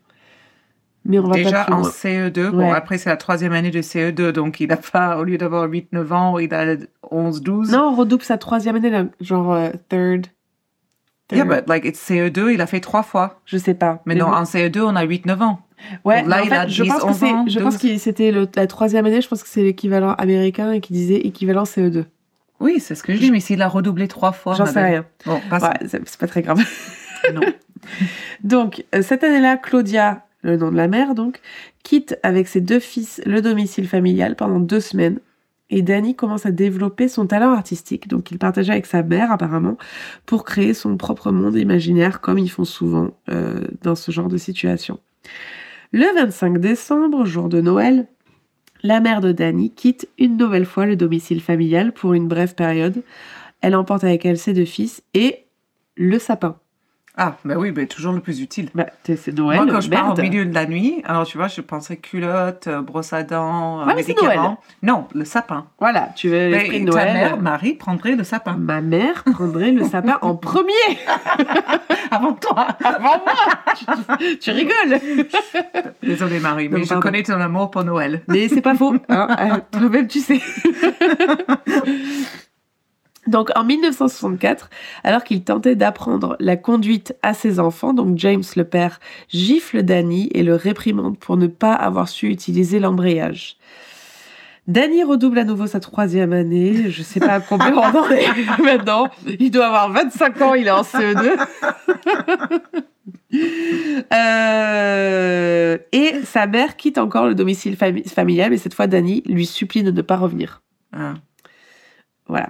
Mais 1.05 1.17
on 1.19 1.27
va 1.27 1.33
Déjà 1.35 1.63
pas 1.63 1.73
en 1.73 1.79
loin. 1.79 1.89
CE2, 1.89 2.49
bon, 2.51 2.57
Ouais. 2.57 2.71
après 2.71 2.97
c'est 2.97 3.09
la 3.09 3.17
troisième 3.17 3.53
année 3.53 3.71
de 3.71 3.81
CE2, 3.81 4.31
donc 4.31 4.59
il 4.59 4.71
a 4.71 4.77
pas, 4.77 5.17
au 5.17 5.23
lieu 5.23 5.37
d'avoir 5.37 5.67
8-9 5.67 6.11
ans, 6.13 6.37
il 6.39 6.53
a 6.53 6.75
11-12. 7.11 7.71
Non, 7.71 7.89
on 7.91 7.95
redouble 7.95 8.23
sa 8.23 8.37
troisième 8.37 8.75
année, 8.75 8.91
genre 9.21 9.53
euh, 9.53 9.69
third. 9.89 10.27
Yeah, 11.31 11.45
but 11.45 11.67
like 11.67 11.85
it's 11.85 11.99
CE2, 12.09 12.51
il 12.53 12.59
a 12.61 12.65
fait 12.65 12.79
trois 12.79 13.03
fois. 13.03 13.39
Je 13.45 13.57
sais 13.57 13.75
pas. 13.75 14.01
Mais 14.05 14.15
non, 14.15 14.25
bon. 14.25 14.33
en 14.33 14.43
CE2, 14.43 14.81
on 14.81 14.95
a 14.95 15.05
8-9 15.05 15.41
ans. 15.43 15.59
Ouais, 16.03 16.21
Donc 16.21 16.29
là, 16.31 16.39
en 16.41 16.43
il 16.43 16.49
fait, 16.49 16.55
a 16.55 16.67
je 16.67 16.83
10, 16.83 16.89
pense 16.89 17.01
que 17.01 17.07
11 17.07 17.15
c'est, 17.17 17.31
ans, 17.31 17.45
je 17.47 17.59
pense 17.59 17.77
12. 17.79 17.91
que 17.93 17.97
c'était 17.99 18.33
la 18.55 18.67
troisième 18.67 19.05
année, 19.05 19.21
je 19.21 19.27
pense 19.27 19.43
que 19.43 19.49
c'est 19.49 19.61
l'équivalent 19.63 20.13
américain 20.15 20.71
et 20.73 20.81
qui 20.81 20.91
disait 20.91 21.15
équivalent 21.17 21.63
CE2. 21.63 22.05
Oui, 22.59 22.79
c'est 22.81 22.95
ce 22.95 23.03
que 23.03 23.13
je 23.13 23.19
dis, 23.19 23.31
mais 23.31 23.39
s'il 23.39 23.61
a 23.61 23.67
redoublé 23.69 24.07
trois 24.09 24.31
fois. 24.33 24.55
J'en 24.55 24.65
sais 24.65 24.83
rien. 24.83 25.05
Bon. 25.25 25.35
Ouais, 25.51 25.59
c'est 25.87 26.01
c'est 26.09 26.19
pas 26.19 26.27
très 26.27 26.41
grave. 26.41 26.59
Non. 27.33 27.41
Donc, 28.43 28.83
euh, 28.95 29.01
cette 29.01 29.23
année-là, 29.23 29.55
Claudia, 29.57 30.25
le 30.41 30.57
nom 30.57 30.71
de 30.71 30.77
la 30.77 30.87
mère, 30.87 31.15
donc, 31.15 31.39
quitte 31.83 32.17
avec 32.23 32.47
ses 32.47 32.61
deux 32.61 32.79
fils 32.79 33.21
le 33.25 33.41
domicile 33.41 33.87
familial 33.87 34.35
pendant 34.35 34.59
deux 34.59 34.79
semaines. 34.79 35.19
et 35.69 35.83
Danny 35.83 36.15
commence 36.15 36.47
à 36.47 36.51
développer 36.51 37.07
son 37.07 37.27
talent 37.27 37.51
artistique, 37.51 38.07
donc 38.07 38.31
il 38.31 38.39
partageait 38.39 38.71
avec 38.71 38.87
sa 38.87 39.03
mère 39.03 39.31
apparemment, 39.31 39.77
pour 40.25 40.43
créer 40.43 40.73
son 40.73 40.97
propre 40.97 41.31
monde 41.31 41.55
imaginaire, 41.55 42.21
comme 42.21 42.39
ils 42.39 42.49
font 42.49 42.65
souvent 42.65 43.11
euh, 43.29 43.61
dans 43.83 43.95
ce 43.95 44.11
genre 44.11 44.29
de 44.29 44.37
situation. 44.37 44.99
Le 45.91 46.05
25 46.15 46.57
décembre, 46.59 47.25
jour 47.25 47.49
de 47.49 47.61
Noël, 47.61 48.07
la 48.81 49.01
mère 49.01 49.21
de 49.21 49.31
Danny 49.31 49.71
quitte 49.71 50.07
une 50.17 50.37
nouvelle 50.37 50.65
fois 50.65 50.85
le 50.85 50.95
domicile 50.95 51.41
familial 51.41 51.91
pour 51.91 52.13
une 52.13 52.27
brève 52.27 52.55
période. 52.55 53.03
Elle 53.61 53.75
emporte 53.75 54.03
avec 54.03 54.25
elle 54.25 54.37
ses 54.37 54.53
deux 54.53 54.65
fils 54.65 55.03
et 55.13 55.45
le 55.97 56.17
sapin. 56.17 56.57
Ah, 57.21 57.35
bah 57.43 57.55
oui, 57.57 57.71
bah, 57.71 57.85
toujours 57.85 58.13
le 58.13 58.21
plus 58.21 58.39
utile. 58.39 58.69
Bah, 58.73 58.85
c'est 59.03 59.27
Noël. 59.37 59.61
Moi, 59.61 59.73
quand 59.73 59.81
je 59.81 59.89
pars 59.89 60.05
merde. 60.05 60.19
au 60.19 60.21
milieu 60.21 60.45
de 60.45 60.53
la 60.53 60.65
nuit, 60.65 61.01
alors 61.03 61.25
tu 61.25 61.37
vois, 61.37 61.49
je 61.49 61.59
pensais 61.59 61.97
culotte, 61.97 62.67
euh, 62.67 62.81
brosse 62.81 63.11
à 63.11 63.23
dents, 63.23 63.81
euh, 63.81 63.85
Ouais, 63.85 63.93
mais 63.95 64.03
c'est 64.03 64.15
médicaments. 64.15 64.57
Non, 64.83 65.05
le 65.13 65.25
sapin. 65.25 65.65
Voilà, 65.81 66.09
tu 66.15 66.29
veux 66.29 66.35
Mais 66.37 66.49
l'esprit 66.51 66.85
de 66.85 66.91
ta 66.91 67.03
Noël. 67.03 67.13
mère, 67.13 67.37
Marie, 67.41 67.73
prendrait 67.73 68.15
le 68.15 68.23
sapin. 68.23 68.55
Ma 68.57 68.79
mère 68.79 69.25
prendrait 69.25 69.71
le 69.71 69.83
sapin 69.83 70.17
en 70.21 70.35
premier 70.37 70.71
Avant 72.11 72.33
toi. 72.33 72.67
avant 72.83 73.17
moi. 73.19 73.35
tu, 74.17 74.39
tu 74.39 74.51
rigoles. 74.51 74.99
Désolée, 76.01 76.39
Marie, 76.39 76.69
mais 76.69 76.77
Non, 76.79 76.83
je 76.85 76.89
pardon. 76.89 77.01
connais 77.01 77.23
ton 77.23 77.33
amour 77.41 77.69
pour 77.69 77.83
Noël. 77.83 78.21
Mais 78.29 78.47
c'est 78.47 78.61
pas 78.61 78.75
faux. 78.75 78.95
Hein, 79.09 79.27
euh, 79.39 79.77
Toi-même, 79.77 80.07
tu 80.07 80.19
sais. 80.21 80.39
Donc 83.29 83.49
en 83.55 83.63
1964, 83.63 84.69
alors 85.03 85.23
qu'il 85.23 85.43
tentait 85.43 85.75
d'apprendre 85.75 86.35
la 86.39 86.57
conduite 86.57 87.15
à 87.21 87.33
ses 87.33 87.59
enfants, 87.59 87.93
donc 87.93 88.17
James 88.17 88.43
le 88.55 88.63
père 88.63 88.99
gifle 89.29 89.83
Danny 89.83 90.29
et 90.33 90.43
le 90.43 90.55
réprimande 90.55 91.17
pour 91.17 91.37
ne 91.37 91.47
pas 91.47 91.73
avoir 91.73 92.09
su 92.09 92.27
utiliser 92.29 92.79
l'embrayage. 92.79 93.57
Danny 94.67 95.03
redouble 95.03 95.39
à 95.39 95.45
nouveau 95.45 95.65
sa 95.65 95.79
troisième 95.79 96.31
année. 96.31 96.91
Je 96.91 97.01
sais 97.01 97.19
pas 97.19 97.39
combien 97.39 97.73
on 97.75 97.79
en 97.97 98.09
est 98.11 98.27
maintenant. 98.63 99.09
Il 99.39 99.49
doit 99.49 99.65
avoir 99.67 99.91
25 99.91 100.41
ans, 100.41 100.53
il 100.53 100.67
est 100.67 100.71
en 100.71 100.81
CE2. 100.83 101.37
Euh, 104.11 105.77
et 105.91 106.21
sa 106.23 106.47
mère 106.47 106.77
quitte 106.77 106.97
encore 106.97 107.27
le 107.27 107.35
domicile 107.35 107.75
fami- 107.75 108.07
familial, 108.07 108.49
mais 108.49 108.57
cette 108.57 108.73
fois 108.73 108.87
Danny 108.87 109.21
lui 109.27 109.45
supplie 109.45 109.83
de 109.83 109.91
ne 109.91 110.01
pas 110.01 110.17
revenir. 110.17 110.61
Ah. 110.93 111.13
Voilà. 112.27 112.49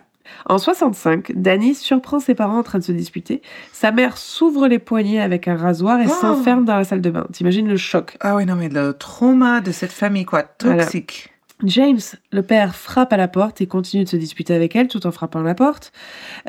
En 0.49 0.57
65, 0.57 1.31
Danny 1.35 1.75
surprend 1.75 2.19
ses 2.19 2.33
parents 2.35 2.57
en 2.57 2.63
train 2.63 2.79
de 2.79 2.83
se 2.83 2.91
disputer. 2.91 3.41
Sa 3.71 3.91
mère 3.91 4.17
s'ouvre 4.17 4.67
les 4.67 4.79
poignets 4.79 5.21
avec 5.21 5.47
un 5.47 5.55
rasoir 5.55 5.99
et 6.01 6.07
Oh. 6.07 6.09
s'enferme 6.21 6.65
dans 6.65 6.75
la 6.75 6.83
salle 6.83 7.01
de 7.01 7.09
bain. 7.11 7.27
T'imagines 7.31 7.67
le 7.67 7.77
choc? 7.77 8.17
Ah 8.19 8.35
oui, 8.35 8.45
non, 8.47 8.55
mais 8.55 8.67
le 8.67 8.93
trauma 8.93 9.61
de 9.61 9.71
cette 9.71 9.91
famille, 9.91 10.25
quoi, 10.25 10.43
Voilà. 10.63 10.83
toxique. 10.83 11.29
James, 11.65 11.99
le 12.31 12.41
père, 12.41 12.73
frappe 12.75 13.13
à 13.13 13.17
la 13.17 13.27
porte 13.27 13.61
et 13.61 13.67
continue 13.67 14.05
de 14.05 14.09
se 14.09 14.15
disputer 14.15 14.53
avec 14.55 14.75
elle 14.75 14.87
tout 14.87 15.05
en 15.05 15.11
frappant 15.11 15.41
la 15.41 15.53
porte. 15.53 15.91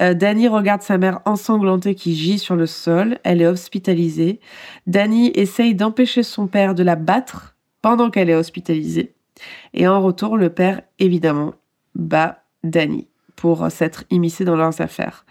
Euh, 0.00 0.14
Danny 0.14 0.48
regarde 0.48 0.80
sa 0.82 0.96
mère 0.98 1.20
ensanglantée 1.26 1.94
qui 1.96 2.14
gît 2.14 2.38
sur 2.38 2.56
le 2.56 2.66
sol. 2.66 3.18
Elle 3.24 3.42
est 3.42 3.46
hospitalisée. 3.48 4.40
Danny 4.86 5.30
essaye 5.34 5.74
d'empêcher 5.74 6.22
son 6.22 6.46
père 6.46 6.74
de 6.74 6.82
la 6.84 6.96
battre 6.96 7.56
pendant 7.82 8.08
qu'elle 8.08 8.30
est 8.30 8.34
hospitalisée. 8.36 9.12
Et 9.74 9.86
en 9.88 10.00
retour, 10.00 10.38
le 10.38 10.48
père, 10.48 10.80
évidemment, 11.00 11.52
bat 11.94 12.44
Danny 12.62 13.08
pour 13.40 13.70
s'être 13.70 14.04
immiscé 14.10 14.44
dans 14.44 14.54
leurs 14.56 14.82
affaires. 14.82 15.24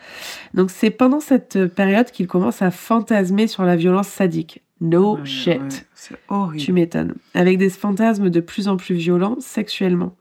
Donc 0.55 0.71
c'est 0.71 0.89
pendant 0.89 1.19
cette 1.19 1.67
période 1.67 2.09
qu'il 2.09 2.25
commence 2.25 2.61
à 2.63 2.71
fantasmer 2.71 3.45
sur 3.45 3.63
la 3.63 3.75
violence 3.75 4.07
sadique. 4.07 4.63
No 4.81 5.13
Ouais, 5.15 5.19
Oh, 5.21 5.25
shit. 5.25 5.61
ouais, 5.61 5.67
C'est 5.93 6.15
horrible. 6.29 6.63
Tu 6.63 6.73
m'étonnes. 6.73 7.13
Avec 7.35 7.57
des 7.59 7.69
fantasmes 7.69 8.29
de 8.31 8.39
plus 8.39 8.67
en 8.67 8.77
plus 8.77 8.95
violents 8.95 9.35
sexuellement. 9.39 10.15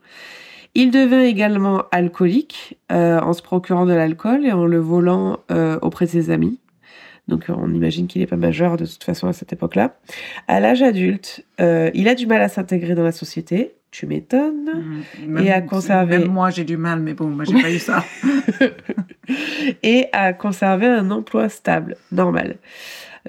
Il 0.75 0.91
devient 0.91 1.25
également 1.27 1.85
alcoolique 1.91 2.77
euh, 2.91 3.19
en 3.21 3.33
se 3.33 3.41
procurant 3.41 3.85
de 3.87 3.93
l'alcool 3.93 4.45
et 4.45 4.51
en 4.51 4.65
le 4.65 4.77
volant 4.77 5.39
euh, 5.49 5.79
auprès 5.81 6.05
de 6.05 6.11
ses 6.11 6.29
amis. 6.29 6.59
Donc 7.27 7.49
euh, 7.49 7.53
on 7.57 7.73
imagine 7.73 8.05
qu'il 8.07 8.21
n'est 8.21 8.27
pas 8.27 8.35
majeur 8.37 8.77
de 8.77 8.85
toute 8.85 9.03
façon 9.03 9.27
à 9.27 9.33
cette 9.33 9.51
époque-là. 9.51 9.95
À 10.47 10.59
l'âge 10.59 10.83
adulte, 10.83 11.43
euh, 11.59 11.89
il 11.95 12.07
a 12.07 12.13
du 12.13 12.27
mal 12.27 12.41
à 12.41 12.49
s'intégrer 12.49 12.93
dans 12.93 13.03
la 13.03 13.11
société. 13.11 13.73
Tu 13.91 14.05
m'étonnes. 14.05 15.03
Mm. 15.25 15.37
Et 15.39 15.51
à 15.51 15.61
conserver. 15.61 16.19
Même 16.19 16.29
moi, 16.29 16.49
j'ai 16.51 16.63
du 16.63 16.77
mal, 16.77 16.99
mais 16.99 17.13
bon, 17.13 17.27
moi, 17.27 17.43
j'ai 17.45 17.59
pas 17.59 17.71
eu 17.71 17.79
ça. 17.79 18.03
et 19.83 20.07
à 20.11 20.33
conserver 20.33 20.87
un 20.87 21.09
emploi 21.11 21.49
stable, 21.49 21.95
normal. 22.11 22.57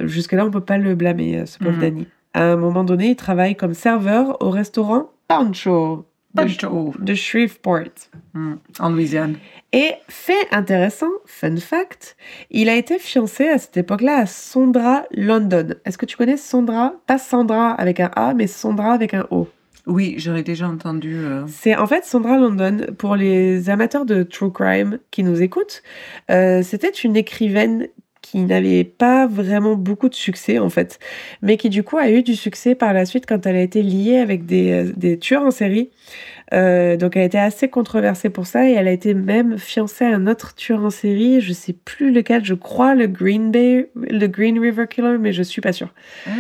Jusque-là, 0.01 0.45
on 0.47 0.51
peut 0.51 0.61
pas 0.61 0.79
le 0.79 0.95
blâmer, 0.95 1.39
euh, 1.39 1.47
ce 1.47 1.59
pauvre 1.59 1.73
Mhm. 1.73 1.81
Danny. 1.81 2.07
À 2.35 2.45
un 2.45 2.57
moment 2.57 2.85
donné, 2.85 3.11
il 3.11 3.17
travaille 3.17 3.57
comme 3.57 3.75
serveur 3.75 4.41
au 4.41 4.51
restaurant 4.51 5.11
Pancho 5.27 6.07
de, 6.35 6.43
Pancho. 6.43 6.95
de 7.01 7.15
Shreveport. 7.15 7.89
Mm. 8.35 8.55
En 8.79 8.91
Louisiane. 8.91 9.37
Et 9.73 9.93
fait 10.09 10.47
intéressant, 10.53 11.11
fun 11.27 11.57
fact, 11.57 12.17
il 12.51 12.69
a 12.69 12.77
été 12.77 12.99
fiancé 12.99 13.49
à 13.49 13.59
cette 13.59 13.77
époque-là 13.77 14.19
à 14.19 14.27
Sondra 14.27 15.05
London. 15.13 15.75
Est-ce 15.85 15.99
que 15.99 16.07
tu 16.07 16.17
connais 16.17 16.37
Sondra 16.37 16.95
Pas 17.07 17.19
Sandra 17.19 17.71
avec 17.73 17.99
un 18.01 18.11
A, 18.15 18.35
mais 18.35 18.47
Sondra 18.47 18.93
avec 18.93 19.15
un 19.15 19.27
O. 19.31 19.49
Oui, 19.91 20.15
j'aurais 20.19 20.45
déjà 20.45 20.69
entendu. 20.69 21.17
euh, 21.17 21.43
C'est 21.49 21.75
en 21.75 21.87
fait 21.87 22.05
Sandra 22.05 22.39
London, 22.39 22.79
pour 22.97 23.17
les 23.17 23.69
amateurs 23.71 24.07
de 24.07 24.23
true 24.23 24.53
crime 24.53 24.99
qui 25.11 25.25
nous 25.25 25.43
écoutent, 25.43 25.83
euh, 26.31 26.63
c'était 26.63 26.91
une 26.91 27.17
écrivaine 27.17 27.89
qui 28.23 28.39
n'avait 28.45 28.85
pas 28.85 29.27
vraiment 29.27 29.75
beaucoup 29.75 30.09
de 30.09 30.15
succès 30.15 30.59
en 30.61 30.69
fait, 30.71 31.01
mais 31.43 31.57
qui 31.57 31.69
du 31.71 31.83
coup 31.83 31.97
a 31.99 32.09
eu 32.11 32.23
du 32.23 32.37
succès 32.37 32.77
par 32.77 32.93
la 32.93 33.05
suite 33.05 33.27
quand 33.27 33.45
elle 33.47 33.57
a 33.57 33.63
été 33.63 33.83
liée 33.83 34.19
avec 34.19 34.47
des, 34.47 34.71
euh, 34.71 34.93
des 34.97 35.19
tueurs 35.19 35.43
en 35.43 35.51
série. 35.51 35.91
Euh, 36.53 36.97
donc 36.97 37.17
elle 37.17 37.23
a 37.23 37.25
été 37.25 37.39
assez 37.39 37.69
controversée 37.69 38.31
pour 38.31 38.47
ça 38.47 38.69
et 38.69 38.73
elle 38.73 38.87
a 38.87 38.93
été 38.93 39.15
même 39.15 39.59
fiancée 39.59 40.05
à 40.05 40.15
un 40.15 40.29
autre 40.29 40.55
tueur 40.55 40.85
en 40.85 40.91
série, 40.91 41.41
je 41.41 41.53
sais 41.53 41.73
plus 41.73 42.13
lequel, 42.13 42.45
je 42.45 42.55
crois 42.55 42.95
le 42.95 43.09
Green 43.09 43.51
Bay, 43.51 43.91
le 43.97 44.27
Green 44.29 44.59
River 44.61 44.85
Killer, 44.89 45.17
mais 45.19 45.33
je 45.33 45.43
suis 45.43 45.61
pas 45.63 45.73
sûre. 45.73 45.93
ah. 46.27 46.31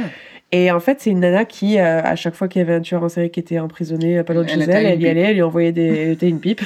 Et 0.53 0.73
en 0.73 0.81
fait, 0.81 1.01
c'est 1.01 1.11
une 1.11 1.21
nana 1.21 1.45
qui, 1.45 1.79
euh, 1.79 2.03
à 2.03 2.17
chaque 2.17 2.35
fois 2.35 2.49
qu'il 2.49 2.59
y 2.61 2.63
avait 2.65 2.75
un 2.75 2.81
tueur 2.81 3.05
en 3.05 3.09
série 3.09 3.31
qui 3.31 3.39
était 3.39 3.61
emprisonné 3.61 4.19
euh, 4.19 4.25
pas 4.25 4.35
loin 4.35 4.43
de 4.43 4.49
chez 4.49 4.59
elle, 4.59 4.85
elle 4.85 5.01
y 5.01 5.07
allait, 5.07 5.21
elle 5.21 5.35
lui 5.35 5.43
envoyait 5.43 5.71
des, 5.71 5.87
elle 5.87 6.11
était 6.11 6.29
une 6.29 6.41
pipe. 6.41 6.63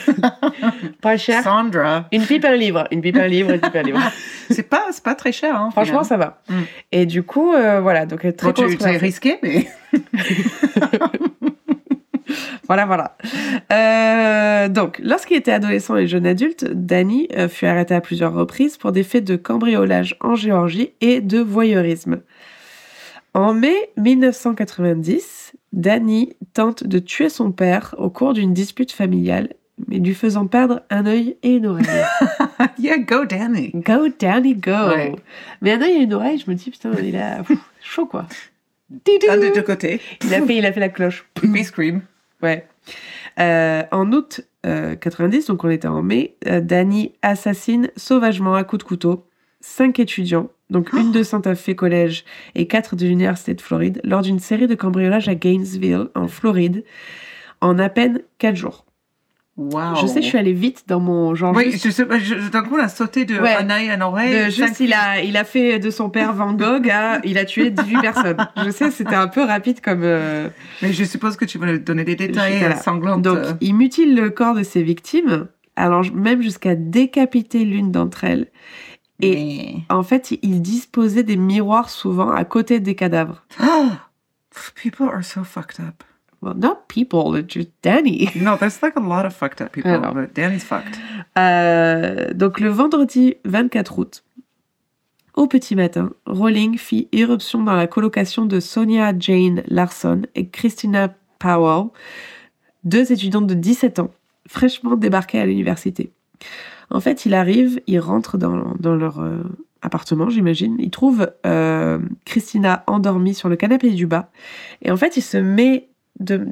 pas 1.03 1.19
cher. 1.19 1.43
Sandra. 1.43 2.09
Une 2.11 2.23
pipe, 2.23 2.47
un 2.47 2.57
livre. 2.57 2.87
Une 2.91 3.03
pipe, 3.03 3.17
un 3.17 3.27
livre, 3.27 3.51
une 3.51 3.61
pipe, 3.61 3.77
un 3.77 3.83
livre. 3.83 4.01
C'est 4.51 4.69
pas, 4.69 4.89
c'est 4.91 5.03
pas 5.03 5.15
très 5.15 5.33
cher, 5.33 5.57
hein, 5.57 5.71
Franchement, 5.71 6.05
ça 6.05 6.19
va. 6.19 6.43
Mm. 6.51 6.55
Et 6.93 7.07
du 7.07 7.23
coup, 7.23 7.55
euh, 7.55 7.81
voilà, 7.81 8.05
donc 8.05 8.21
très 8.37 8.53
Bon, 8.53 8.69
c'est 8.79 8.97
risqué, 8.99 9.39
mais. 9.43 9.67
Voilà, 12.67 12.87
voilà. 12.87 13.17
Euh, 13.73 14.69
donc, 14.69 14.99
lorsqu'il 15.03 15.37
était 15.37 15.53
adolescent 15.53 15.97
et 15.97 16.07
jeune 16.07 16.27
adulte, 16.27 16.65
Danny 16.73 17.29
fut 17.51 17.67
arrêté 17.67 17.95
à 17.95 18.01
plusieurs 18.01 18.33
reprises 18.33 18.79
pour 18.79 18.91
des 18.91 19.03
faits 19.03 19.25
de 19.25 19.37
cambriolage 19.37 20.17
en 20.21 20.35
Géorgie 20.35 20.93
et 21.03 21.21
de 21.21 21.41
voyeurisme. 21.41 22.23
En 23.35 23.53
mai 23.53 23.75
1990, 23.97 25.55
Danny 25.73 26.37
tente 26.53 26.85
de 26.85 27.01
tuer 27.01 27.29
son 27.29 27.51
père 27.51 27.97
au 27.99 28.09
cours 28.09 28.33
d'une 28.33 28.55
dispute 28.55 28.93
familiale, 28.93 29.55
mais 29.89 29.99
lui 29.99 30.15
faisant 30.15 30.47
perdre 30.47 30.83
un 30.89 31.05
œil 31.05 31.37
et 31.43 31.57
une 31.57 31.67
oreille. 31.67 31.85
yeah, 32.79 32.97
go 32.99 33.25
Danny. 33.25 33.73
Go, 33.75 34.07
Danny, 34.21 34.55
go! 34.55 34.71
Ouais. 34.71 35.17
Mais 35.63 35.73
un 35.73 35.83
œil 35.83 35.95
et 35.95 36.03
une 36.03 36.15
oreille, 36.15 36.39
je 36.39 36.49
me 36.49 36.55
dis, 36.55 36.71
putain, 36.71 36.93
il 37.03 37.17
a 37.17 37.43
pff, 37.43 37.59
chaud, 37.83 38.07
quoi. 38.07 38.29
Un 39.29 39.39
des 39.39 39.51
deux 39.51 39.63
côtés. 39.63 40.01
Il 40.25 40.33
a 40.33 40.41
fait, 40.41 40.55
il 40.55 40.65
a 40.65 40.73
fait 40.73 40.79
la 40.79 40.89
cloche. 40.89 41.27
Peace 41.35 41.73
cream. 41.73 42.03
Ouais. 42.41 42.69
Euh, 43.41 43.83
en 43.91 44.13
août 44.13 44.43
euh, 44.65 44.95
90, 44.95 45.47
donc 45.47 45.65
on 45.65 45.71
était 45.71 45.89
en 45.89 46.03
mai, 46.03 46.37
euh, 46.47 46.61
Danny 46.61 47.15
assassine 47.23 47.91
sauvagement 47.97 48.55
à 48.55 48.63
coups 48.63 48.85
de 48.85 48.89
couteau 48.89 49.27
cinq 49.67 49.99
étudiants, 49.99 50.51
donc 50.69 50.93
une 50.93 51.11
de 51.11 51.23
Santa 51.23 51.55
Fe 51.55 51.75
College 51.75 52.25
et 52.55 52.67
quatre 52.67 52.97
de 52.97 53.07
l'Université 53.07 53.55
de 53.55 53.61
Floride, 53.63 54.01
lors 54.05 54.21
d'une 54.21 54.39
série 54.39 54.67
de 54.67 54.75
cambriolages 54.75 55.27
à 55.29 55.35
Gainesville, 55.35 56.09
en 56.15 56.29
Floride, 56.29 56.85
en 57.63 57.79
à 57.79 57.89
peine 57.89 58.21
quatre 58.39 58.57
jours. 58.57 58.85
Wow. 59.57 59.95
Je 60.03 60.07
sais, 60.07 60.21
je 60.21 60.27
suis 60.27 60.37
allée 60.37 60.53
vite 60.53 60.83
dans 60.89 60.99
mon 61.01 61.35
genre. 61.37 61.55
Oui, 61.55 61.71
juste- 61.71 61.85
je 61.87 61.91
sais 61.91 62.05
je- 62.19 62.51
d'un 62.51 62.63
coup, 62.63 62.75
on 62.77 62.83
a 62.83 62.89
sauté 62.89 63.25
de 63.25 63.39
Ouais. 63.39 63.55
un 63.55 63.71
œil 63.71 63.89
à 63.89 63.95
une 63.95 64.03
oreille. 64.03 64.47
de- 64.47 64.51
cinq- 64.51 64.67
juste, 64.67 64.81
il 64.81 64.93
a, 64.93 65.23
il 65.23 65.37
a 65.37 65.45
fait 65.45 65.79
de 65.79 65.91
son 65.91 66.11
père 66.11 66.33
Van 66.35 66.53
Gogh 66.53 66.91
à 66.91 67.21
il 67.25 67.39
a 67.39 67.45
tué 67.45 67.71
18 67.71 68.01
personnes. 68.01 68.37
Je 68.65 68.71
sais, 68.71 68.91
c'était 68.91 69.15
un 69.15 69.29
peu 69.29 69.43
rapide 69.45 69.81
comme. 69.81 70.03
euh, 70.03 70.49
Mais 70.83 70.93
je 70.93 71.05
suppose 71.05 71.37
que 71.37 71.45
tu 71.47 71.57
vas 71.59 71.67
nous 71.73 71.79
donner 71.79 72.03
des 72.05 72.17
détails 72.17 72.59
Voilà. 72.59 72.77
euh, 72.77 72.81
sanglants. 72.81 73.19
Donc, 73.19 73.37
euh. 73.39 73.53
il 73.61 73.75
mutile 73.77 74.17
le 74.17 74.29
corps 74.31 74.57
de 74.57 74.65
ses 74.65 74.83
victimes, 74.83 75.47
alors 75.77 76.05
même 76.13 76.43
jusqu'à 76.43 76.75
décapiter 76.75 77.65
l'une 77.65 77.93
d'entre 77.93 78.25
elles. 78.25 78.49
Et 79.21 79.31
Mais- 79.35 79.95
en 79.95 80.03
fait, 80.03 80.37
il 80.43 80.61
disposait 80.63 81.23
des 81.23 81.37
miroirs 81.37 81.89
souvent 81.91 82.31
à 82.31 82.45
côté 82.45 82.81
des 82.81 82.95
cadavres. 82.95 83.45
People 84.75 85.07
are 85.09 85.25
so 85.25 85.43
fucked 85.45 85.81
up. 85.81 86.03
Well, 86.43 86.55
not 86.57 86.87
people, 86.89 87.43
just 87.49 87.71
Danny. 87.83 88.29
No, 88.37 88.57
there's 88.57 88.81
like 88.83 88.97
a 88.97 89.01
lot 89.01 89.25
of 89.25 89.35
fucked 89.35 89.61
up 89.63 89.73
people, 89.73 89.91
Alors. 89.91 90.13
but 90.15 90.35
Danny's 90.35 90.63
fucked. 90.65 90.99
Euh, 91.39 92.33
donc, 92.35 92.61
le 92.61 92.69
vendredi 92.69 93.35
24 93.45 93.99
août, 93.99 94.25
au 95.35 95.47
petit 95.47 95.75
matin, 95.75 96.11
Rowling 96.27 96.77
fit 96.77 97.09
irruption 97.13 97.63
dans 97.63 97.73
la 97.75 97.87
colocation 97.87 98.45
de 98.47 98.61
Sonia 98.61 99.13
Jane 99.19 99.63
Larson 99.69 100.23
et 100.35 100.49
Christina 100.49 101.15
Powell, 101.39 101.87
deux 102.85 103.11
étudiantes 103.11 103.47
de 103.47 103.55
17 103.55 103.99
ans. 104.01 104.11
fraîchement 104.47 104.95
débarqués 104.97 105.41
à 105.41 105.47
l'université. 105.47 106.13
En 106.91 107.01
fait, 107.01 107.27
il 107.27 107.35
arrive, 107.35 107.81
il 107.87 107.99
rentre 107.99 108.39
dans, 108.39 108.75
leur 108.83 109.21
euh, 109.21 109.43
appartement, 109.83 110.29
j'imagine. 110.31 110.77
Il 110.79 110.91
trouve 110.91 111.31
euh, 111.47 111.99
Christina 112.25 112.85
endormie 112.87 113.35
sur 113.35 113.49
le 113.49 113.57
canapé 113.57 113.91
du 113.91 114.07
bas. 114.07 114.31
Et 114.83 114.91
en 114.91 114.97
fait, 114.97 115.17
il 115.17 115.23
se 115.23 115.37
met 115.37 115.89
de 116.21 116.47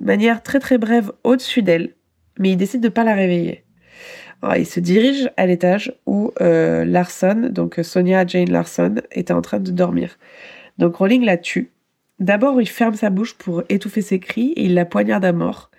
manière 0.00 0.42
très 0.42 0.60
très 0.60 0.78
brève 0.78 1.12
au-dessus 1.22 1.62
d'elle, 1.62 1.94
mais 2.38 2.50
il 2.50 2.56
décide 2.56 2.80
de 2.80 2.88
pas 2.88 3.04
la 3.04 3.14
réveiller. 3.14 3.64
Alors, 4.42 4.56
il 4.56 4.66
se 4.66 4.80
dirige 4.80 5.30
à 5.36 5.46
l'étage 5.46 5.94
où 6.06 6.32
euh, 6.40 6.84
Larson, 6.84 7.48
donc 7.50 7.80
Sonia 7.82 8.26
Jane 8.26 8.50
Larson, 8.50 8.96
était 9.12 9.32
en 9.32 9.40
train 9.40 9.60
de 9.60 9.70
dormir. 9.70 10.18
Donc 10.78 10.96
Rowling 10.96 11.24
la 11.24 11.36
tue. 11.36 11.70
D'abord, 12.20 12.60
il 12.60 12.68
ferme 12.68 12.94
sa 12.94 13.10
bouche 13.10 13.34
pour 13.34 13.62
étouffer 13.68 14.02
ses 14.02 14.18
cris 14.18 14.52
et 14.56 14.64
il 14.64 14.74
la 14.74 14.84
poignarde 14.84 15.24
à 15.24 15.32
mort. 15.32 15.70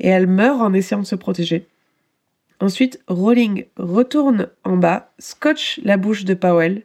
Et 0.00 0.08
elle 0.08 0.26
meurt 0.26 0.60
en 0.60 0.74
essayant 0.74 1.00
de 1.00 1.06
se 1.06 1.14
protéger. 1.14 1.66
Ensuite, 2.60 3.00
Rowling 3.06 3.66
retourne 3.76 4.48
en 4.64 4.76
bas, 4.76 5.12
scotche 5.18 5.78
la 5.84 5.96
bouche 5.96 6.24
de 6.24 6.34
Powell, 6.34 6.82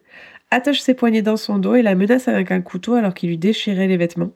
attache 0.52 0.82
ses 0.82 0.94
poignets 0.94 1.24
dans 1.24 1.38
son 1.38 1.58
dos 1.58 1.74
et 1.76 1.82
la 1.82 1.96
menace 1.96 2.28
avec 2.28 2.52
un 2.52 2.62
couteau 2.62 2.94
alors 2.94 3.14
qu'il 3.16 3.30
lui 3.30 3.38
déchirait 3.40 3.88
les 3.88 3.98
vêtements. 3.98 4.32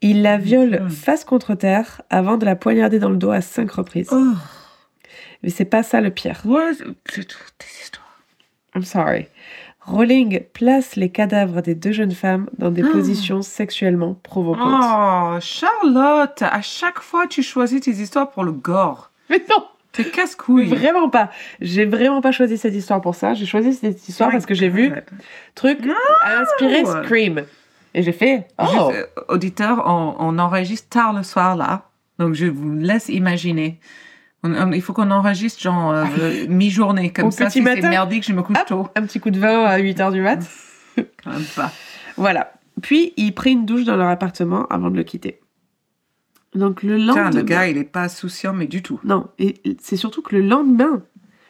Il 0.00 0.22
la 0.22 0.36
viole 0.36 0.88
face 0.90 1.24
contre 1.24 1.54
terre 1.54 2.02
avant 2.10 2.36
de 2.36 2.44
la 2.44 2.56
poignarder 2.56 2.98
dans 2.98 3.10
le 3.10 3.16
dos 3.16 3.30
à 3.30 3.40
cinq 3.40 3.70
reprises. 3.70 4.08
Oh, 4.12 4.32
Mais 5.42 5.50
c'est 5.50 5.64
pas 5.64 5.82
ça 5.84 6.00
le 6.00 6.10
pire. 6.10 6.42
c'est 7.08 7.24
toutes 7.26 7.54
des 7.60 7.82
histoires. 7.82 8.18
I'm 8.74 8.82
sorry. 8.82 9.28
Rowling 9.86 10.40
place 10.52 10.96
les 10.96 11.10
cadavres 11.10 11.60
des 11.60 11.74
deux 11.74 11.92
jeunes 11.92 12.10
femmes 12.12 12.48
dans 12.58 12.70
des 12.70 12.82
Ah. 12.82 12.90
positions 12.90 13.42
sexuellement 13.42 14.14
provocantes. 14.22 14.82
Oh, 14.82 15.38
Charlotte, 15.40 16.42
à 16.42 16.60
chaque 16.60 16.98
fois 17.00 17.26
tu 17.28 17.42
choisis 17.42 17.82
tes 17.82 17.92
histoires 17.92 18.30
pour 18.30 18.42
le 18.44 18.52
gore. 18.52 19.12
Mais 19.30 19.42
non, 19.48 19.64
T'es 19.94 20.04
casse-couille. 20.04 20.66
vraiment 20.66 21.08
pas. 21.08 21.30
J'ai 21.60 21.84
vraiment 21.86 22.20
pas 22.20 22.32
choisi 22.32 22.58
cette 22.58 22.74
histoire 22.74 23.00
pour 23.00 23.14
ça. 23.14 23.32
J'ai 23.34 23.46
choisi 23.46 23.72
cette 23.72 24.08
histoire 24.08 24.30
parce 24.30 24.44
que 24.46 24.54
j'ai 24.54 24.68
vu 24.68 24.92
truc 25.54 25.78
inspiré 26.24 26.84
Scream. 26.84 27.44
Et 27.94 28.02
j'ai 28.02 28.12
fait 28.12 28.48
oh 28.58 28.64
Juste, 28.64 28.76
euh, 28.92 29.06
auditeur, 29.28 29.84
on, 29.86 30.16
on 30.18 30.38
enregistre 30.40 30.88
tard 30.88 31.12
le 31.12 31.22
soir 31.22 31.54
là, 31.56 31.84
donc 32.18 32.34
je 32.34 32.46
vous 32.46 32.74
laisse 32.74 33.08
imaginer. 33.08 33.78
On- 34.42 34.52
on- 34.52 34.72
il 34.72 34.82
faut 34.82 34.92
qu'on 34.92 35.12
enregistre 35.12 35.62
genre 35.62 35.92
euh, 35.92 36.04
euh, 36.18 36.46
mi-journée, 36.48 37.12
comme 37.12 37.30
ça 37.30 37.48
si 37.50 37.62
c'est 37.62 37.80
merdique, 37.82 38.26
je 38.26 38.32
me 38.32 38.42
couche 38.42 38.56
Hop. 38.58 38.66
tôt. 38.66 38.88
un 38.96 39.02
petit 39.02 39.20
coup 39.20 39.30
de 39.30 39.38
vin 39.38 39.64
à 39.64 39.78
8h 39.78 40.10
du 40.12 40.22
mat. 40.22 40.40
Quand 40.96 41.30
même 41.30 41.44
pas. 41.54 41.70
Voilà. 42.16 42.52
Puis 42.82 43.12
il 43.16 43.32
prit 43.32 43.52
une 43.52 43.64
douche 43.64 43.84
dans 43.84 43.96
leur 43.96 44.08
appartement 44.08 44.66
avant 44.66 44.90
de 44.90 44.96
le 44.96 45.04
quitter. 45.04 45.38
Donc 46.54 46.82
le 46.82 46.96
Putain, 46.96 47.06
lendemain. 47.24 47.30
le 47.30 47.42
gars, 47.42 47.68
il 47.68 47.76
est 47.76 47.84
pas 47.84 48.08
souciant, 48.08 48.52
mais 48.52 48.66
du 48.66 48.82
tout. 48.82 49.00
Non, 49.04 49.28
et 49.38 49.54
c'est 49.80 49.96
surtout 49.96 50.22
que 50.22 50.36
le 50.36 50.42
lendemain, 50.42 51.02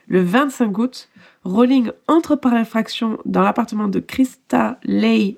le 0.08 0.22
25 0.22 0.78
août, 0.78 1.08
Rowling 1.44 1.90
entre 2.08 2.36
par 2.36 2.54
infraction 2.54 3.18
dans 3.26 3.42
l'appartement 3.42 3.88
de 3.88 4.00
Christa, 4.00 4.78
Ley, 4.84 5.36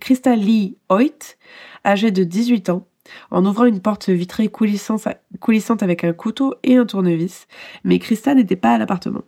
Christa 0.00 0.36
Lee 0.36 0.76
Hoyt, 0.88 1.36
âgée 1.84 2.12
de 2.12 2.22
18 2.22 2.70
ans, 2.70 2.86
en 3.32 3.44
ouvrant 3.44 3.64
une 3.64 3.80
porte 3.80 4.08
vitrée 4.08 4.48
coulissante, 4.48 5.82
avec 5.82 6.04
un 6.04 6.12
couteau 6.12 6.54
et 6.62 6.76
un 6.76 6.86
tournevis. 6.86 7.48
Mais 7.82 7.98
Christa 7.98 8.34
n'était 8.34 8.56
pas 8.56 8.74
à 8.74 8.78
l'appartement. 8.78 9.22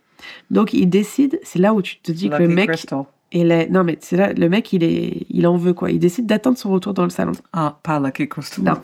Donc 0.51 0.73
il 0.73 0.89
décide, 0.89 1.39
c'est 1.43 1.59
là 1.59 1.73
où 1.73 1.81
tu 1.81 1.99
te 1.99 2.11
dis 2.13 2.29
que 2.29 2.35
le 2.37 2.47
mec, 2.47 2.69
Crystal. 2.69 3.03
Et 3.35 3.43
la- 3.43 3.67
non 3.67 3.83
mais 3.83 3.97
c'est 4.01 4.15
là, 4.17 4.31
le 4.33 4.47
mec 4.49 4.71
il 4.73 4.83
est, 4.83 5.27
il 5.29 5.45
en 5.45 5.57
veut 5.57 5.73
quoi. 5.73 5.91
Il 5.91 5.99
décide 5.99 6.25
d'attendre 6.25 6.57
son 6.57 6.71
retour 6.71 6.93
dans 6.93 7.03
le 7.03 7.09
salon. 7.09 7.33
Ah, 7.53 7.77
pas 7.83 7.99
Lucky 7.99 8.27
Crystal. 8.29 8.63
Non. 8.63 8.81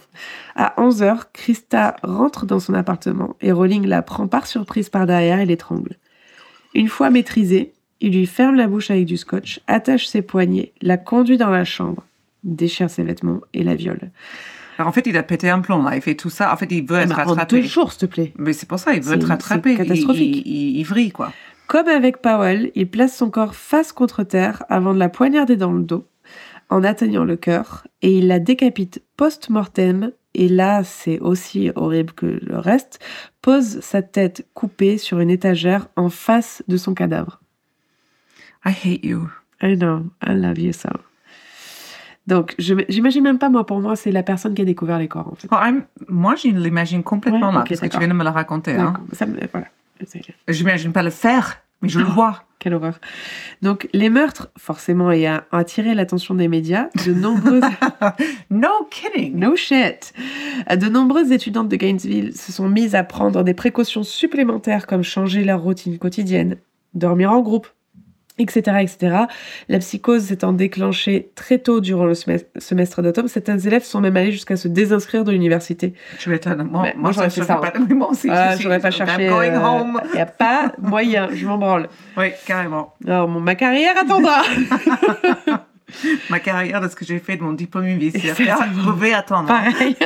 À 0.55 0.73
11h, 0.77 1.23
Christa 1.33 1.95
rentre 2.03 2.45
dans 2.45 2.59
son 2.59 2.73
appartement 2.73 3.35
et 3.41 3.51
Rowling 3.51 3.85
la 3.87 4.01
prend 4.01 4.27
par 4.27 4.45
surprise 4.47 4.89
par 4.89 5.05
derrière 5.07 5.39
et 5.39 5.45
l'étrangle. 5.45 5.95
Une 6.73 6.87
fois 6.89 7.09
maîtrisée, 7.09 7.73
il 8.01 8.13
lui 8.13 8.25
ferme 8.25 8.55
la 8.55 8.67
bouche 8.67 8.91
avec 8.91 9.05
du 9.05 9.17
scotch, 9.17 9.61
attache 9.67 10.07
ses 10.07 10.21
poignets, 10.21 10.73
la 10.81 10.97
conduit 10.97 11.37
dans 11.37 11.49
la 11.49 11.63
chambre, 11.65 12.03
déchire 12.43 12.89
ses 12.89 13.03
vêtements 13.03 13.41
et 13.53 13.63
la 13.63 13.75
viole. 13.75 14.11
Alors, 14.77 14.89
en 14.89 14.91
fait, 14.93 15.05
il 15.05 15.15
a 15.17 15.21
pété 15.23 15.49
un 15.49 15.59
plomb 15.59 15.83
là. 15.83 15.95
Il 15.95 16.01
fait 16.01 16.15
tout 16.15 16.29
ça. 16.31 16.51
En 16.51 16.57
fait, 16.57 16.71
il 16.71 16.83
veut 16.87 16.97
être 16.97 17.09
Mais 17.09 17.13
en 17.23 17.27
rattrapé. 17.27 17.61
deux 17.61 17.67
jours, 17.67 17.91
s'il 17.91 17.99
te 18.01 18.05
plaît. 18.07 18.33
Mais 18.37 18.51
c'est 18.53 18.67
pour 18.67 18.79
ça, 18.79 18.93
il 18.95 19.01
veut 19.01 19.15
être 19.15 19.27
rattrapé. 19.27 19.73
Il- 19.73 19.77
catastrophique. 19.77 20.37
Il, 20.45 20.51
il, 20.51 20.77
il 20.79 20.83
vrille, 20.83 21.11
quoi. 21.11 21.31
Comme 21.71 21.87
avec 21.87 22.17
Powell, 22.21 22.69
il 22.75 22.89
place 22.89 23.15
son 23.15 23.29
corps 23.29 23.55
face 23.55 23.93
contre 23.93 24.23
terre 24.23 24.65
avant 24.67 24.93
de 24.93 24.99
la 24.99 25.07
poignarder 25.07 25.55
dans 25.55 25.71
le 25.71 25.83
dos, 25.83 26.05
en 26.69 26.83
atteignant 26.83 27.23
le 27.23 27.37
cœur, 27.37 27.87
et 28.01 28.17
il 28.17 28.27
la 28.27 28.39
décapite 28.39 29.01
post-mortem, 29.15 30.11
et 30.33 30.49
là 30.49 30.83
c'est 30.83 31.19
aussi 31.19 31.71
horrible 31.75 32.11
que 32.11 32.25
le 32.25 32.57
reste, 32.57 32.99
pose 33.41 33.79
sa 33.79 34.01
tête 34.01 34.45
coupée 34.53 34.97
sur 34.97 35.21
une 35.21 35.29
étagère 35.29 35.87
en 35.95 36.09
face 36.09 36.61
de 36.67 36.75
son 36.75 36.93
cadavre. 36.93 37.39
I 38.65 38.71
hate 38.71 39.05
you. 39.05 39.29
I 39.61 39.77
know, 39.77 40.01
I 40.21 40.33
love 40.33 40.59
you 40.59 40.73
so. 40.73 40.89
Donc, 42.27 42.53
j'imagine 42.59 43.23
même 43.23 43.39
pas, 43.39 43.47
moi, 43.49 43.65
pour 43.65 43.79
moi, 43.79 43.95
c'est 43.95 44.11
la 44.11 44.23
personne 44.23 44.53
qui 44.55 44.61
a 44.61 44.65
découvert 44.65 44.99
les 44.99 45.07
corps, 45.07 45.29
en 45.29 45.35
fait. 45.35 45.47
I'm- 45.53 45.83
moi, 46.09 46.35
je 46.35 46.49
l'imagine 46.49 47.01
complètement 47.01 47.47
Ouais, 47.47 47.53
là, 47.53 47.59
ok, 47.61 47.67
parce 47.69 47.79
que 47.79 47.87
tu 47.87 47.97
viens 47.97 48.09
de 48.09 48.13
me 48.13 48.25
le 48.25 48.29
raconter. 48.29 48.75
Hein. 48.75 48.93
Donc, 48.93 49.15
ça 49.15 49.25
me- 49.25 49.39
voilà. 49.53 49.67
J'imagine 50.47 50.91
pas 50.91 51.03
le 51.03 51.09
faire, 51.09 51.61
mais 51.81 51.89
je 51.89 51.99
le 51.99 52.05
vois. 52.05 52.43
Quelle 52.59 52.75
horreur. 52.75 52.99
Donc, 53.63 53.89
les 53.91 54.11
meurtres, 54.11 54.51
forcément, 54.55 55.11
ayant 55.11 55.41
attiré 55.51 55.95
l'attention 55.95 56.35
des 56.35 56.47
médias, 56.47 56.89
de 57.07 57.11
nombreuses... 57.11 57.63
No 58.51 58.69
kidding. 58.91 59.35
No 59.35 59.55
shit. 59.55 60.13
De 60.69 60.87
nombreuses 60.87 61.31
étudiantes 61.31 61.69
de 61.69 61.75
Gainesville 61.75 62.37
se 62.37 62.51
sont 62.51 62.69
mises 62.69 62.93
à 62.93 63.03
prendre 63.03 63.41
des 63.43 63.55
précautions 63.55 64.03
supplémentaires 64.03 64.85
comme 64.85 65.01
changer 65.01 65.43
leur 65.43 65.61
routine 65.61 65.97
quotidienne, 65.97 66.57
dormir 66.93 67.31
en 67.31 67.41
groupe, 67.41 67.67
etc., 68.37 68.77
etc. 68.81 69.15
La 69.69 69.79
psychose 69.79 70.23
s'étant 70.25 70.53
déclenchée 70.53 71.31
très 71.35 71.59
tôt 71.59 71.79
durant 71.81 72.05
le 72.05 72.13
semestre- 72.13 73.01
d'automne, 73.01 73.27
certains 73.27 73.57
élèves 73.59 73.83
sont 73.83 74.01
même 74.01 74.15
allés 74.17 74.31
jusqu'à 74.31 74.57
se 74.57 74.67
désinscrire 74.67 75.23
de 75.23 75.31
l'université. 75.31 75.93
Je 76.19 76.29
être 76.31 76.47
moi, 76.63 76.83
Mais 76.83 76.93
moi, 76.97 77.11
j'aurais 77.11 77.29
fait 77.29 77.43
ça, 77.43 77.55
Pas, 77.55 77.73
moi 77.93 78.09
aussi. 78.09 78.27
Ah, 78.31 78.55
j'aurais 78.57 78.79
pas 78.79 78.91
cherché. 78.91 79.25
Il 79.25 80.13
n'y 80.13 80.21
a 80.21 80.25
pas 80.25 80.71
moyen, 80.81 81.29
je 81.33 81.45
m'en 81.45 81.57
branle. 81.57 81.89
Oui, 82.17 82.31
carrément. 82.45 82.93
Alors, 83.05 83.27
mon, 83.27 83.39
ma 83.39 83.55
carrière 83.55 83.93
attendra. 83.99 84.41
Ma 86.29 86.39
carrière 86.39 86.79
de 86.79 86.87
ce 86.87 86.95
que 86.95 87.03
j'ai 87.03 87.19
fait 87.19 87.35
de 87.35 87.43
mon 87.43 87.51
diplôme 87.51 87.85
universitaire. 87.85 88.57
Pouvez 88.81 89.13
attendre. 89.13 89.47
Pareil. 89.49 89.97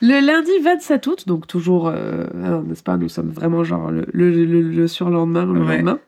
Le 0.00 0.20
lundi 0.24 0.50
27 0.62 1.06
août, 1.06 1.24
donc 1.26 1.46
toujours, 1.46 1.88
euh, 1.88 2.24
n'est-ce 2.66 2.82
pas, 2.82 2.96
nous 2.96 3.08
sommes 3.08 3.30
vraiment 3.30 3.64
genre 3.64 3.90
le, 3.90 4.06
le- 4.12 4.30
le- 4.44 4.62
le 4.62 4.88
surlendemain, 4.88 5.44
le 5.46 5.60
Ouais. 5.60 5.76
lendemain. 5.76 5.98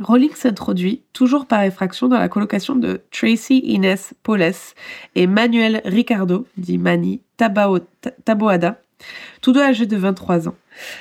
Rowling 0.00 0.30
s'introduit, 0.34 1.02
toujours 1.12 1.46
par 1.46 1.62
effraction, 1.64 2.06
dans 2.06 2.18
la 2.18 2.28
colocation 2.28 2.76
de 2.76 3.00
Tracy 3.10 3.58
Inès 3.58 4.14
Paules 4.22 4.52
et 5.16 5.26
Manuel 5.26 5.82
Ricardo, 5.84 6.46
dit 6.56 6.78
Mani 6.78 7.20
Tabao- 7.36 7.80
Taboada, 8.24 8.80
tous 9.42 9.50
deux 9.52 9.60
âgés 9.62 9.86
de 9.86 9.96
23 9.96 10.48
ans. 10.48 10.54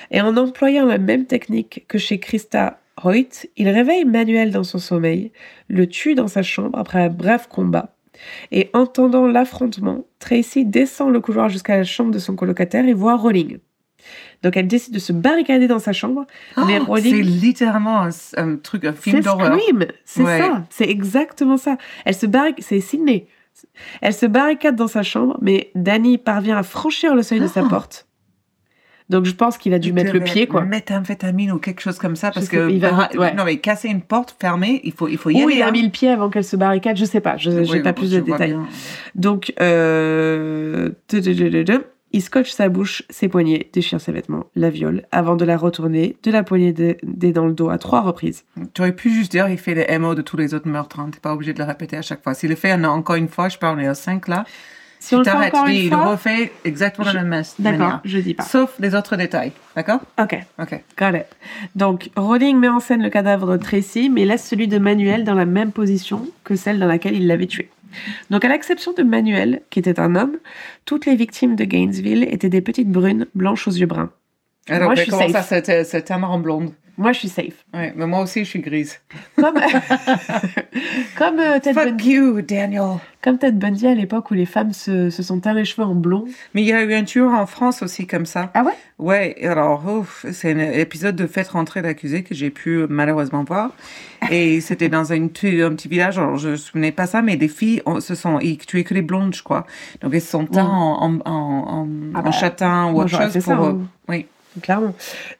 Et 0.10 0.20
en 0.20 0.36
employant 0.36 0.86
la 0.88 0.98
même 0.98 1.26
technique 1.26 1.86
que 1.88 2.00
chez 2.00 2.18
Christa 2.20 2.80
Hoyt, 3.04 3.48
il 3.58 3.70
réveille 3.70 4.06
Manuel 4.06 4.50
dans 4.50 4.64
son 4.64 4.80
sommeil, 4.80 5.32
le 5.68 5.86
tue 5.88 6.16
dans 6.16 6.28
sa 6.28 6.42
chambre 6.42 6.80
après 6.80 7.04
un 7.04 7.10
bref 7.10 7.48
combat. 7.48 7.94
Et 8.52 8.70
entendant 8.74 9.28
l'affrontement, 9.28 10.06
Tracy 10.20 10.66
descend 10.66 11.12
le 11.12 11.20
couloir 11.20 11.50
jusqu'à 11.50 11.78
la 11.78 11.84
chambre 11.84 12.12
de 12.12 12.20
son 12.20 12.36
colocataire 12.36 12.88
et 12.88 12.94
voit 12.94 13.16
Rowling. 13.16 13.60
Donc 14.44 14.56
elle 14.56 14.68
décide 14.68 14.94
de 14.94 15.00
se 15.00 15.12
barricader 15.12 15.68
dans 15.68 15.80
sa 15.80 15.92
chambre, 15.94 16.26
mais 16.66 16.80
Oh, 16.82 16.86
Rowling 16.86 17.16
C'est 17.16 17.22
littéralement 17.24 18.02
un, 18.04 18.10
un 18.38 18.56
truc, 18.56 18.86
un 18.86 18.94
film 18.94 19.18
c'est 19.18 19.24
d'horreur. 19.24 19.58
C'est 20.06 20.22
Ouais. 20.24 20.40
ça, 20.40 20.64
c'est 20.70 20.90
exactement 20.90 21.58
ça. 21.58 21.78
Elle 22.06 22.14
se 22.16 22.26
barricade, 22.26 22.64
c'est 22.64 22.80
Sydney. 22.80 23.28
Elle 24.02 24.14
se 24.14 24.28
barricade 24.28 24.76
dans 24.76 24.88
sa 24.88 25.02
chambre, 25.04 25.38
mais 25.42 25.72
Danny 25.74 26.18
parvient 26.20 26.58
à 26.58 26.64
franchir 26.64 27.16
le 27.16 27.24
seuil 27.24 27.40
de 27.40 27.48
sa 27.48 27.62
Ah. 27.66 27.70
porte. 27.70 28.08
Donc 29.10 29.24
je 29.26 29.32
pense 29.32 29.58
qu'il 29.58 29.74
a 29.74 29.80
dû 29.80 29.94
mettre 29.94 30.14
le 30.14 30.20
pied, 30.20 30.48
quoi. 30.48 30.64
Méthamphétamine 30.66 31.52
ou 31.54 31.60
quelque 31.60 31.80
chose 31.82 31.98
comme 31.98 32.16
ça, 32.18 32.30
parce 32.32 32.48
sais, 32.48 32.58
que 32.58 32.70
il 32.70 32.80
va 32.82 33.10
ouais. 33.18 33.34
non 33.36 33.46
mais 33.46 33.58
casser 33.58 33.88
une 33.88 34.02
porte 34.02 34.36
fermée, 34.40 34.82
il 34.84 34.92
faut 34.92 35.08
il 35.08 35.18
faut 35.18 35.30
y 35.30 35.36
Ou 35.42 35.48
aller. 35.48 35.56
il 35.56 35.62
a 35.62 35.68
hein. 35.68 35.72
mis 35.72 35.82
le 35.82 35.90
pied 35.92 36.10
avant 36.10 36.30
qu'elle 36.30 36.44
se 36.44 36.58
barricade, 36.58 36.98
je 36.98 37.06
sais 37.06 37.22
pas, 37.22 37.38
je 37.38 37.50
Oui, 37.52 37.66
j'ai 37.72 37.82
pas 37.82 37.94
bon, 37.94 38.02
plus 38.02 38.12
de 38.12 38.20
détails. 38.20 38.50
bien. 38.52 38.68
Donc, 39.16 39.54
euh... 39.62 40.90
il 42.14 42.22
scotche 42.22 42.52
sa 42.52 42.70
bouche, 42.70 43.04
ses 43.10 43.28
poignets, 43.28 43.70
déchire 43.74 44.00
ses 44.00 44.12
vêtements, 44.12 44.46
la 44.56 44.70
viole, 44.70 45.04
avant 45.12 45.36
de 45.36 45.46
la 45.46 45.58
retourner 45.58 46.16
de 46.24 46.32
la 46.32 46.44
poignée 46.44 46.74
de- 46.74 46.98
des 47.04 47.32
dans 47.32 47.46
le 47.46 47.54
dos 47.54 47.70
à 47.70 47.78
trois 47.78 48.02
reprises. 48.02 48.44
Tu 48.74 48.82
aurais 48.82 48.96
pu 48.96 49.10
juste 49.12 49.32
dire 49.32 49.48
il 49.50 49.58
fait 49.58 49.74
les 49.76 49.98
MO 50.00 50.16
de 50.16 50.22
tous 50.22 50.38
les 50.38 50.54
autres 50.54 50.68
meurtres. 50.70 51.00
Hein. 51.00 51.10
T'es 51.14 51.20
pas 51.20 51.34
obligé 51.34 51.54
de 51.54 51.60
le 51.60 51.66
répéter 51.66 51.98
à 51.98 52.02
chaque 52.02 52.24
fois. 52.24 52.34
S'il 52.34 52.50
le 52.50 52.56
fait 52.56 52.74
en- 52.74 52.84
encore 52.86 53.16
une 53.18 53.28
fois, 53.28 53.50
je 53.50 53.58
parle, 53.58 53.78
on 53.78 53.82
est 53.82 53.88
à 53.88 53.94
5 53.94 54.28
là. 54.30 54.46
Si 55.00 55.16
on 55.16 55.20
le 55.20 55.24
fait 55.24 55.32
t'arrêtes, 55.32 55.54
il 55.70 55.90
fois, 55.90 56.06
refait 56.12 56.52
exactement 56.66 57.08
Je- 57.08 57.16
la 57.16 57.24
même 57.24 57.44
d'accord, 57.60 57.80
manière. 57.80 58.02
je 58.04 58.18
dis 58.20 58.34
pas. 58.34 58.44
Sauf 58.44 58.74
les 58.80 58.96
autres 58.96 59.16
détails. 59.16 59.52
D'accord? 59.76 60.00
Ok. 60.20 60.38
Ok. 60.60 60.82
Got 60.98 61.18
it. 61.18 61.26
Donc, 61.76 62.10
Rowling 62.16 62.58
met 62.58 62.68
en 62.68 62.80
scène 62.80 63.02
le 63.04 63.10
cadavre 63.10 63.58
de 63.58 63.58
Tracy, 63.64 64.10
mais 64.10 64.26
laisse 64.26 64.46
celui 64.48 64.68
de 64.68 64.80
Manuel 64.80 65.24
dans 65.24 65.36
la 65.36 65.46
même 65.46 65.72
position 65.72 66.28
que 66.44 66.56
celle 66.56 66.80
dans 66.80 66.88
laquelle 66.88 67.16
il 67.16 67.28
l'avait 67.28 67.46
tué. 67.48 67.70
Donc, 68.30 68.44
à 68.44 68.50
l'exception 68.50 68.92
de 68.94 69.04
Manuel, 69.04 69.62
qui 69.70 69.80
était 69.80 70.00
un 70.00 70.16
homme, 70.16 70.38
toutes 70.86 71.06
les 71.06 71.16
victimes 71.16 71.56
de 71.56 71.64
Gainesville 71.64 72.24
étaient 72.30 72.50
des 72.50 72.62
petites 72.62 72.90
brunes, 72.92 73.28
blanches 73.34 73.68
aux 73.68 73.72
yeux 73.72 73.86
bruns. 73.86 74.12
Alors, 74.70 74.86
Moi, 74.86 74.90
mais 74.92 74.96
je 74.98 75.02
suis 75.04 75.12
comment 75.12 75.30
safe. 75.30 75.48
ça, 75.66 75.84
c'était 75.84 76.12
un 76.14 76.18
marron 76.18 76.40
blonde 76.40 76.72
Moi, 76.98 77.12
je 77.14 77.20
suis 77.20 77.30
safe. 77.30 77.64
Ouais, 77.74 77.94
mais 77.96 78.06
moi 78.08 78.22
aussi, 78.22 78.44
je 78.44 78.50
suis 78.50 78.60
grise. 78.60 79.00
Comme, 79.38 79.56
comme, 81.18 81.40
euh, 81.40 81.60
Ted 81.60 81.74
Fuck 81.74 81.90
Bundy, 81.92 82.10
you, 82.12 82.42
Daniel. 82.42 82.98
comme 83.22 83.38
Ted 83.38 83.58
Bundy 83.58 83.88
à 83.88 83.94
l'époque 83.96 84.32
où 84.32 84.34
les 84.34 84.46
femmes 84.46 84.74
se, 84.74 85.10
se 85.10 85.24
sont 85.24 85.40
teint 85.40 85.54
les 85.54 85.66
cheveux 85.66 85.88
en 85.88 85.96
blond. 85.96 86.26
Mais 86.54 86.62
il 86.62 86.68
y 86.68 86.74
a 86.74 86.82
eu 86.84 86.94
un 86.94 87.04
tueur 87.04 87.34
en 87.34 87.46
France 87.46 87.82
aussi 87.82 88.08
comme 88.08 88.26
ça. 88.26 88.50
Ah 88.54 88.64
ouais? 88.64 88.74
Ouais, 89.00 89.36
alors, 89.46 89.84
c'est 90.32 90.52
un 90.54 90.60
épisode 90.60 91.16
de 91.16 91.28
Faites 91.28 91.50
rentrer 91.50 91.82
l'accusé 91.82 92.24
que 92.24 92.34
j'ai 92.34 92.50
pu 92.50 92.86
malheureusement 92.90 93.44
voir. 93.44 93.72
Et 94.32 94.60
c'était 94.62 94.90
dans 94.90 95.14
une, 95.14 95.26
un 95.26 95.30
petit 95.30 95.88
village, 95.88 96.18
alors 96.18 96.38
je 96.38 96.48
ne 96.48 96.52
me 96.54 96.58
souvenais 96.58 96.92
pas 96.92 97.06
ça, 97.06 97.22
mais 97.22 97.36
des 97.38 97.48
filles 97.48 97.82
on- 97.86 98.00
se 98.00 98.16
sont, 98.16 98.40
ils 98.40 98.58
tuaient 98.58 98.84
que 98.84 98.94
les 98.94 99.02
blondes, 99.04 99.36
je 99.36 99.44
crois. 99.44 99.66
Donc 100.02 100.14
elles 100.14 100.22
se 100.22 100.32
sont 100.32 100.46
teintes 100.46 100.68
en, 100.68 101.04
en, 101.04 101.20
en, 101.26 101.32
en, 101.32 101.88
Ah 102.16 102.20
en 102.20 102.24
bah, 102.24 102.32
châtain 102.32 102.86
ou 102.88 102.92
moi, 102.94 103.04
autre 103.06 103.22
chose 103.22 103.32
fait 103.34 103.42
ça, 103.42 103.56
pour. 103.56 103.66
euh, 103.66 103.70
hein. 103.72 103.88
Oui. 104.10 104.26
Clairement. 104.62 104.94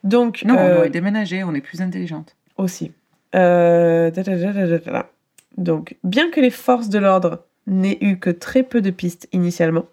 Donc, 0.04 0.42
Non, 0.44 0.54
on 0.54 0.58
euh, 0.58 0.78
aurait 0.78 0.90
déménagé, 0.90 1.44
on 1.44 1.54
est 1.54 1.60
plus 1.60 1.80
intelligente. 1.80 2.36
aussi. 2.56 2.92
Euh, 3.34 4.10
da, 4.10 4.22
da, 4.22 4.78
da. 4.78 5.10
Donc, 5.56 5.96
bien 6.04 6.30
que 6.30 6.40
les 6.40 6.50
forces 6.50 6.88
de 6.88 6.98
l'ordre 6.98 7.44
n'aient 7.66 7.98
eu 8.00 8.18
que 8.18 8.30
très 8.30 8.62
peu 8.62 8.80
de 8.80 8.90
pistes 8.90 9.28
initialement, 9.32 9.86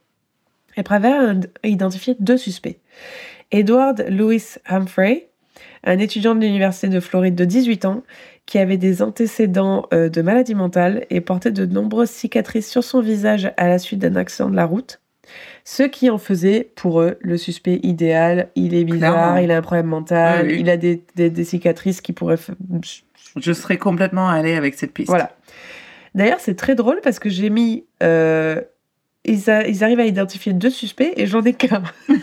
elles 0.76 0.84
préfèrent 0.84 1.36
identifier 1.63 2.15
deux 2.19 2.38
suspects. 2.38 2.80
Edward 3.51 4.05
Louis 4.09 4.43
Humphrey, 4.67 5.30
un 5.84 5.99
étudiant 5.99 6.36
de 6.36 6.41
l'Université 6.41 6.88
de 6.88 6.99
Floride 6.99 7.36
de 7.36 7.45
18 7.45 7.86
ans, 7.86 8.03
qui 8.45 8.59
avait 8.59 8.78
des 8.78 9.01
antécédents 9.01 9.88
euh, 9.93 10.09
de 10.09 10.21
maladie 10.21 10.55
mentale 10.55 11.05
et 11.09 11.21
portait 11.21 11.51
de 11.51 11.65
nombreuses 11.65 12.09
cicatrices 12.09 12.69
sur 12.69 12.84
son 12.84 13.01
visage 13.01 13.51
à 13.57 13.67
la 13.67 13.80
suite 13.80 13.99
d'un 13.99 14.15
accident 14.15 14.49
de 14.49 14.55
la 14.55 14.65
route. 14.65 14.99
Ce 15.63 15.84
qui 15.84 16.09
en 16.09 16.17
faisait 16.17 16.69
pour 16.76 17.01
eux 17.01 17.17
le 17.21 17.38
suspect 17.38 17.80
idéal. 17.84 18.49
Il 18.55 18.73
est 18.73 18.84
bizarre, 18.84 19.13
Clairement. 19.13 19.38
il 19.38 19.51
a 19.51 19.57
un 19.57 19.61
problème 19.61 19.88
mental, 19.88 20.47
Oui, 20.47 20.57
il 20.59 20.69
a 20.69 20.78
des, 20.78 21.03
des- 21.15 21.30
des 21.30 21.43
cicatrices 21.43 22.01
qui 22.01 22.13
pourraient. 22.13 22.38
Je 23.38 23.53
serais 23.53 23.78
complètement 23.78 24.30
allée 24.30 24.55
avec 24.55 24.76
cette 24.76 24.93
piste. 24.93 25.09
Voilà. 25.09 25.32
D'ailleurs, 26.13 26.39
c'est 26.39 26.55
très 26.55 26.76
drôle 26.76 26.99
parce 27.03 27.19
que 27.19 27.30
j'ai 27.30 27.49
mis. 27.49 27.86
euh, 28.03 28.61
ils, 29.26 29.49
a- 29.49 29.67
ils 29.67 29.84
arrivent 29.84 29.99
à 29.99 30.05
identifier 30.05 30.53
deux 30.53 30.69
suspects 30.69 31.13
et 31.17 31.26
j'en 31.26 31.41
ai 31.43 31.53
qu'un. 31.53 31.84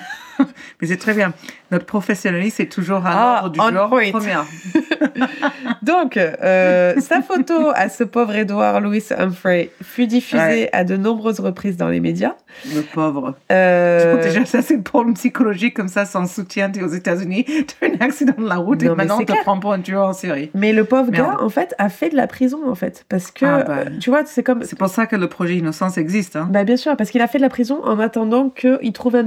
Mais 0.81 0.89
c'est 0.89 0.97
très 0.97 1.15
bien. 1.15 1.33
Notre 1.71 1.87
professionnalisme, 1.87 2.57
c'est 2.59 2.67
toujours 2.67 3.07
à 3.07 3.11
Ah, 3.13 3.41
l'ordre 3.43 3.51
du 3.51 3.59
point. 4.11 4.11
Première. 4.11 4.45
Donc, 5.83 6.17
euh, 6.17 6.95
sa 7.01 7.23
photo 7.23 7.71
à 7.75 7.89
ce 7.89 8.05
pauvre 8.05 8.35
Edward 8.35 8.83
Louis 8.83 9.03
Humphrey 9.17 9.71
fut 9.83 10.07
diffusée 10.07 10.43
Ouais. 10.43 10.69
à 10.73 10.85
de 10.85 10.97
nombreuses 10.97 11.41
reprises 11.41 11.77
dans 11.77 11.89
les 11.89 12.01
médias. 12.01 12.35
Le 12.75 12.81
pauvre. 12.83 13.35
Euh, 13.51 14.23
Déjà, 14.23 14.45
ça, 14.45 14.61
c'est 14.63 14.79
pour 14.79 15.05
le 15.05 15.13
psychologique 15.15 15.75
comme 15.75 15.89
ça, 15.89 16.05
sans 16.05 16.27
soutien, 16.27 16.71
t'es 16.71 16.83
aux 16.83 16.89
États-Unis, 16.89 17.45
t'as 17.81 17.87
un 17.89 18.05
accident 18.05 18.35
de 18.39 18.47
la 18.49 18.57
route 18.57 18.83
Non, 18.83 18.93
et 18.93 18.97
maintenant 18.97 19.19
on 19.21 19.25
te 19.25 19.33
prend 19.43 19.59
pour 19.59 19.73
un 19.73 19.81
tueur 19.81 20.07
en 20.07 20.13
série. 20.13 20.51
Mais 20.55 20.73
le 20.73 20.85
pauvre 20.85 21.11
Merde. 21.11 21.27
gars, 21.39 21.43
en 21.43 21.49
fait, 21.49 21.75
a 21.79 21.89
fait 21.89 22.11
de 22.11 22.17
la 22.17 22.27
prison, 22.27 22.61
en 22.69 22.75
fait. 22.75 23.05
Parce 23.09 23.31
que, 23.31 23.45
Ah, 23.47 23.63
bah. 23.65 23.77
tu 24.01 24.11
vois, 24.11 24.23
c'est 24.27 24.43
comme. 24.43 24.63
C'est 24.65 24.79
pour 24.79 24.89
ça 24.89 25.07
que 25.07 25.17
le 25.17 25.29
projet 25.29 25.57
Innocence 25.57 25.99
existe. 25.99 26.37
Hein. 26.37 26.49
Bah, 26.51 26.65
bien 26.65 26.77
sûr, 26.77 26.97
parce 26.97 27.11
qu'il 27.11 27.21
a 27.23 27.27
fait 27.29 27.39
de 27.39 27.43
la 27.43 27.49
prison 27.49 27.81
en 27.85 27.99
attendant 27.99 28.51
qu'il 28.51 28.93
trouve 28.93 29.17
un, 29.17 29.27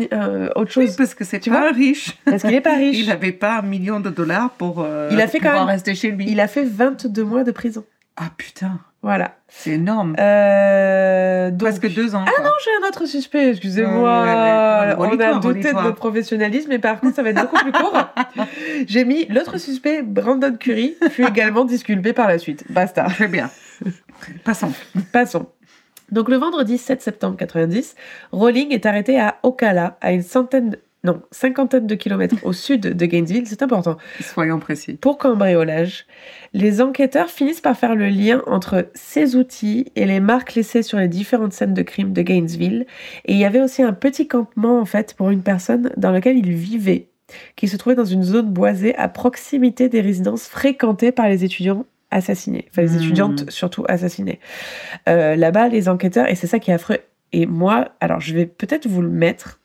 autre 0.56 0.72
Oui, 0.78 0.88
chose. 0.88 0.96
parce 0.96 1.14
que 1.16 1.24
c'est 1.26 1.44
pas 1.50 1.72
riche. 1.72 2.18
Parce 2.26 2.42
qu'il 2.44 2.54
est 2.54 2.62
pas 2.62 2.76
riche. 2.76 2.98
Il 3.00 3.08
n'avait 3.08 3.32
pas 3.34 3.58
un 3.60 3.62
million 3.64 4.00
de 4.00 4.10
dollars 4.10 4.52
pour 4.52 4.82
euh, 4.82 5.10
Il 5.12 5.20
a 5.20 5.28
fait 5.28 5.40
quand 5.40 5.50
pouvoir 5.50 5.66
même- 5.66 5.74
rester 5.76 5.94
chez 5.96 6.12
lui. 6.12 6.26
Il 6.30 6.40
a 6.40 6.48
fait 6.48 6.64
22 6.64 7.24
mois 7.24 7.44
de 7.44 7.52
prison. 7.52 7.84
Ah 8.18 8.30
putain, 8.38 8.80
Voilà. 9.02 9.36
c'est 9.50 9.72
énorme. 9.72 10.16
Euh, 10.20 11.52
donc... 11.52 11.60
Presque 11.70 11.94
deux 11.94 12.16
ans. 12.16 12.24
Ah 12.26 12.32
quoi. 12.34 12.44
non, 12.46 12.52
j'ai 12.64 12.86
un 12.86 12.88
autre 12.88 13.06
suspect, 13.06 13.50
excusez-moi. 13.50 14.96
On 14.98 15.20
a 15.20 15.40
douté 15.40 15.74
de 15.74 15.74
notre 15.74 15.96
professionnalisme, 15.96 16.70
mais 16.70 16.80
par 16.80 17.02
contre, 17.02 17.16
ça 17.18 17.24
va 17.24 17.32
être 17.32 17.42
beaucoup 17.42 17.58
plus 17.62 17.72
court. 17.74 18.08
J'ai 18.88 19.04
mis 19.04 19.26
l'autre 19.26 19.58
suspect, 19.58 20.02
Brandon 20.02 20.56
Curry, 20.58 20.96
fut 21.10 21.26
également 21.28 21.66
disculpé 21.66 22.14
par 22.14 22.30
la 22.30 22.38
suite. 22.38 22.64
Basta. 22.70 23.04
Très 23.04 23.28
bien. 23.28 23.50
Passons. 24.46 24.72
Passons. 25.12 25.48
Donc 26.12 26.30
le 26.30 26.38
vendredi 26.38 26.78
7 26.78 27.02
septembre 27.02 27.36
90, 27.36 27.96
Rowling 28.32 28.72
est 28.72 28.86
arrêté 28.86 29.20
à 29.20 29.36
Ocala, 29.44 29.98
à 30.02 30.12
une 30.14 30.22
centaine, 30.22 30.78
non, 31.06 31.22
cinquantaine 31.32 31.88
de 31.88 31.96
kilomètres 31.96 32.36
au 32.44 32.52
sud 32.52 32.82
de 32.82 33.06
Gainesville, 33.06 33.48
c'est 33.48 33.62
important, 33.64 33.96
Soyons 34.20 34.60
précis. 34.60 34.96
pour 34.96 35.18
cambriolage. 35.18 36.06
Les 36.54 36.82
enquêteurs 36.82 37.30
finissent 37.30 37.62
par 37.62 37.78
faire 37.78 37.96
le 37.96 38.08
lien 38.10 38.42
entre 38.48 38.90
ces 38.94 39.36
outils 39.36 39.92
et 39.96 40.06
les 40.06 40.20
marques 40.20 40.56
laissées 40.56 40.82
sur 40.84 40.98
les 40.98 41.08
différentes 41.08 41.54
scènes 41.54 41.74
de 41.74 41.82
crime 41.82 42.12
de 42.12 42.22
Gainesville. 42.22 42.86
Et 43.26 43.34
il 43.34 43.38
y 43.38 43.46
avait 43.46 43.62
aussi 43.62 43.82
un 43.84 43.94
petit 43.94 44.28
campement, 44.28 44.80
en 44.80 44.86
fait, 44.86 45.14
pour 45.14 45.30
une 45.30 45.44
personne 45.44 45.92
dans 45.96 46.12
lequel 46.12 46.38
il 46.38 46.52
vivait, 46.52 47.10
qui 47.56 47.68
se 47.68 47.78
trouvait 47.78 47.96
dans 47.96 48.06
une 48.06 48.24
zone 48.24 48.50
boisée 48.52 48.96
à 48.96 49.08
proximité 49.10 49.90
des 49.90 50.02
résidences 50.02 50.48
fréquentées 50.48 51.12
par 51.12 51.28
les 51.30 51.44
étudiants 51.44 51.86
assassinés. 52.12 52.66
Enfin, 52.72 52.82
les 52.84 52.90
Hmm. 52.90 52.98
étudiantes 53.02 53.50
surtout 53.50 53.84
assassinées. 53.88 54.40
Euh, 55.10 55.36
Là-bas, 55.36 55.68
les 55.70 55.90
enquêteurs, 55.90 56.30
et 56.30 56.36
c'est 56.36 56.48
ça 56.48 56.60
qui 56.60 56.72
est 56.72 56.74
affreux, 56.76 56.98
et 57.34 57.46
moi, 57.46 57.90
alors 58.00 58.22
je 58.22 58.34
vais 58.34 58.46
peut-être 58.46 58.88
vous 58.88 59.02
le 59.02 59.10
mettre, 59.10 59.60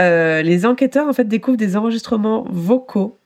euh, 0.00 0.42
les 0.42 0.66
enquêteurs, 0.66 1.08
en 1.08 1.12
fait, 1.12 1.24
découvrent 1.24 1.58
des 1.58 1.76
enregistrements 1.76 2.44
vocaux 2.50 3.18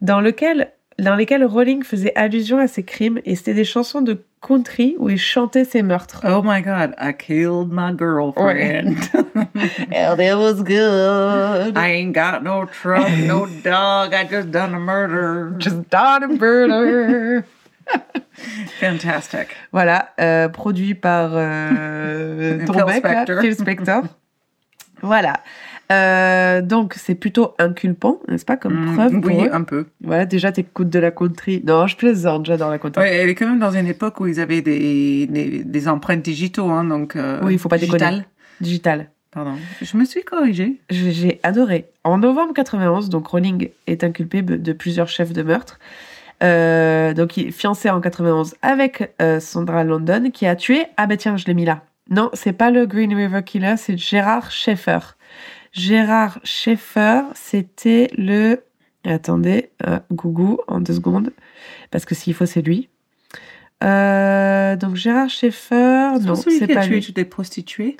dans, 0.00 0.20
lequel, 0.20 0.72
dans 0.98 1.14
lesquels 1.14 1.44
Rowling 1.44 1.82
faisait 1.82 2.12
allusion 2.14 2.58
à 2.58 2.66
ses 2.66 2.82
crimes, 2.82 3.20
et 3.24 3.36
c'était 3.36 3.54
des 3.54 3.64
chansons 3.64 4.02
de 4.02 4.22
country 4.40 4.96
où 4.98 5.10
il 5.10 5.18
chantait 5.18 5.64
ses 5.64 5.82
meurtres. 5.82 6.24
Oh 6.24 6.42
my 6.42 6.62
god, 6.62 6.94
I 6.98 7.12
killed 7.12 7.70
my 7.70 7.92
girlfriend. 7.92 8.96
And 9.92 10.18
it 10.18 10.34
was 10.36 10.62
good. 10.62 11.76
I 11.76 11.92
ain't 11.92 12.14
got 12.14 12.42
no 12.42 12.64
truck, 12.64 13.10
no 13.26 13.46
dog, 13.64 14.14
I 14.14 14.26
just 14.28 14.50
done 14.50 14.74
a 14.74 14.78
murder. 14.78 15.54
Just 15.58 15.90
done 15.90 16.22
a 16.22 16.28
murder. 16.28 17.44
Fantastic. 18.80 19.48
Voilà, 19.72 20.10
euh, 20.20 20.48
produit 20.48 20.94
par 20.94 21.30
euh, 21.34 22.64
ton 22.66 22.72
Phil 22.72 22.84
mec, 22.84 23.04
là, 23.04 23.10
Spector. 23.24 23.40
Phil 23.42 23.54
Spector. 23.54 24.02
voilà. 25.02 25.34
Euh, 25.90 26.62
donc, 26.62 26.94
c'est 26.94 27.14
plutôt 27.16 27.54
inculpant, 27.58 28.20
n'est-ce 28.28 28.44
pas, 28.44 28.56
comme 28.56 28.74
Mm, 28.90 28.94
preuve 28.94 29.20
pour 29.20 29.30
oui, 29.36 29.44
eux. 29.46 29.54
un 29.54 29.62
peu. 29.62 29.86
Voilà, 30.02 30.24
déjà, 30.26 30.52
t'écoutes 30.52 30.88
de 30.90 30.98
la 30.98 31.10
country. 31.10 31.62
Non, 31.66 31.86
je 31.86 31.96
plaisante, 31.96 32.46
j'adore 32.46 32.70
la 32.70 32.78
country. 32.78 33.02
Ouais, 33.02 33.16
elle 33.16 33.28
est 33.28 33.34
quand 33.34 33.48
même 33.48 33.58
dans 33.58 33.72
une 33.72 33.86
époque 33.88 34.20
où 34.20 34.26
ils 34.26 34.38
avaient 34.40 34.62
des, 34.62 35.26
des, 35.26 35.64
des 35.64 35.88
empreintes 35.88 36.22
digitaux, 36.22 36.68
hein, 36.70 36.84
donc. 36.84 37.16
euh, 37.16 37.40
Oui, 37.42 37.54
il 37.54 37.58
faut 37.58 37.68
pas 37.68 37.78
déconner. 37.78 37.98
digital. 37.98 38.24
Digital. 38.60 39.10
Pardon. 39.32 39.52
Je 39.80 39.96
me 39.96 40.04
suis 40.04 40.22
corrigée. 40.22 40.80
J'ai 40.90 41.38
adoré. 41.44 41.86
En 42.04 42.18
novembre 42.18 42.52
91, 42.52 43.08
donc 43.10 43.26
Rowling 43.28 43.68
est 43.86 44.02
inculpé 44.04 44.42
de 44.42 44.56
de 44.56 44.72
plusieurs 44.72 45.08
chefs 45.08 45.32
de 45.32 45.42
meurtre. 45.42 45.78
Euh, 46.42 47.12
donc, 47.14 47.36
il 47.36 47.48
est 47.48 47.50
fiancé 47.50 47.90
en 47.90 48.00
91 48.00 48.54
avec 48.62 49.12
euh, 49.20 49.40
Sandra 49.40 49.84
London, 49.84 50.30
qui 50.32 50.46
a 50.46 50.56
tué. 50.56 50.84
Ah, 50.96 51.06
ben 51.06 51.16
tiens, 51.16 51.36
je 51.36 51.46
l'ai 51.46 51.54
mis 51.54 51.64
là. 51.64 51.82
Non, 52.10 52.30
c'est 52.32 52.52
pas 52.52 52.70
le 52.70 52.86
Green 52.86 53.14
River 53.14 53.42
Killer, 53.44 53.74
c'est 53.76 53.96
Gérard 53.96 54.50
Schaeffer. 54.50 54.98
Gérard 55.72 56.40
Schaeffer, 56.44 57.22
c'était 57.34 58.10
le. 58.16 58.62
Attendez, 59.04 59.70
euh, 59.86 59.98
Gougou, 60.12 60.58
en 60.68 60.80
deux 60.80 60.92
secondes, 60.94 61.32
parce 61.90 62.04
que 62.04 62.14
s'il 62.14 62.34
faut, 62.34 62.44
c'est 62.46 62.60
lui. 62.62 62.88
Euh, 63.82 64.76
donc, 64.76 64.96
Gérard 64.96 65.30
Schaeffer, 65.30 66.18
non, 66.20 66.34
c'est 66.34 66.50
qui 66.58 66.64
a 66.72 66.74
pas 66.74 66.84
tué 66.86 66.96
lui. 66.96 67.02
toutes 67.06 67.16
les 67.16 67.24
prostituées. 67.24 67.96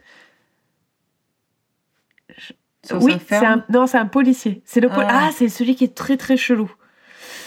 Sur 2.84 3.02
Oui, 3.02 3.16
un, 3.30 3.64
non, 3.70 3.86
c'est 3.86 3.98
un 3.98 4.06
policier. 4.06 4.62
C'est 4.64 4.80
le 4.80 4.88
pol- 4.88 5.04
Ah. 5.08 5.26
ah, 5.28 5.30
c'est 5.34 5.48
celui 5.48 5.74
qui 5.74 5.84
est 5.84 5.94
très 5.94 6.16
très 6.16 6.36
chelou. 6.36 6.70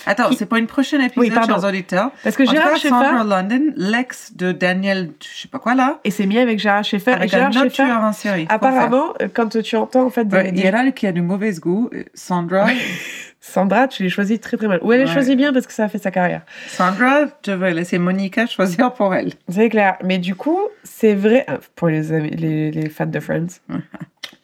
Attends, 0.06 0.30
qui- 0.30 0.36
c'est 0.36 0.46
pour 0.46 0.58
une 0.58 0.68
prochaine 0.68 1.02
épisode, 1.02 1.20
Oui, 1.24 1.32
pardon. 1.32 1.54
chers 1.56 1.64
auditeurs. 1.70 2.12
Parce 2.24 2.36
que 2.36 2.46
Gérard 2.46 2.76
Schaeffer, 2.76 2.90
Sandra 2.90 3.24
London, 3.24 3.74
l'ex 3.76 4.36
de 4.36 4.52
Daniel, 4.52 5.12
je 5.22 5.42
sais 5.44 5.48
pas 5.48 5.60
quoi 5.60 5.76
là, 5.76 6.00
et 6.04 6.12
c'est 6.12 6.26
mis 6.26 6.38
avec 6.40 6.60
Gérard 6.60 6.84
Schaeffer. 6.84 7.12
Et 7.12 7.16
avec 7.16 7.30
Gérard 7.30 7.48
un 7.48 7.50
autre 7.52 7.60
Schaeffer, 7.76 7.84
tueur 7.90 8.02
en 8.02 8.14
série. 8.14 8.46
apparemment, 8.50 9.14
euh, 9.22 9.28
quand 9.34 9.62
tu 9.62 9.76
entends 9.76 10.06
en 10.06 10.10
fait 10.10 10.26
des, 10.26 10.36
Ouais, 10.36 10.52
il 10.56 10.60
y 10.66 10.70
en 10.70 10.74
a 10.88 10.92
qui 10.92 11.08
a 11.08 11.12
du 11.12 11.22
mauvais 11.22 11.52
goût. 11.54 11.90
Euh, 11.94 12.04
Sandra, 12.14 12.68
Sandra, 13.40 13.88
tu 13.90 14.04
les 14.04 14.10
choisis 14.10 14.40
très 14.40 14.56
très 14.58 14.68
mal. 14.68 14.80
Ou 14.84 14.94
elle 14.94 15.02
Ouais. 15.02 15.08
choisit 15.08 15.36
bien 15.38 15.52
parce 15.52 15.68
que 15.68 15.74
ça 15.74 15.84
a 15.86 15.90
fait 15.90 15.98
sa 15.98 16.12
carrière. 16.12 16.42
Sandra, 16.68 17.26
je 17.46 17.52
vais 17.52 17.74
laisser 17.74 17.98
Monica 17.98 18.46
choisir 18.46 18.94
pour 18.94 19.14
elle. 19.14 19.34
C'est 19.50 19.68
clair. 19.70 19.98
Mais 20.04 20.18
du 20.18 20.34
coup, 20.36 20.60
c'est 20.84 21.14
vrai 21.14 21.46
euh, 21.50 21.58
pour 21.76 21.90
les, 21.90 22.14
amis- 22.14 22.30
les, 22.30 22.72
les 22.72 22.90
fans 22.90 23.06
de 23.06 23.20
Friends. 23.20 23.48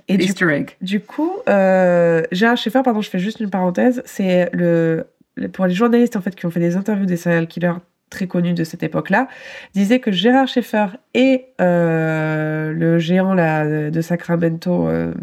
Et 0.10 0.18
du, 0.18 0.26
Easter 0.26 0.50
egg. 0.52 0.72
du 0.82 1.00
coup, 1.02 1.32
euh, 1.48 2.24
Gérard 2.32 2.58
Schaeffer, 2.58 2.82
pardon, 2.84 3.00
je 3.02 3.10
fais 3.10 3.20
juste 3.20 3.40
une 3.40 3.50
parenthèse, 3.50 4.02
c'est 4.06 4.50
le- 4.54 5.06
pour 5.48 5.66
les 5.66 5.74
journalistes 5.74 6.16
en 6.16 6.22
fait 6.22 6.36
qui 6.36 6.46
ont 6.46 6.52
fait 6.52 6.60
des 6.60 6.76
interviews 6.76 7.06
des 7.06 7.18
serial 7.18 7.48
killers 7.48 7.74
très 8.10 8.28
connus 8.28 8.54
de 8.54 8.64
cette 8.64 8.82
époque-là, 8.82 9.28
disait 9.76 10.00
que 10.00 10.12
Gérard 10.12 10.48
Schaeffer 10.48 10.88
et 11.14 11.46
euh, 11.62 12.74
le 12.74 12.98
géant 12.98 13.36
là, 13.36 13.90
de 13.92 14.02
Sacramento, 14.02 14.88
euh, 14.88 15.14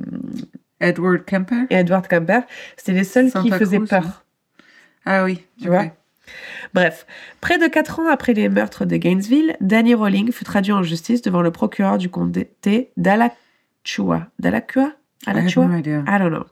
Edward 0.81 1.25
Kemper. 1.25 1.65
et 1.71 1.75
Edward 1.77 2.07
Camper, 2.07 2.41
c'était 2.77 2.93
les 2.93 3.03
seuls 3.05 3.33
qui 3.33 3.51
faisaient 3.51 3.79
Cruz, 3.79 3.89
peur. 3.89 4.05
hein. 4.05 4.15
Ah 5.05 5.25
oui. 5.25 5.45
Tu 5.61 5.69
vois 5.69 5.87
Bref, 6.75 7.07
près 7.41 7.59
de 7.59 7.67
quatre 7.67 8.01
ans 8.01 8.09
après 8.09 8.35
les 8.35 8.49
meurtres 8.49 8.85
de 8.85 8.97
Gainesville, 8.97 9.57
Danny 9.61 9.95
Rowling 9.95 10.31
fut 10.33 10.45
traduit 10.45 10.73
en 10.73 10.83
justice 10.83 11.23
devant 11.23 11.43
le 11.43 11.51
procureur 11.51 11.99
du 11.99 12.09
comté 12.09 12.51
d'Alachua. 12.97 14.29
d'Alachua? 14.39 14.93
I 15.27 15.31
have 15.31 15.37
Alachua? 15.39 15.67
no 15.67 15.77
idea. 15.79 16.05
I 16.07 16.19
don't 16.19 16.31
know. 16.31 16.45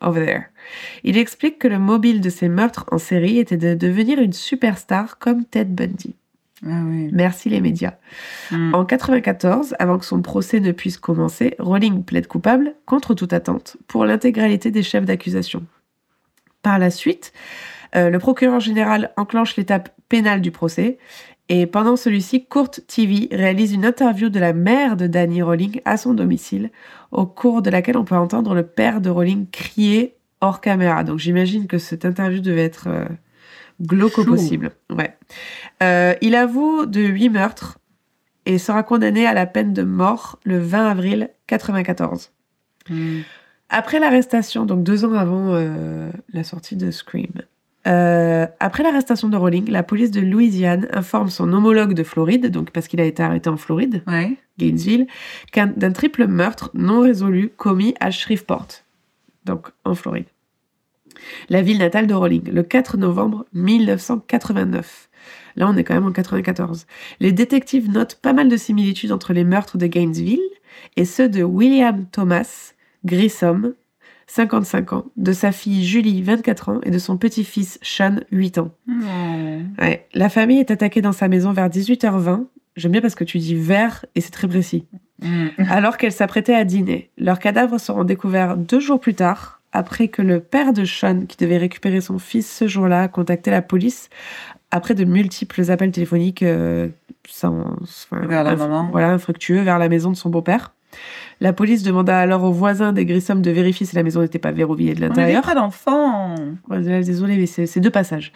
Over 0.00 0.24
there. 0.24 0.42
Il 1.02 1.16
explique 1.18 1.58
que 1.58 1.68
le 1.68 1.78
mobile 1.78 2.20
de 2.20 2.30
ses 2.30 2.48
meurtres 2.48 2.84
en 2.92 2.98
série 2.98 3.38
était 3.38 3.56
de 3.56 3.74
devenir 3.74 4.20
une 4.20 4.32
superstar 4.32 5.18
comme 5.18 5.44
Ted 5.44 5.70
Bundy. 5.70 6.14
Ah 6.64 6.82
oui. 6.84 7.08
Merci 7.12 7.48
les 7.48 7.60
médias. 7.60 7.94
Mm. 8.50 8.74
En 8.74 8.84
94, 8.84 9.76
avant 9.78 9.98
que 9.98 10.04
son 10.04 10.22
procès 10.22 10.60
ne 10.60 10.72
puisse 10.72 10.98
commencer, 10.98 11.54
Rowling 11.58 12.04
plaide 12.04 12.26
coupable, 12.26 12.74
contre 12.84 13.14
toute 13.14 13.32
attente, 13.32 13.76
pour 13.86 14.04
l'intégralité 14.04 14.70
des 14.70 14.82
chefs 14.82 15.04
d'accusation. 15.04 15.64
Par 16.62 16.78
la 16.78 16.90
suite, 16.90 17.32
euh, 17.94 18.10
le 18.10 18.18
procureur 18.18 18.60
général 18.60 19.12
enclenche 19.16 19.56
l'étape 19.56 19.90
pénale 20.08 20.40
du 20.40 20.50
procès, 20.50 20.98
et 21.48 21.66
pendant 21.66 21.96
celui-ci, 21.96 22.44
Court 22.44 22.70
TV 22.70 23.28
réalise 23.30 23.72
une 23.72 23.86
interview 23.86 24.28
de 24.28 24.38
la 24.38 24.52
mère 24.52 24.96
de 24.96 25.06
Danny 25.06 25.40
Rowling 25.40 25.80
à 25.84 25.96
son 25.96 26.12
domicile, 26.12 26.70
au 27.10 27.24
cours 27.24 27.62
de 27.62 27.70
laquelle 27.70 27.96
on 27.96 28.04
peut 28.04 28.16
entendre 28.16 28.54
le 28.54 28.64
père 28.64 29.00
de 29.00 29.08
Rowling 29.08 29.46
crier 29.50 30.16
hors 30.40 30.60
caméra. 30.60 31.04
Donc 31.04 31.18
j'imagine 31.18 31.66
que 31.66 31.78
cette 31.78 32.04
interview 32.04 32.40
devait 32.40 32.64
être 32.64 32.88
euh, 32.88 33.06
glauque 33.80 34.18
au 34.18 34.24
possible. 34.24 34.72
Ouais. 34.90 35.16
Euh, 35.82 36.14
il 36.20 36.34
avoue 36.34 36.84
de 36.84 37.00
huit 37.00 37.30
meurtres 37.30 37.78
et 38.44 38.58
sera 38.58 38.82
condamné 38.82 39.26
à 39.26 39.32
la 39.32 39.46
peine 39.46 39.72
de 39.72 39.82
mort 39.82 40.38
le 40.44 40.58
20 40.58 40.86
avril 40.86 41.30
94. 41.46 42.30
Mm. 42.90 43.20
Après 43.70 44.00
l'arrestation, 44.00 44.66
donc 44.66 44.82
deux 44.82 45.04
ans 45.04 45.14
avant 45.14 45.54
euh, 45.54 46.10
la 46.32 46.44
sortie 46.44 46.76
de 46.76 46.90
Scream, 46.90 47.32
euh, 47.88 48.46
après 48.60 48.82
l'arrestation 48.82 49.28
de 49.28 49.36
Rowling, 49.36 49.70
la 49.70 49.82
police 49.82 50.10
de 50.10 50.20
Louisiane 50.20 50.88
informe 50.92 51.28
son 51.30 51.52
homologue 51.52 51.94
de 51.94 52.02
Floride, 52.02 52.50
donc 52.50 52.70
parce 52.70 52.86
qu'il 52.88 53.00
a 53.00 53.04
été 53.04 53.22
arrêté 53.22 53.48
en 53.48 53.56
Floride, 53.56 54.02
Ouais. 54.06 54.36
Gainesville, 54.58 55.06
d'un 55.54 55.92
triple 55.92 56.26
meurtre 56.26 56.70
non 56.74 57.00
résolu 57.00 57.50
commis 57.56 57.94
à 58.00 58.10
Shreveport, 58.10 58.66
donc 59.44 59.68
en 59.84 59.94
Floride. 59.94 60.26
La 61.48 61.62
ville 61.62 61.78
natale 61.78 62.06
de 62.06 62.14
Rowling, 62.14 62.50
le 62.50 62.62
4 62.62 62.96
novembre 62.96 63.46
1989. 63.52 65.08
Là, 65.56 65.68
on 65.68 65.76
est 65.76 65.84
quand 65.84 65.94
même 65.94 66.06
en 66.06 66.12
94. 66.12 66.86
Les 67.20 67.32
détectives 67.32 67.90
notent 67.90 68.18
pas 68.22 68.32
mal 68.32 68.48
de 68.48 68.56
similitudes 68.56 69.12
entre 69.12 69.32
les 69.32 69.44
meurtres 69.44 69.78
de 69.78 69.86
Gainesville 69.86 70.38
et 70.96 71.04
ceux 71.04 71.28
de 71.28 71.42
William 71.42 72.06
Thomas 72.12 72.72
Grissom, 73.04 73.72
55 74.28 74.92
ans, 74.92 75.04
de 75.16 75.32
sa 75.32 75.52
fille 75.52 75.84
Julie, 75.84 76.22
24 76.22 76.68
ans, 76.68 76.80
et 76.84 76.90
de 76.90 76.98
son 76.98 77.16
petit-fils 77.16 77.78
Sean, 77.82 78.16
8 78.30 78.58
ans. 78.58 78.70
Ouais. 79.80 80.06
La 80.14 80.28
famille 80.28 80.58
est 80.60 80.70
attaquée 80.70 81.00
dans 81.02 81.12
sa 81.12 81.28
maison 81.28 81.52
vers 81.52 81.68
18h20. 81.68 82.44
J'aime 82.76 82.92
bien 82.92 83.00
parce 83.00 83.14
que 83.16 83.24
tu 83.24 83.38
dis 83.38 83.56
vers 83.56 84.04
et 84.14 84.20
c'est 84.20 84.30
très 84.30 84.46
précis. 84.46 84.86
Mm. 85.22 85.46
Alors 85.70 85.96
qu'elle 85.96 86.12
s'apprêtait 86.12 86.54
à 86.54 86.64
dîner. 86.64 87.10
Leurs 87.18 87.38
cadavres 87.40 87.78
seront 87.78 88.04
découverts 88.04 88.56
deux 88.56 88.80
jours 88.80 89.00
plus 89.00 89.14
tard, 89.14 89.60
après 89.72 90.08
que 90.08 90.22
le 90.22 90.40
père 90.40 90.72
de 90.72 90.84
Sean, 90.84 91.26
qui 91.26 91.36
devait 91.38 91.58
récupérer 91.58 92.00
son 92.00 92.18
fils 92.18 92.48
ce 92.50 92.68
jour-là, 92.68 93.02
a 93.02 93.08
contacté 93.08 93.50
la 93.50 93.62
police 93.62 94.08
après 94.70 94.94
de 94.94 95.04
multiples 95.04 95.70
appels 95.70 95.90
téléphoniques 95.90 96.42
euh, 96.42 96.88
sans, 97.26 97.76
enfin, 97.82 98.26
Vers 98.26 98.44
la 98.44 98.54
inf- 98.54 98.58
maman. 98.58 98.88
voilà, 98.92 99.10
infructueux 99.10 99.62
vers 99.62 99.78
la 99.78 99.88
maison 99.88 100.10
de 100.10 100.16
son 100.16 100.28
beau-père. 100.28 100.74
La 101.40 101.52
police 101.52 101.82
demanda 101.84 102.18
alors 102.18 102.42
aux 102.42 102.50
voisins 102.52 102.92
des 102.92 103.04
Grissom 103.04 103.40
de 103.42 103.50
vérifier 103.50 103.86
si 103.86 103.94
la 103.94 104.02
maison 104.02 104.20
n'était 104.22 104.38
pas 104.40 104.50
verrouillée 104.50 104.94
de 104.94 105.04
On 105.04 105.08
l'intérieur. 105.08 105.42
pas 105.42 105.54
d'enfants. 105.54 106.34
Ouais, 106.68 106.80
Désolé, 107.02 107.36
mais 107.36 107.46
c'est 107.46 107.78
deux 107.80 107.90
passages. 107.90 108.32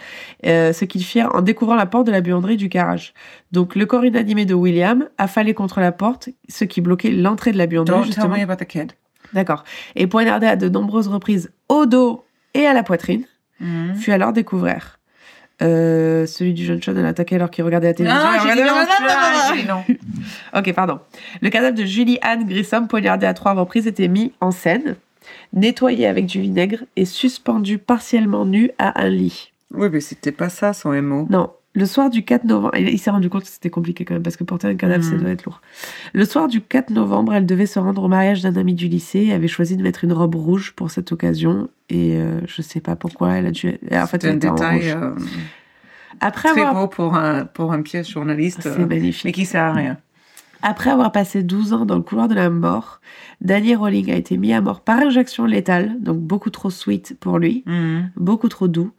Euh, 0.47 0.73
ce 0.73 0.85
qu'ils 0.85 1.03
firent 1.03 1.35
en 1.35 1.41
découvrant 1.43 1.75
la 1.75 1.87
porte 1.87 2.07
de 2.07 2.13
la 2.13 2.21
buanderie 2.21 2.57
du 2.57 2.69
garage. 2.69 3.13
Donc, 3.51 3.75
le 3.75 3.87
corps 3.87 4.05
inanimé 4.05 4.45
de 4.45 4.55
William 4.55 5.09
affalé 5.19 5.53
contre 5.55 5.81
la 5.81 5.91
porte, 5.91 6.29
ce 6.49 6.65
qui 6.65 6.81
bloquait 6.81 7.11
l'entrée 7.11 7.51
de 7.53 7.59
la 7.59 7.67
buanderie, 7.67 7.97
Don't 7.99 8.05
tell 8.05 8.13
justement. 8.15 8.37
me 8.37 8.43
about 8.43 8.57
the 8.65 8.69
kid. 8.69 8.93
D'accord. 9.33 9.65
Et 9.97 10.07
poignardé 10.07 10.47
à 10.47 10.57
de 10.57 10.69
nombreuses 10.69 11.09
reprises 11.09 11.51
au 11.69 11.87
dos 11.87 12.25
et 12.55 12.67
à 12.67 12.73
la 12.75 12.83
poitrine, 12.83 13.25
Mm. 13.61 13.95
fut 13.95 14.11
alors 14.13 14.33
découvert. 14.33 14.99
Euh, 15.61 16.27
celui 16.27 16.55
du 16.55 16.65
jeune 16.65 16.83
Sean, 16.83 16.97
elle 16.97 17.05
a 17.05 17.09
attaqué 17.09 17.37
alors 17.37 17.51
qu'il 17.51 17.65
regardait 17.65 17.89
la 17.89 17.95
télévision. 17.95 18.23
Ah, 18.25 18.39
j'ai 18.43 18.49
j'ai 18.49 18.55
dit 18.55 18.63
non, 18.63 18.75
non, 18.75 19.65
non, 19.67 19.75
non, 19.77 19.85
non. 19.89 20.59
Ok, 20.59 20.73
pardon. 20.73 20.99
Le 21.41 21.51
cadavre 21.51 21.77
de 21.77 21.85
Julie 21.85 22.19
Anne 22.23 22.47
Grissom, 22.47 22.87
poignardé 22.89 23.27
à 23.27 23.35
trois 23.35 23.53
reprises, 23.53 23.87
était 23.87 24.09
mis 24.09 24.33
en 24.41 24.51
scène, 24.51 24.97
nettoyé 25.53 26.07
avec 26.07 26.27
du 26.27 26.41
vinaigre 26.41 26.79
et 26.97 27.05
suspendu 27.05 27.79
partiellement 27.79 28.45
nu 28.45 28.71
à 28.79 29.03
un 29.03 29.09
lit. 29.09 29.53
Oui, 29.75 29.89
mais 29.91 30.01
c'était 30.01 30.33
pas 30.33 30.49
ça 30.49 30.73
son 30.73 30.91
MO. 31.01 31.27
Non. 31.31 31.51
Le 31.75 31.87
soir 31.87 32.11
du 32.11 32.23
4 32.25 32.45
novembre, 32.45 32.75
il 32.77 32.89
il 32.91 32.99
s'est 32.99 33.11
rendu 33.11 33.31
compte 33.31 33.45
que 33.45 33.49
c'était 33.49 33.71
compliqué 33.71 34.05
quand 34.05 34.13
même, 34.15 34.23
parce 34.23 34.37
que 34.37 34.45
porter 34.45 34.67
un 34.69 34.75
cadavre, 34.75 35.03
ça 35.05 35.13
Mhm. 35.13 35.21
doit 35.23 35.31
être 35.31 35.45
lourd. 35.47 35.63
Le 36.13 36.25
soir 36.27 36.47
du 36.49 36.61
4 36.61 36.91
novembre, 36.91 37.33
elle 37.33 37.47
devait 37.47 37.65
se 37.67 37.79
rendre 37.79 38.03
au 38.03 38.09
mariage 38.09 38.43
d'un 38.43 38.55
ami 38.57 38.75
du 38.75 38.89
lycée 38.89 39.21
et 39.21 39.33
avait 39.33 39.49
choisi 39.49 39.77
de 39.79 39.83
mettre 39.83 40.05
une 40.05 40.13
robe 40.13 40.35
rouge 40.35 40.73
pour 40.77 40.91
cette 40.91 41.13
occasion. 41.13 41.69
Et 41.89 42.17
euh, 42.19 42.41
je 42.47 42.61
sais 42.61 42.81
pas 42.81 42.95
pourquoi, 42.95 43.33
elle 43.33 43.47
a 43.47 43.51
dû. 43.53 43.79
En 43.91 44.07
fait, 44.07 44.23
elle 44.25 44.31
un 44.33 44.37
était 44.37 44.49
en 44.49 44.55
détail 44.55 44.77
rouge. 44.93 44.97
euh, 45.03 45.15
Après 46.21 46.51
très 46.51 46.61
avoir... 46.61 46.75
beau 46.75 46.89
pour 46.89 47.15
un, 47.15 47.47
pour 47.47 47.73
un 47.73 47.81
pièce 47.81 48.11
journaliste, 48.11 48.61
C'est 48.65 48.81
euh, 48.81 48.87
magnifique. 48.87 49.25
mais 49.25 49.33
qui 49.33 49.47
sert 49.47 49.63
à 49.65 49.73
rien. 49.73 49.97
Après 50.63 50.91
avoir 50.91 51.11
passé 51.13 51.43
12 51.43 51.73
ans 51.73 51.85
dans 51.85 51.97
le 51.97 52.03
couloir 52.03 52.29
de 52.29 52.35
la 52.35 52.49
mort, 52.51 53.01
Danny 53.41 53.75
Rowling 53.75 54.13
a 54.13 54.15
été 54.17 54.37
mis 54.37 54.53
à 54.53 54.61
mort 54.61 54.81
par 54.81 54.99
injection 55.01 55.45
létale, 55.45 55.97
donc 56.01 56.19
beaucoup 56.19 56.51
trop 56.51 56.71
sweet 56.71 57.17
pour 57.19 57.39
lui, 57.39 57.65
Mm. 57.67 58.03
beaucoup 58.17 58.49
trop 58.49 58.69
doux, 58.69 58.93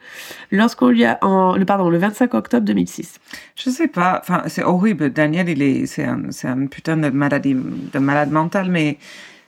lorsqu'on 0.51 0.89
lui 0.89 1.05
a, 1.05 1.17
en, 1.21 1.55
le, 1.55 1.63
pardon, 1.65 1.89
le 1.89 1.97
25 1.97 2.33
octobre 2.33 2.65
2006. 2.65 3.19
Je 3.55 3.69
sais 3.69 3.87
pas, 3.87 4.19
enfin, 4.21 4.43
c'est 4.47 4.63
horrible. 4.63 5.11
Daniel, 5.11 5.47
il 5.49 5.61
est, 5.61 5.85
c'est 5.85 6.03
un, 6.05 6.67
putain 6.67 6.97
de 6.97 7.09
maladie, 7.09 7.55
de 7.55 7.99
malade 7.99 8.31
mental, 8.31 8.69
mais 8.69 8.97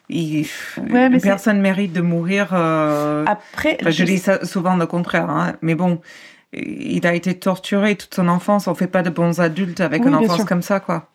il, 0.07 0.45
Ouais, 0.91 1.09
mais 1.09 1.19
personne 1.19 1.59
mérite 1.59 1.91
de 1.91 2.01
mourir. 2.01 2.49
euh, 2.53 3.25
Après, 3.27 3.77
enfin, 3.81 3.89
je 3.89 4.03
dis 4.05 4.19
ça 4.19 4.45
souvent 4.45 4.77
le 4.77 4.85
contraire, 4.85 5.29
hein, 5.29 5.53
mais 5.61 5.75
bon, 5.75 5.99
il 6.53 7.05
a 7.05 7.13
été 7.13 7.33
torturé 7.37 7.95
toute 7.95 8.13
son 8.13 8.27
enfance. 8.29 8.67
On 8.69 8.75
fait 8.75 8.87
pas 8.87 9.01
de 9.03 9.09
bons 9.09 9.41
adultes 9.41 9.81
avec 9.81 10.03
Oui, 10.03 10.07
une 10.09 10.15
enfance 10.15 10.45
comme 10.45 10.61
ça, 10.61 10.79
quoi. 10.79 11.09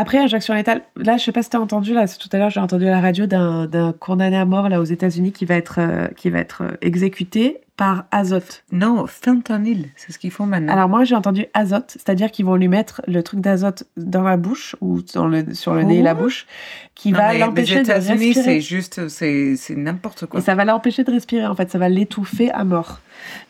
Après, 0.00 0.18
injection 0.18 0.54
létale, 0.54 0.82
là, 0.94 1.16
je 1.16 1.24
sais 1.24 1.32
pas 1.32 1.42
si 1.42 1.50
t'as 1.50 1.58
entendu, 1.58 1.92
là, 1.92 2.06
tout 2.06 2.28
à 2.30 2.38
l'heure, 2.38 2.50
j'ai 2.50 2.60
entendu 2.60 2.86
à 2.86 2.92
la 2.92 3.00
radio 3.00 3.26
d'un 3.26 3.92
condamné 3.98 4.36
à 4.36 4.44
mort, 4.44 4.68
là, 4.68 4.80
aux 4.80 4.84
États-Unis, 4.84 5.32
qui 5.32 5.44
va 5.44 5.56
être, 5.56 5.80
euh, 5.80 6.06
qui 6.16 6.30
va 6.30 6.38
être 6.38 6.62
euh, 6.62 6.76
exécuté 6.82 7.58
par 7.76 8.04
azote. 8.12 8.62
Non, 8.70 9.06
fentanyl, 9.08 9.88
c'est 9.96 10.12
ce 10.12 10.20
qu'ils 10.20 10.30
font 10.30 10.46
maintenant. 10.46 10.72
Alors, 10.72 10.88
moi, 10.88 11.02
j'ai 11.02 11.16
entendu 11.16 11.46
azote, 11.52 11.90
c'est-à-dire 11.90 12.30
qu'ils 12.30 12.46
vont 12.46 12.54
lui 12.54 12.68
mettre 12.68 13.02
le 13.08 13.24
truc 13.24 13.40
d'azote 13.40 13.88
dans 13.96 14.22
la 14.22 14.36
bouche, 14.36 14.76
ou 14.80 15.02
dans 15.02 15.26
le, 15.26 15.52
sur 15.52 15.74
le 15.74 15.82
nez 15.82 15.98
et 15.98 16.02
la 16.02 16.14
Quoi 16.14 16.22
bouche, 16.22 16.46
qui 16.94 17.10
Non, 17.10 17.18
va 17.18 17.34
l'empêcher 17.36 17.74
les 17.74 17.80
de 17.80 17.86
États-Unis, 17.86 18.34
c'est 18.34 18.40
respirer. 18.42 18.60
juste, 18.60 19.08
c'est, 19.08 19.56
c'est 19.56 19.74
n'importe 19.74 20.26
quoi. 20.26 20.38
Et 20.38 20.42
ça 20.44 20.54
va 20.54 20.64
l'empêcher 20.64 21.02
de 21.02 21.10
respirer, 21.10 21.44
en 21.44 21.56
fait, 21.56 21.72
ça 21.72 21.78
va 21.78 21.88
l'étouffer 21.88 22.52
à 22.52 22.62
mort. 22.62 23.00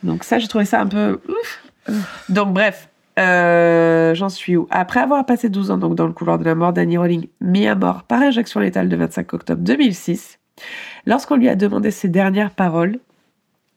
Donc 0.02 0.24
ça, 0.24 0.38
j'ai 0.38 0.48
trouvé 0.48 0.64
ça 0.64 0.80
un 0.80 0.86
peu... 0.86 1.20
Donc 2.30 2.54
bref, 2.54 2.88
euh, 3.18 4.14
j'en 4.14 4.28
suis 4.28 4.56
où? 4.56 4.66
Après 4.70 5.00
avoir 5.00 5.26
passé 5.26 5.48
12 5.48 5.70
ans 5.70 5.78
donc, 5.78 5.94
dans 5.94 6.06
le 6.06 6.12
couloir 6.12 6.38
de 6.38 6.44
la 6.44 6.54
mort, 6.54 6.72
Danny 6.72 6.96
Rowling, 6.96 7.28
mis 7.40 7.66
à 7.66 7.74
mort 7.74 8.04
par 8.04 8.22
injection 8.22 8.60
létale 8.60 8.88
le 8.88 8.96
25 8.96 9.34
octobre 9.34 9.62
2006, 9.62 10.38
lorsqu'on 11.06 11.36
lui 11.36 11.48
a 11.48 11.56
demandé 11.56 11.90
ses 11.90 12.08
dernières 12.08 12.52
paroles, 12.52 12.98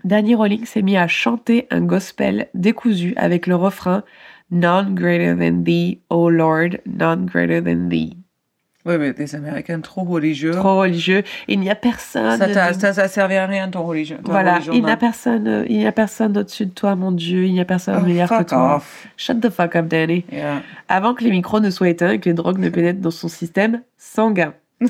Danny 0.03 0.35
Rowling 0.35 0.65
s'est 0.65 0.81
mis 0.81 0.97
à 0.97 1.07
chanter 1.07 1.67
un 1.69 1.81
gospel 1.81 2.47
décousu 2.53 3.13
avec 3.17 3.47
le 3.47 3.55
refrain 3.55 4.03
None 4.53 4.95
greater 4.95 5.33
than 5.33 5.63
thee, 5.63 6.01
O 6.09 6.29
Lord, 6.29 6.79
none 6.85 7.25
greater 7.25 7.61
than 7.61 7.87
thee. 7.87 8.20
Oui, 8.85 8.97
mais 8.97 9.13
des 9.13 9.35
Américains 9.35 9.79
trop 9.79 10.03
religieux. 10.03 10.51
Trop 10.51 10.79
religieux. 10.79 11.23
Il 11.47 11.59
n'y 11.59 11.69
a 11.69 11.75
personne. 11.75 12.37
Ça, 12.39 12.73
ça, 12.73 12.93
ça 12.93 13.07
servait 13.07 13.37
à 13.37 13.45
rien, 13.45 13.69
ton 13.69 13.83
religion. 13.83 14.17
Voilà, 14.23 14.53
religion, 14.55 14.73
il 14.73 14.83
n'y 14.83 14.91
a 14.91 14.97
personne, 14.97 15.65
il 15.69 15.77
n'y 15.77 15.85
a 15.87 15.91
personne 15.91 16.37
au-dessus 16.37 16.65
de 16.65 16.71
toi, 16.71 16.95
mon 16.95 17.11
Dieu. 17.11 17.45
Il 17.45 17.53
n'y 17.53 17.61
a 17.61 17.65
personne 17.65 17.99
Oh, 18.01 18.05
meilleur 18.05 18.29
que 18.29 18.43
toi. 18.43 18.77
off. 18.77 19.07
Shut 19.17 19.39
the 19.39 19.49
fuck 19.49 19.75
up, 19.75 19.87
Danny. 19.87 20.25
Yeah. 20.31 20.61
Avant 20.89 21.13
que 21.13 21.23
les 21.23 21.29
micros 21.31 21.59
ne 21.59 21.69
soient 21.69 21.89
éteints 21.89 22.11
et 22.11 22.19
que 22.19 22.27
les 22.29 22.33
drogues 22.33 22.57
ne 22.59 22.69
pénètrent 22.69 23.01
dans 23.01 23.11
son 23.11 23.27
système 23.27 23.81
sanguin. 23.97 24.53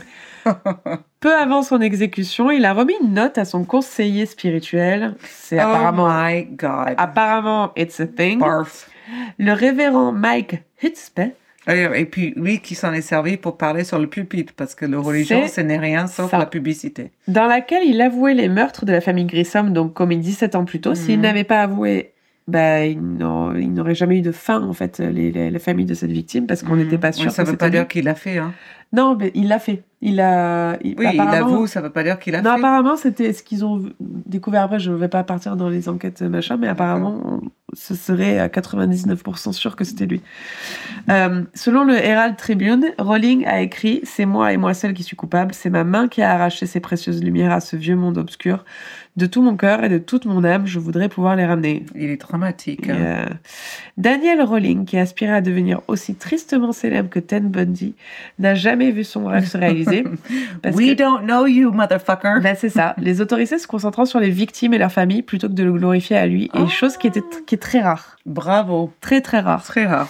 Peu 1.19 1.35
avant 1.35 1.61
son 1.61 1.81
exécution, 1.81 2.49
il 2.49 2.65
a 2.65 2.73
remis 2.73 2.93
une 3.03 3.13
note 3.13 3.37
à 3.37 3.45
son 3.45 3.63
conseiller 3.63 4.25
spirituel. 4.25 5.15
C'est 5.23 5.59
apparemment, 5.59 6.07
Oh 6.09 6.23
my 6.27 6.45
God. 6.45 6.95
apparemment, 6.97 7.71
it's 7.77 7.99
a 7.99 8.07
thing. 8.07 8.39
Barf. 8.39 8.89
Le 9.37 9.51
révérend 9.53 10.11
Mike 10.13 10.63
D'ailleurs, 10.81 11.31
Et 11.67 12.05
puis, 12.05 12.33
lui 12.35 12.59
qui 12.59 12.73
s'en 12.75 12.91
est 12.91 13.01
servi 13.01 13.37
pour 13.37 13.57
parler 13.57 13.83
sur 13.83 13.99
le 13.99 14.07
pupitre, 14.07 14.53
parce 14.57 14.73
que 14.73 14.85
le 14.85 14.99
religion, 14.99 15.47
ce 15.47 15.61
n'est 15.61 15.77
rien 15.77 16.07
sauf 16.07 16.31
ça. 16.31 16.37
la 16.39 16.45
publicité. 16.47 17.11
dans 17.27 17.45
laquelle 17.45 17.83
il 17.85 18.01
avouait 18.01 18.33
les 18.33 18.49
meurtres 18.49 18.85
de 18.85 18.91
la 18.91 19.01
famille 19.01 19.25
Grissom, 19.25 19.71
donc 19.71 19.93
commis 19.93 20.17
17 20.17 20.55
ans 20.55 20.65
plus 20.65 20.81
tôt. 20.81 20.95
S'il 20.95 21.17
Mhm. 21.17 21.21
n'avait 21.21 21.43
pas 21.43 21.61
avoué, 21.61 22.13
bah, 22.47 22.83
il 22.85 22.97
il 23.59 23.73
n'aurait 23.73 23.93
jamais 23.95 24.17
eu 24.17 24.21
de 24.21 24.31
fin, 24.31 24.61
en 24.63 24.73
fait, 24.73 24.97
les, 24.99 25.31
les, 25.31 25.51
les 25.51 25.59
familles 25.59 25.85
de 25.85 25.93
cette 25.93 26.11
victime, 26.11 26.47
parce 26.47 26.63
qu'on 26.63 26.73
Mhm. 26.73 26.79
n'était 26.83 26.97
pas 26.97 27.09
Mais 27.09 27.13
sûr 27.13 27.31
Ça 27.31 27.43
que 27.43 27.51
veut 27.51 27.57
pas 27.57 27.69
dire 27.69 27.87
qu'il 27.87 28.05
l'a 28.05 28.15
fait. 28.15 28.39
Hein. 28.39 28.53
Non, 28.93 29.15
mais 29.17 29.31
il 29.35 29.47
l'a 29.47 29.59
fait. 29.59 29.83
Il 30.01 30.19
a. 30.19 30.77
il- 30.83 30.95
Oui, 30.97 31.05
il 31.13 31.19
avoue, 31.21 31.67
ça 31.67 31.79
veut 31.79 31.91
pas 31.91 32.03
dire 32.03 32.17
qu'il 32.19 32.35
a 32.35 32.41
Non, 32.41 32.51
fait. 32.53 32.57
apparemment, 32.59 32.97
c'était 32.97 33.31
ce 33.33 33.43
qu'ils 33.43 33.63
ont 33.63 33.83
découvert 33.99 34.63
après. 34.63 34.79
Je 34.79 34.91
ne 34.91 34.95
vais 34.97 35.07
pas 35.07 35.23
partir 35.23 35.55
dans 35.55 35.69
les 35.69 35.87
enquêtes 35.87 36.21
machin, 36.23 36.57
mais 36.59 36.67
apparemment, 36.67 37.39
ce 37.73 37.95
serait 37.95 38.39
à 38.39 38.47
99% 38.47 39.53
sûr 39.53 39.75
que 39.75 39.83
c'était 39.83 40.05
lui. 40.05 40.21
Euh, 41.09 41.43
selon 41.53 41.83
le 41.83 41.95
Herald 41.95 42.35
Tribune, 42.37 42.85
Rowling 42.97 43.45
a 43.45 43.61
écrit 43.61 44.01
C'est 44.03 44.25
moi 44.25 44.53
et 44.53 44.57
moi 44.57 44.73
seul 44.73 44.93
qui 44.93 45.03
suis 45.03 45.15
coupable. 45.15 45.53
C'est 45.53 45.69
ma 45.69 45.83
main 45.83 46.07
qui 46.07 46.21
a 46.21 46.31
arraché 46.31 46.65
ces 46.65 46.79
précieuses 46.79 47.23
lumières 47.23 47.51
à 47.51 47.59
ce 47.59 47.75
vieux 47.75 47.95
monde 47.95 48.17
obscur. 48.17 48.65
De 49.17 49.25
tout 49.25 49.41
mon 49.41 49.57
cœur 49.57 49.83
et 49.83 49.89
de 49.89 49.97
toute 49.97 50.23
mon 50.25 50.43
âme, 50.45 50.65
je 50.65 50.79
voudrais 50.79 51.09
pouvoir 51.09 51.35
les 51.35 51.45
ramener. 51.45 51.85
Il 51.95 52.03
est 52.09 52.15
dramatique. 52.21 52.87
Hein. 52.87 52.95
euh, 52.97 53.25
Daniel 53.97 54.41
Rowling, 54.41 54.85
qui 54.85 54.97
aspirait 54.97 55.33
à 55.33 55.41
devenir 55.41 55.81
aussi 55.89 56.15
tristement 56.15 56.71
célèbre 56.71 57.09
que 57.09 57.19
Ted 57.19 57.45
Bundy, 57.45 57.93
n'a 58.39 58.55
jamais 58.55 58.91
vu 58.91 59.03
son 59.03 59.25
rêve 59.25 59.45
se 59.45 59.57
réaliser. 59.57 60.05
parce 60.61 60.77
We 60.77 60.91
que- 60.91 60.95
don't 60.95 61.25
know 61.25 61.45
you, 61.45 61.71
motherfucker. 61.73 62.39
ben, 62.41 62.55
c'est 62.57 62.69
ça. 62.69 62.95
Les 62.99 63.19
autorités 63.19 63.57
se 63.57 63.67
concentrant 63.67 64.05
sur 64.05 64.19
les 64.21 64.29
victimes 64.29 64.73
et 64.73 64.77
leurs 64.77 64.93
familles 64.93 65.23
plutôt 65.23 65.49
que 65.49 65.53
de 65.53 65.63
le 65.63 65.73
glorifier 65.73 66.15
à 66.15 66.25
lui. 66.25 66.45
Et 66.45 66.49
Oh. 66.61 66.67
chose 66.67 66.95
qui, 66.95 67.07
était, 67.07 67.21
qui 67.45 67.57
très 67.61 67.79
rare. 67.81 68.17
Bravo. 68.25 68.91
Très, 68.99 69.21
très 69.21 69.39
rare. 69.39 69.63
Très 69.63 69.85
rare. 69.85 70.07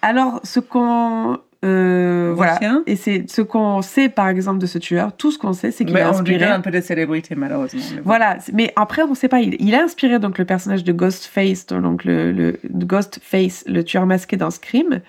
Alors, 0.00 0.40
ce 0.44 0.60
qu'on. 0.60 1.38
euh, 1.64 2.32
voilà. 2.34 2.58
Et 2.86 2.96
c'est 2.96 3.30
ce 3.30 3.40
qu'on 3.40 3.82
sait, 3.82 4.08
par 4.08 4.28
exemple, 4.28 4.58
de 4.58 4.66
ce 4.66 4.78
tueur. 4.78 5.12
Tout 5.16 5.30
ce 5.30 5.38
qu'on 5.38 5.52
sait, 5.52 5.70
c'est 5.70 5.84
qu'il 5.84 5.96
a 5.96 6.08
inspiré. 6.08 6.44
un 6.46 6.60
peu 6.60 6.72
de 6.72 6.80
célébrité, 6.80 7.36
malheureusement. 7.36 7.80
Mais. 7.94 8.00
Voilà, 8.04 8.38
mais 8.52 8.72
après 8.74 9.02
on 9.02 9.10
ne 9.10 9.14
sait 9.14 9.28
pas. 9.28 9.40
Il, 9.40 9.54
il 9.60 9.72
a 9.76 9.82
inspiré 9.84 10.18
donc 10.18 10.38
le 10.38 10.44
personnage 10.44 10.82
de 10.82 10.92
Ghostface, 10.92 11.66
donc 11.66 12.02
le, 12.04 12.32
le 12.32 12.58
Ghostface, 12.70 13.62
le 13.68 13.84
tueur 13.84 14.06
masqué 14.06 14.36
dans 14.36 14.50
Scream, 14.50 15.00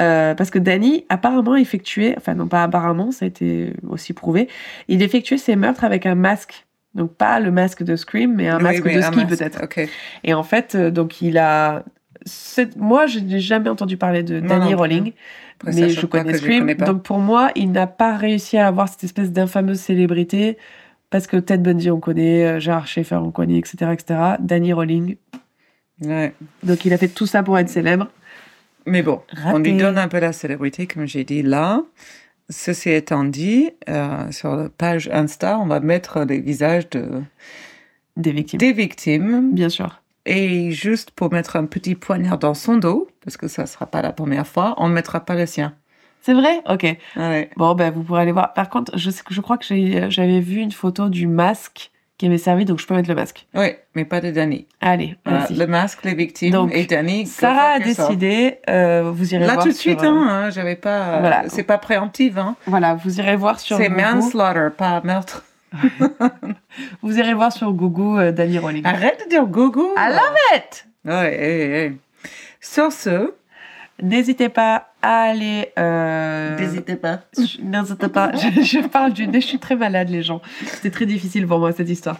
euh, 0.00 0.34
parce 0.34 0.50
que 0.50 0.58
Danny 0.58 1.04
apparemment 1.08 1.54
effectuait, 1.54 2.14
enfin 2.18 2.34
non 2.34 2.48
pas 2.48 2.64
apparemment, 2.64 3.12
ça 3.12 3.24
a 3.24 3.28
été 3.28 3.72
aussi 3.88 4.12
prouvé, 4.12 4.48
il 4.88 5.02
effectuait 5.02 5.38
ses 5.38 5.54
meurtres 5.54 5.84
avec 5.84 6.04
un 6.06 6.16
masque. 6.16 6.66
Donc 6.94 7.14
pas 7.14 7.40
le 7.40 7.50
masque 7.50 7.82
de 7.82 7.96
Scream, 7.96 8.34
mais 8.34 8.48
un 8.48 8.58
Oui, 8.58 8.62
masque 8.64 8.84
oui, 8.84 8.94
de 8.94 8.98
un 9.00 9.12
ski 9.12 9.24
peut-être. 9.24 9.60
Et 10.24 10.34
en 10.34 10.42
fait, 10.42 10.74
euh, 10.74 10.90
donc 10.90 11.22
il 11.22 11.38
a, 11.38 11.84
moi 12.76 13.06
je 13.06 13.18
n'ai 13.18 13.40
jamais 13.40 13.70
entendu 13.70 13.96
parler 13.96 14.22
de 14.22 14.40
Non, 14.40 14.48
Danny 14.48 14.60
non 14.60 14.66
plus. 14.68 14.74
Rowling. 14.76 15.12
Après, 15.60 15.72
mais 15.74 15.88
je 15.90 16.06
connais 16.06 16.32
je 16.32 16.38
Scream. 16.38 16.60
connais. 16.60 16.74
Donc 16.74 17.02
pour 17.02 17.18
moi, 17.18 17.50
il 17.54 17.72
n'a 17.72 17.86
pas 17.86 18.16
réussi 18.16 18.58
à 18.58 18.66
avoir 18.66 18.88
cette 18.88 19.04
espèce 19.04 19.30
d'infameuse 19.32 19.80
célébrité 19.80 20.58
parce 21.08 21.26
que 21.26 21.36
Ted 21.36 21.62
Bundy 21.62 21.90
on 21.90 22.00
connaît, 22.00 22.44
euh, 22.44 22.60
Gérard 22.60 22.86
Schaeffer 22.86 23.16
on 23.16 23.30
connaît, 23.30 23.58
etc., 23.58 23.90
etc. 23.92 24.18
Danny 24.40 24.72
Rowling. 24.72 25.16
Ouais. 26.02 26.32
Donc 26.62 26.84
il 26.84 26.92
a 26.92 26.98
fait 26.98 27.08
tout 27.08 27.26
ça 27.26 27.42
pour 27.42 27.58
être 27.58 27.68
célèbre. 27.68 28.08
Mais 28.86 29.02
bon, 29.02 29.20
on 29.46 29.58
lui 29.58 29.74
donne 29.76 29.96
un 29.98 30.08
peu 30.08 30.18
la 30.18 30.32
célébrité, 30.32 30.86
comme 30.88 31.06
j'ai 31.06 31.22
dit 31.24 31.42
là. 31.42 31.80
Ceci 32.52 32.90
étant 32.90 33.24
dit, 33.24 33.70
euh, 33.88 34.30
sur 34.30 34.54
la 34.56 34.68
page 34.68 35.08
Insta, 35.12 35.58
on 35.58 35.66
va 35.66 35.80
mettre 35.80 36.20
les 36.24 36.40
visages 36.40 36.88
de, 36.90 37.22
Des 38.16 38.32
victimes. 38.32 38.58
des 38.58 38.72
victimes. 38.72 39.52
Bien 39.52 39.68
sûr. 39.68 40.00
Et 40.26 40.70
juste 40.70 41.10
pour 41.12 41.32
mettre 41.32 41.56
un 41.56 41.64
petit 41.64 41.94
poignard 41.94 42.38
dans 42.38 42.54
son 42.54 42.76
dos, 42.76 43.08
parce 43.24 43.36
que 43.36 43.48
ça 43.48 43.62
ne 43.62 43.66
sera 43.66 43.86
pas 43.86 44.02
la 44.02 44.12
première 44.12 44.46
fois, 44.46 44.74
on 44.76 44.88
ne 44.88 44.94
mettra 44.94 45.20
pas 45.20 45.34
le 45.34 45.46
sien. 45.46 45.74
C'est 46.20 46.34
vrai? 46.34 46.62
Ok. 46.68 46.86
Ouais. 47.16 47.50
Bon, 47.56 47.74
ben 47.74 47.90
vous 47.90 48.04
pourrez 48.04 48.22
aller 48.22 48.30
voir. 48.32 48.52
Par 48.54 48.68
contre, 48.68 48.96
je, 48.96 49.10
sais 49.10 49.22
que- 49.24 49.34
je 49.34 49.40
crois 49.40 49.58
que 49.58 49.64
j'avais 50.10 50.40
vu 50.40 50.58
une 50.58 50.70
photo 50.70 51.08
du 51.08 51.26
masque 51.26 51.90
qui 52.22 52.26
avait 52.28 52.38
servi, 52.38 52.64
donc 52.64 52.78
je 52.78 52.86
peux 52.86 52.94
mettre 52.94 53.08
le 53.08 53.16
masque. 53.16 53.48
Oui, 53.52 53.74
mais 53.96 54.04
pas 54.04 54.20
de 54.20 54.30
Danny. 54.30 54.68
Allez, 54.80 55.16
Voilà, 55.24 55.40
vas-y. 55.40 55.56
le 55.56 55.66
masque, 55.66 56.04
les 56.04 56.14
victimes 56.14 56.52
Donc, 56.52 56.70
et 56.72 56.84
Danny. 56.84 57.26
Sarah 57.26 57.72
a 57.72 57.78
décidé, 57.80 58.58
euh, 58.70 59.10
vous 59.12 59.34
irez 59.34 59.44
Là 59.44 59.54
voir 59.54 59.64
tout 59.64 59.70
de 59.72 59.74
suite, 59.74 59.98
sur, 59.98 60.08
euh, 60.08 60.14
hein, 60.14 60.28
hein, 60.44 60.50
j'avais 60.50 60.76
pas. 60.76 61.18
Voilà. 61.18 61.42
C'est 61.48 61.64
pas 61.64 61.78
préemptif, 61.78 62.36
hein. 62.38 62.54
Voilà, 62.66 62.94
vous 62.94 63.18
irez 63.18 63.34
voir 63.34 63.58
sur 63.58 63.76
C'est 63.76 63.88
manslaughter, 63.88 64.68
pas 64.76 65.00
meurtre. 65.02 65.42
Vous 67.02 67.18
irez 67.18 67.34
voir 67.34 67.50
sur 67.52 67.72
Google 67.72 68.20
euh, 68.20 68.30
Danny 68.32 68.58
Rowling. 68.58 68.86
Arrête 68.86 69.24
de 69.24 69.28
dire 69.30 69.46
gogo. 69.46 69.94
I 69.96 70.10
love 70.10 70.36
it 70.54 70.86
Ouais, 71.04 71.12
ouais, 71.12 71.68
ouais. 71.72 71.92
Sur 72.60 72.92
ce, 72.92 73.34
N'hésitez 74.02 74.48
pas 74.48 74.88
à 75.00 75.22
aller. 75.22 75.72
Euh... 75.78 76.56
n'hésitez 76.58 76.96
pas. 76.96 77.20
N'hésitez 77.62 78.08
pas. 78.08 78.32
Je, 78.34 78.60
je 78.62 78.86
parle 78.86 79.12
du 79.12 79.26
nez, 79.26 79.40
je 79.40 79.46
suis 79.46 79.58
très 79.58 79.76
malade, 79.76 80.08
les 80.10 80.22
gens. 80.22 80.40
C'était 80.66 80.90
très 80.90 81.06
difficile 81.06 81.46
pour 81.46 81.58
moi, 81.58 81.72
cette 81.72 81.88
histoire. 81.88 82.16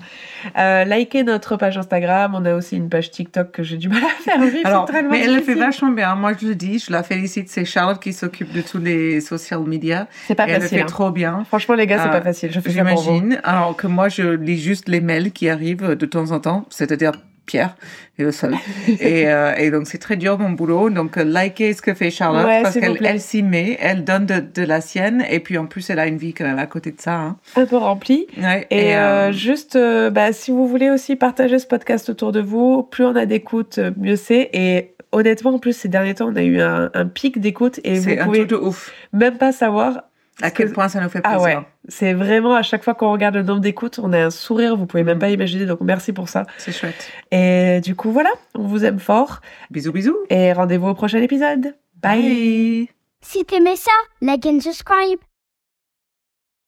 Euh, 0.59 0.85
likez 0.85 1.23
notre 1.25 1.57
page 1.57 1.77
Instagram. 1.79 2.35
On 2.35 2.45
a 2.45 2.55
aussi 2.55 2.77
une 2.77 2.89
page 2.89 3.11
TikTok 3.11 3.51
que 3.53 3.63
j'ai 3.63 3.77
du 3.77 3.89
mal 3.89 4.03
à 4.05 4.09
faire. 4.23 4.41
Alors, 4.65 4.87
c'est 4.87 4.93
tellement 4.95 5.11
mais 5.11 5.25
elle 5.25 5.35
le 5.37 5.43
fait 5.43 5.55
vachement 5.55 5.91
bien. 5.91 6.15
Moi, 6.15 6.33
je 6.41 6.47
le 6.49 6.55
dis, 6.55 6.79
je 6.79 6.91
la 6.93 7.03
félicite. 7.03 7.49
C'est 7.51 7.65
Charlotte 7.65 8.01
qui 8.01 8.13
s'occupe 8.13 8.53
de 8.53 8.63
tous 8.63 8.79
les 8.79 9.21
social 9.21 9.61
media. 9.65 10.07
C'est 10.27 10.35
pas 10.35 10.47
Et 10.47 10.51
elle 10.51 10.57
le 10.57 10.63
facile. 10.63 10.79
fait 10.79 10.85
hein. 10.85 10.87
trop 10.87 11.11
bien. 11.11 11.45
Franchement, 11.47 11.75
les 11.75 11.87
gars, 11.87 11.99
c'est 11.99 12.09
Euh, 12.09 12.13
pas 12.13 12.23
facile. 12.23 12.51
Je 12.53 12.61
fais. 12.61 12.71
J'imagine. 12.71 13.41
Alors 13.45 13.77
que 13.77 13.87
moi, 13.87 14.09
je 14.09 14.23
lis 14.23 14.59
juste 14.59 14.89
les 14.89 15.01
mails 15.01 15.33
qui 15.33 15.49
arrivent 15.49 15.95
de 15.97 16.07
temps 16.07 16.31
en 16.31 16.41
temps, 16.41 16.65
c'est-à-dire 16.71 17.13
Pierre 17.47 17.75
est 18.19 18.23
le 18.23 18.33
seul. 18.33 18.55
et, 19.01 19.29
euh, 19.29 19.55
et 19.57 19.71
donc, 19.71 19.87
c'est 19.87 19.99
très 19.99 20.17
dur 20.17 20.39
mon 20.39 20.51
boulot. 20.51 20.91
Donc, 20.91 21.17
euh, 21.19 21.25
likez 21.25 21.73
ce 21.75 21.83
que 21.83 21.93
fait 21.95 22.11
Charlotte 22.11 22.47
Ouais, 22.47 22.63
parce 22.63 22.79
qu'elle 22.79 22.99
elle 23.05 23.21
s'y 23.21 23.43
met, 23.43 23.77
elle 23.81 24.05
donne 24.05 24.27
de, 24.27 24.41
de 24.41 24.63
la 24.63 24.81
sienne. 24.81 25.25
Et 25.31 25.41
puis, 25.41 25.59
en 25.59 25.67
plus, 25.67 25.91
elle 25.91 25.99
a 25.99 26.07
une 26.07 26.19
vie 26.19 26.35
quand 26.35 26.45
même 26.45 26.59
à 26.59 26.67
côté 26.67 26.93
de 26.93 27.01
ça. 27.01 27.15
hein. 27.15 27.37
Un 27.57 27.67
peu 27.67 27.77
rempli. 27.77 28.27
Ouais, 28.41 28.67
Et, 28.71 28.95
euh, 28.97 29.29
euh, 29.29 29.33
juste, 29.33 29.77
euh, 29.77 30.11
bah, 30.11 30.33
si 30.33 30.51
vous 30.51 30.67
voulez 30.69 30.91
aussi 30.91 31.17
partager 31.17 31.59
ce 31.59 31.67
podcast 31.67 32.09
autour 32.09 32.33
de 32.33 32.41
vous, 32.41 32.83
plus 32.85 33.05
on 33.05 33.17
a 33.17 33.27
d'écoute, 33.27 33.79
mieux 33.97 34.17
c'est. 34.17 34.51
Et 34.53 34.95
honnêtement, 35.11 35.55
en 35.55 35.59
plus, 35.59 35.77
ces 35.77 35.89
derniers 35.89 36.15
temps, 36.15 36.29
on 36.33 36.37
a 36.37 36.43
eu 36.43 36.61
un, 36.61 36.91
un 36.95 37.07
pic 37.07 37.41
d'écoute 37.41 37.81
et 37.85 37.99
vous 37.99 38.09
un 38.11 38.25
pouvez 38.25 38.39
truc 38.47 38.51
de 38.51 38.57
ouf. 38.57 38.93
même 39.13 39.37
pas 39.37 39.53
savoir 39.53 40.05
À 40.43 40.51
quel 40.51 40.69
que- 40.69 40.75
point 40.75 40.89
ça 40.89 41.01
nous 41.01 41.09
fait 41.09 41.21
Ah 41.25 41.37
plaisir. 41.39 41.43
ouais, 41.59 41.59
c'est 41.89 42.13
vraiment 42.15 42.55
à 42.55 42.63
chaque 42.63 42.83
fois 42.85 42.95
qu'on 42.95 43.13
regarde 43.13 43.35
le 43.37 43.43
nombre 43.43 43.61
d'écoutes, 43.61 43.99
on 44.03 44.13
a 44.13 44.19
un 44.27 44.31
sourire, 44.31 44.77
vous 44.77 44.87
pouvez 44.87 45.03
même 45.05 45.19
pas 45.19 45.31
imaginer, 45.31 45.65
donc 45.67 45.79
merci 45.81 46.13
pour 46.13 46.29
ça. 46.29 46.45
C'est 46.59 46.73
chouette. 46.73 47.11
Et 47.31 47.81
du 47.83 47.95
coup, 47.95 48.11
voilà, 48.13 48.31
on 48.55 48.67
vous 48.67 48.85
aime 48.85 48.99
fort 48.99 49.41
Bisous, 49.71 49.93
bisous. 49.93 50.17
et 50.31 50.53
rendez-vous 50.53 50.89
au 50.89 50.95
prochain 50.95 51.23
épisode. 51.23 51.75
Bye. 52.03 52.23
Bye. 52.23 52.89
Si 53.25 53.45
t'aimais 53.45 53.77
ça, 53.77 53.93
like 54.21 54.45
and 54.47 54.61
subscribe. 54.61 55.19